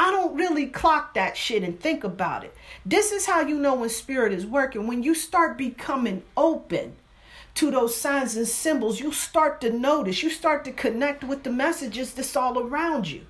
I 0.00 0.10
don't 0.10 0.34
really 0.34 0.66
clock 0.66 1.12
that 1.14 1.36
shit 1.36 1.62
and 1.62 1.78
think 1.78 2.02
about 2.02 2.44
it. 2.44 2.54
This 2.86 3.12
is 3.12 3.26
how 3.26 3.42
you 3.42 3.58
know 3.58 3.74
when 3.74 3.90
spirit 3.90 4.32
is 4.32 4.46
working. 4.46 4.86
When 4.86 5.02
you 5.02 5.14
start 5.14 5.58
becoming 5.58 6.22
open 6.34 6.96
to 7.56 7.70
those 7.70 7.94
signs 7.94 8.36
and 8.36 8.48
symbols, 8.48 9.00
you 9.00 9.12
start 9.12 9.60
to 9.60 9.70
notice, 9.70 10.22
you 10.22 10.30
start 10.30 10.64
to 10.64 10.72
connect 10.72 11.22
with 11.22 11.42
the 11.42 11.50
messages 11.50 12.14
that's 12.14 12.34
all 12.36 12.58
around 12.58 13.10
you. 13.10 13.26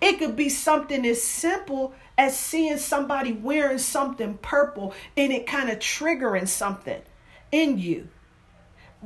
It 0.00 0.18
could 0.18 0.36
be 0.36 0.48
something 0.48 1.06
as 1.06 1.22
simple 1.22 1.94
as 2.18 2.38
seeing 2.38 2.78
somebody 2.78 3.32
wearing 3.32 3.78
something 3.78 4.38
purple 4.38 4.94
and 5.16 5.32
it 5.32 5.46
kind 5.46 5.70
of 5.70 5.78
triggering 5.78 6.48
something 6.48 7.02
in 7.52 7.78
you 7.78 8.08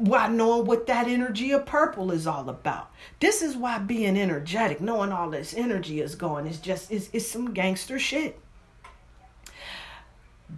why 0.01 0.29
knowing 0.29 0.67
what 0.67 0.87
that 0.87 1.09
energy 1.09 1.51
of 1.53 1.67
purple 1.67 2.11
is 2.11 2.27
all 2.27 2.49
about. 2.49 2.91
This 3.19 3.43
is 3.43 3.57
why 3.57 3.79
being 3.79 4.17
energetic, 4.17 4.81
knowing 4.81 5.13
all 5.13 5.31
this 5.31 5.53
energy 5.55 6.01
is 6.01 6.15
going, 6.15 6.47
is 6.47 6.59
just 6.59 6.91
is 6.91 7.11
is 7.13 7.31
some 7.31 7.53
gangster 7.53 7.99
shit. 7.99 8.41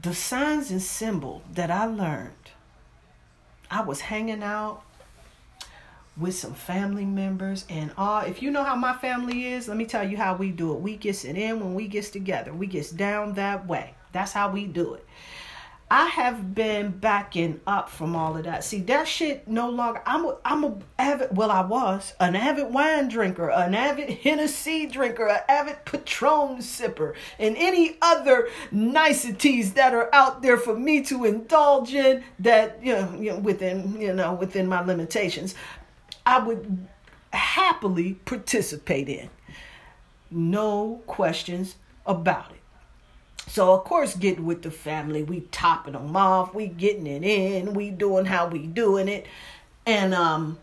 The 0.03 0.15
signs 0.15 0.71
and 0.71 0.81
symbol 0.81 1.43
that 1.53 1.71
I 1.71 1.87
learned, 1.87 2.51
I 3.71 3.83
was 3.83 4.03
hanging 4.03 4.43
out 4.43 4.83
with 6.17 6.35
some 6.35 6.55
family 6.55 7.07
members 7.07 7.65
and 7.69 7.91
all. 7.97 8.21
if 8.21 8.43
you 8.43 8.51
know 8.51 8.65
how 8.65 8.77
my 8.77 8.93
family 8.93 9.47
is 9.47 9.69
let 9.69 9.77
me 9.77 9.87
tell 9.87 10.07
you 10.07 10.17
how 10.17 10.37
we 10.37 10.51
do 10.51 10.73
it 10.73 10.81
we 10.81 10.97
gets 10.97 11.25
it 11.25 11.37
in 11.37 11.59
when 11.61 11.75
we 11.75 11.89
gets 11.89 12.11
together 12.11 12.53
we 12.53 12.67
gets 12.67 12.91
down 12.91 13.33
that 13.35 13.67
way 13.67 13.95
that's 14.13 14.33
how 14.33 14.51
we 14.51 14.67
do 14.67 14.95
it 14.95 15.07
I 15.93 16.07
have 16.07 16.55
been 16.55 16.89
backing 16.89 17.61
up 17.67 17.91
from 17.91 18.17
all 18.17 18.35
of 18.39 18.45
that. 18.45 18.65
See, 18.65 18.81
that 18.81 19.07
shit 19.07 19.47
no 19.47 19.69
longer. 19.69 20.01
I'm 20.07 20.25
a, 20.25 20.39
I'm 20.43 20.65
a 20.65 20.79
avid. 20.99 21.37
Well, 21.37 21.51
I 21.51 21.61
was 21.61 22.15
an 22.19 22.35
avid 22.35 22.73
wine 22.73 23.09
drinker, 23.09 23.51
an 23.51 23.75
avid 23.75 24.09
Hennessy 24.23 24.87
drinker, 24.87 25.29
an 25.29 25.41
avid 25.51 25.85
Patron 25.85 26.61
sipper, 26.61 27.15
and 27.39 27.59
any 27.59 27.99
other 28.01 28.49
niceties 28.71 29.75
that 29.75 29.93
are 29.93 30.09
out 30.15 30.41
there 30.41 30.57
for 30.57 30.75
me 30.75 31.03
to 31.03 31.27
indulge 31.27 31.93
in. 31.93 32.25
That 32.39 32.83
you 32.83 32.95
know, 32.95 33.15
you 33.21 33.31
know 33.33 33.39
within 33.41 34.01
you 34.01 34.15
know 34.15 34.33
within 34.33 34.69
my 34.69 34.81
limitations, 34.81 35.55
I 36.25 36.39
would 36.39 36.87
happily 37.33 38.15
participate 38.25 39.09
in. 39.09 39.31
No 40.31 41.03
questions 41.07 41.77
about 42.07 42.53
it. 42.53 42.61
So 43.49 43.75
of 43.75 43.85
course, 43.85 44.15
getting 44.15 44.47
with 44.47 44.63
the 44.63 44.71
family, 44.71 45.23
we 45.23 45.41
topping 45.41 45.95
them 45.95 46.17
off, 46.17 46.55
we 46.55 46.67
getting 46.69 47.07
it 47.07 47.25
in, 47.25 47.75
we 47.75 47.91
doing 47.91 48.25
how 48.25 48.49
we 48.49 48.67
doing 48.67 49.09
it, 49.09 49.27
and 49.85 50.15
um, 50.15 50.59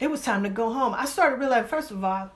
it 0.00 0.10
was 0.10 0.22
time 0.22 0.42
to 0.44 0.48
go 0.48 0.72
home. 0.72 0.94
I 0.94 1.04
started 1.04 1.38
realizing, 1.38 1.68
first 1.68 1.90
of 1.90 2.02
all, 2.02 2.30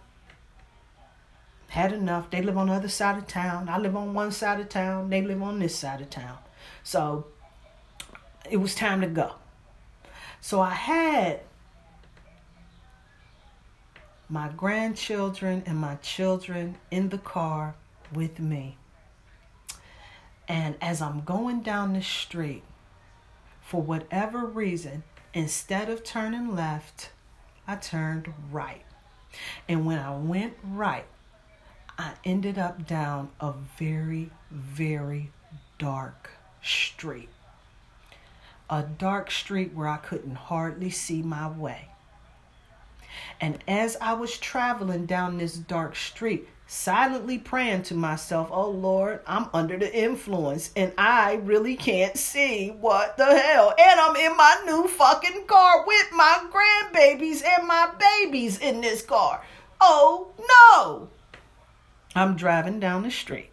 had 1.69 1.93
enough. 1.93 2.31
They 2.31 2.43
live 2.43 2.59
on 2.59 2.67
the 2.67 2.75
other 2.75 2.89
side 2.89 3.17
of 3.17 3.27
town. 3.27 3.71
I 3.71 3.79
live 3.79 3.97
on 3.97 4.13
one 4.13 4.31
side 4.31 4.61
of 4.61 4.69
town. 4.69 5.09
They 5.09 5.23
live 5.23 5.41
on 5.43 5.59
this 5.59 5.75
side 5.75 6.03
of 6.03 6.11
town. 6.11 6.37
So 6.83 7.29
it 8.51 8.59
was 8.59 8.75
time 8.75 9.01
to 9.01 9.07
go. 9.07 9.37
So 10.43 10.61
I 10.61 10.75
had 10.75 11.41
my 14.33 14.49
grandchildren 14.49 15.63
and 15.67 15.77
my 15.77 15.95
children 15.97 16.75
in 16.91 17.11
the 17.11 17.19
car 17.19 17.75
with 18.15 18.41
me. 18.41 18.79
And 20.49 20.75
as 20.81 21.03
I'm 21.03 21.21
going 21.21 21.61
down 21.61 21.93
the 21.93 22.03
street, 22.03 22.63
for 23.61 23.83
whatever 23.83 24.47
reason, 24.47 25.03
instead 25.35 25.91
of 25.91 26.03
turning 26.03 26.57
left, 26.57 27.11
I 27.69 27.77
turned 27.77 28.33
right. 28.51 28.87
And 29.69 29.85
when 29.85 29.99
I 29.99 30.17
went 30.17 30.55
right, 30.65 31.05
I 31.99 32.13
ended 32.25 32.57
up 32.57 32.87
down 32.87 33.29
a 33.39 33.53
very, 33.79 34.31
very 34.51 35.31
dark 35.77 36.31
street. 36.63 37.29
A 38.71 38.83
dark 38.83 39.31
street 39.31 39.75
where 39.75 39.89
I 39.89 39.99
couldn't 39.99 40.37
hardly 40.37 40.89
see 40.89 41.21
my 41.21 41.51
way. 41.51 41.92
And 43.41 43.59
as 43.67 43.97
I 44.01 44.13
was 44.15 44.39
traveling 44.39 45.07
down 45.07 45.39
this 45.39 45.55
dark 45.55 45.97
street, 45.97 46.49
silently 46.67 47.39
praying 47.39 47.83
to 47.85 47.95
myself, 47.95 48.49
Oh 48.51 48.71
Lord, 48.71 49.21
I'm 49.27 49.49
under 49.53 49.77
the 49.77 49.95
influence 49.95 50.71
and 50.77 50.93
I 50.97 51.35
really 51.45 51.77
can't 51.77 52.17
see 52.17 52.71
what 52.71 53.17
the 53.17 53.27
hell. 53.27 53.75
And 53.79 54.01
I'm 54.01 54.17
in 54.17 54.37
my 54.37 54.63
new 54.65 54.89
fucking 54.89 55.47
car 55.47 55.85
with 55.87 56.09
my 56.13 56.47
grandbabies 56.51 57.45
and 57.45 57.67
my 57.67 57.93
babies 57.99 58.59
in 58.59 58.81
this 58.81 59.03
car. 59.03 59.45
Oh 59.81 60.33
no! 60.39 61.09
I'm 62.15 62.37
driving 62.37 62.79
down 62.81 63.03
the 63.03 63.11
street 63.11 63.53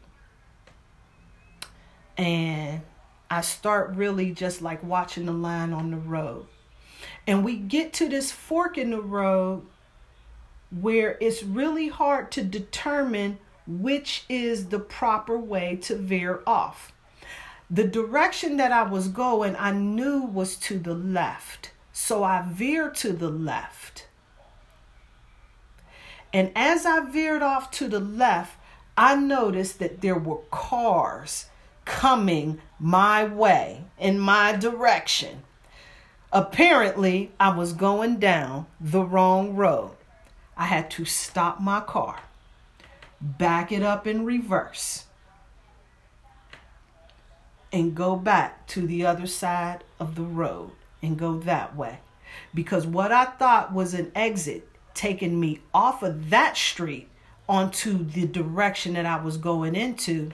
and 2.20 2.82
I 3.32 3.39
start 3.41 3.95
really 3.95 4.32
just 4.32 4.62
like 4.62 4.84
watching 4.84 5.26
the 5.26 5.32
line 5.32 5.72
on 5.72 5.91
the 5.91 5.97
road. 5.97 6.47
And 7.30 7.45
we 7.45 7.57
get 7.57 7.93
to 7.93 8.09
this 8.09 8.32
fork 8.32 8.75
in 8.75 8.89
the 8.89 8.99
road 8.99 9.67
where 10.71 11.15
it's 11.21 11.43
really 11.43 11.88
hard 11.88 12.32
to 12.32 12.43
determine 12.43 13.38
which 13.67 14.25
is 14.27 14.69
the 14.69 14.80
proper 14.80 15.38
way 15.38 15.75
to 15.84 15.95
veer 15.95 16.41
off. 16.47 16.91
The 17.69 17.84
direction 17.84 18.57
that 18.57 18.71
I 18.71 18.82
was 18.82 19.09
going, 19.09 19.55
I 19.57 19.71
knew 19.73 20.23
was 20.23 20.55
to 20.55 20.80
the 20.80 20.95
left. 20.95 21.69
So 21.93 22.23
I 22.23 22.41
veered 22.41 22.95
to 22.95 23.13
the 23.13 23.30
left. 23.30 24.07
And 26.34 26.51
as 26.55 26.84
I 26.84 27.01
veered 27.01 27.43
off 27.43 27.69
to 27.73 27.88
the 27.88 27.99
left, 27.99 28.57
I 28.97 29.15
noticed 29.15 29.77
that 29.77 30.01
there 30.01 30.17
were 30.17 30.41
cars 30.49 31.45
coming 31.86 32.59
my 32.80 33.23
way, 33.23 33.84
in 33.99 34.17
my 34.17 34.53
direction. 34.53 35.43
Apparently, 36.32 37.32
I 37.39 37.55
was 37.55 37.73
going 37.73 38.17
down 38.17 38.67
the 38.80 39.01
wrong 39.01 39.55
road. 39.55 39.91
I 40.55 40.65
had 40.65 40.91
to 40.91 41.05
stop 41.05 41.59
my 41.59 41.80
car, 41.80 42.19
back 43.19 43.71
it 43.71 43.82
up 43.82 44.05
in 44.05 44.25
reverse, 44.25 45.05
and 47.71 47.95
go 47.95 48.15
back 48.15 48.67
to 48.67 48.86
the 48.86 49.05
other 49.05 49.25
side 49.25 49.84
of 49.99 50.15
the 50.15 50.23
road 50.23 50.71
and 51.01 51.17
go 51.17 51.39
that 51.39 51.75
way. 51.75 51.99
Because 52.53 52.86
what 52.86 53.11
I 53.11 53.25
thought 53.25 53.73
was 53.73 53.93
an 53.93 54.11
exit 54.13 54.67
taking 54.93 55.39
me 55.39 55.61
off 55.73 56.03
of 56.03 56.30
that 56.30 56.57
street 56.57 57.07
onto 57.47 58.03
the 58.03 58.27
direction 58.27 58.93
that 58.93 59.05
I 59.05 59.19
was 59.23 59.38
going 59.38 59.75
into 59.75 60.32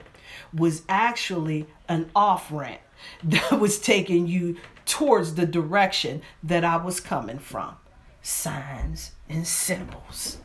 was 0.53 0.81
actually 0.89 1.67
an 1.87 2.09
off 2.15 2.51
ramp 2.51 2.81
that 3.23 3.59
was 3.59 3.79
taking 3.79 4.27
you 4.27 4.57
towards 4.85 5.35
the 5.35 5.45
direction 5.45 6.21
that 6.43 6.63
I 6.63 6.77
was 6.77 6.99
coming 6.99 7.39
from 7.39 7.75
signs 8.21 9.11
and 9.29 9.45
symbols. 9.45 10.37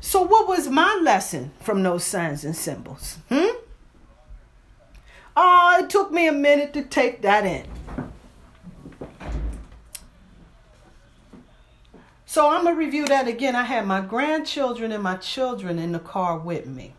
So, 0.00 0.22
what 0.22 0.46
was 0.46 0.68
my 0.68 1.00
lesson 1.02 1.52
from 1.60 1.82
those 1.82 2.04
signs 2.04 2.44
and 2.44 2.54
symbols? 2.54 3.18
Hmm? 3.30 3.56
Oh, 5.36 5.80
it 5.80 5.88
took 5.88 6.12
me 6.12 6.28
a 6.28 6.32
minute 6.32 6.74
to 6.74 6.82
take 6.82 7.22
that 7.22 7.46
in. 7.46 7.66
So, 12.26 12.50
I'm 12.50 12.64
going 12.64 12.74
to 12.74 12.78
review 12.78 13.06
that 13.06 13.26
again. 13.26 13.56
I 13.56 13.64
had 13.64 13.86
my 13.86 14.02
grandchildren 14.02 14.92
and 14.92 15.02
my 15.02 15.16
children 15.16 15.78
in 15.78 15.92
the 15.92 15.98
car 15.98 16.38
with 16.38 16.66
me. 16.66 16.94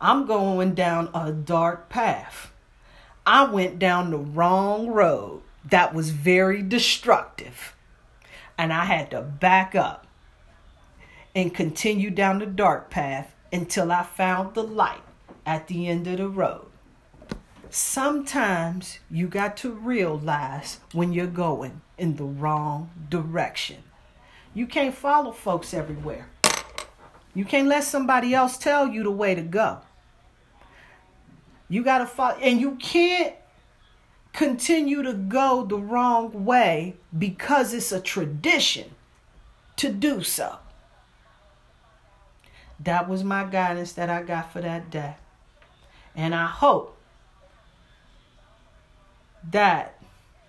I'm 0.00 0.26
going 0.26 0.74
down 0.74 1.10
a 1.14 1.32
dark 1.32 1.88
path. 1.88 2.49
I 3.32 3.44
went 3.44 3.78
down 3.78 4.10
the 4.10 4.18
wrong 4.18 4.88
road 4.88 5.42
that 5.64 5.94
was 5.94 6.10
very 6.10 6.62
destructive. 6.62 7.76
And 8.58 8.72
I 8.72 8.86
had 8.86 9.12
to 9.12 9.22
back 9.22 9.76
up 9.76 10.08
and 11.32 11.54
continue 11.54 12.10
down 12.10 12.40
the 12.40 12.46
dark 12.46 12.90
path 12.90 13.32
until 13.52 13.92
I 13.92 14.02
found 14.02 14.54
the 14.54 14.64
light 14.64 15.04
at 15.46 15.68
the 15.68 15.86
end 15.86 16.08
of 16.08 16.18
the 16.18 16.28
road. 16.28 16.66
Sometimes 17.70 18.98
you 19.08 19.28
got 19.28 19.56
to 19.58 19.70
realize 19.70 20.80
when 20.92 21.12
you're 21.12 21.28
going 21.28 21.82
in 21.96 22.16
the 22.16 22.24
wrong 22.24 22.90
direction. 23.08 23.84
You 24.54 24.66
can't 24.66 24.92
follow 24.92 25.30
folks 25.30 25.72
everywhere. 25.72 26.28
You 27.32 27.44
can't 27.44 27.68
let 27.68 27.84
somebody 27.84 28.34
else 28.34 28.58
tell 28.58 28.88
you 28.88 29.04
the 29.04 29.12
way 29.12 29.36
to 29.36 29.42
go. 29.42 29.82
You 31.70 31.84
got 31.84 31.98
to 31.98 32.06
follow, 32.06 32.36
and 32.38 32.60
you 32.60 32.72
can't 32.74 33.34
continue 34.32 35.02
to 35.02 35.14
go 35.14 35.64
the 35.64 35.78
wrong 35.78 36.44
way 36.44 36.96
because 37.16 37.72
it's 37.72 37.92
a 37.92 38.00
tradition 38.00 38.90
to 39.76 39.90
do 39.90 40.22
so. 40.22 40.58
That 42.80 43.08
was 43.08 43.22
my 43.22 43.44
guidance 43.44 43.92
that 43.92 44.10
I 44.10 44.22
got 44.22 44.52
for 44.52 44.60
that 44.60 44.90
day. 44.90 45.14
And 46.16 46.34
I 46.34 46.46
hope 46.46 46.98
that 49.48 50.02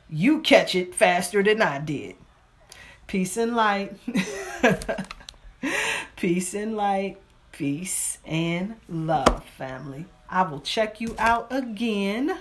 you 0.09 0.41
catch 0.41 0.73
it 0.73 0.95
faster 0.95 1.43
than 1.43 1.61
I 1.61 1.77
did. 1.79 2.15
Peace 3.05 3.37
and 3.37 3.55
light. 3.55 3.93
Peace 6.15 6.53
and 6.55 6.75
light. 6.75 7.17
Peace 7.51 8.17
and 8.25 8.75
love, 8.89 9.45
family. 9.45 10.05
I 10.33 10.43
will 10.43 10.61
check 10.61 11.01
you 11.01 11.13
out 11.19 11.47
again 11.51 12.39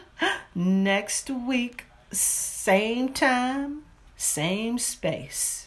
next 0.55 1.29
week, 1.29 1.87
same 2.13 3.13
time, 3.13 3.83
same 4.17 4.79
space. 4.79 5.67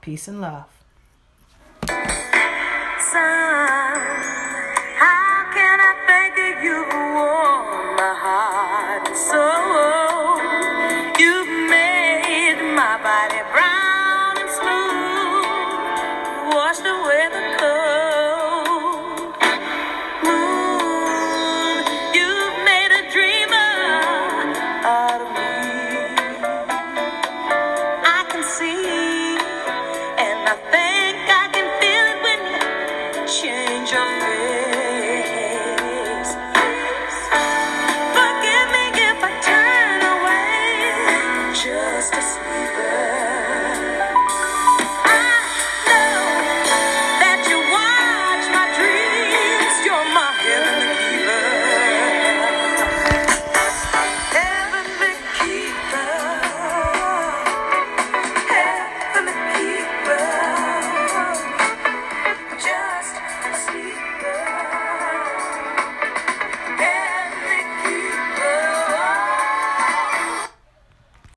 Peace 0.00 0.28
and 0.28 0.40
love. 0.40 0.66
Son, 9.14 10.05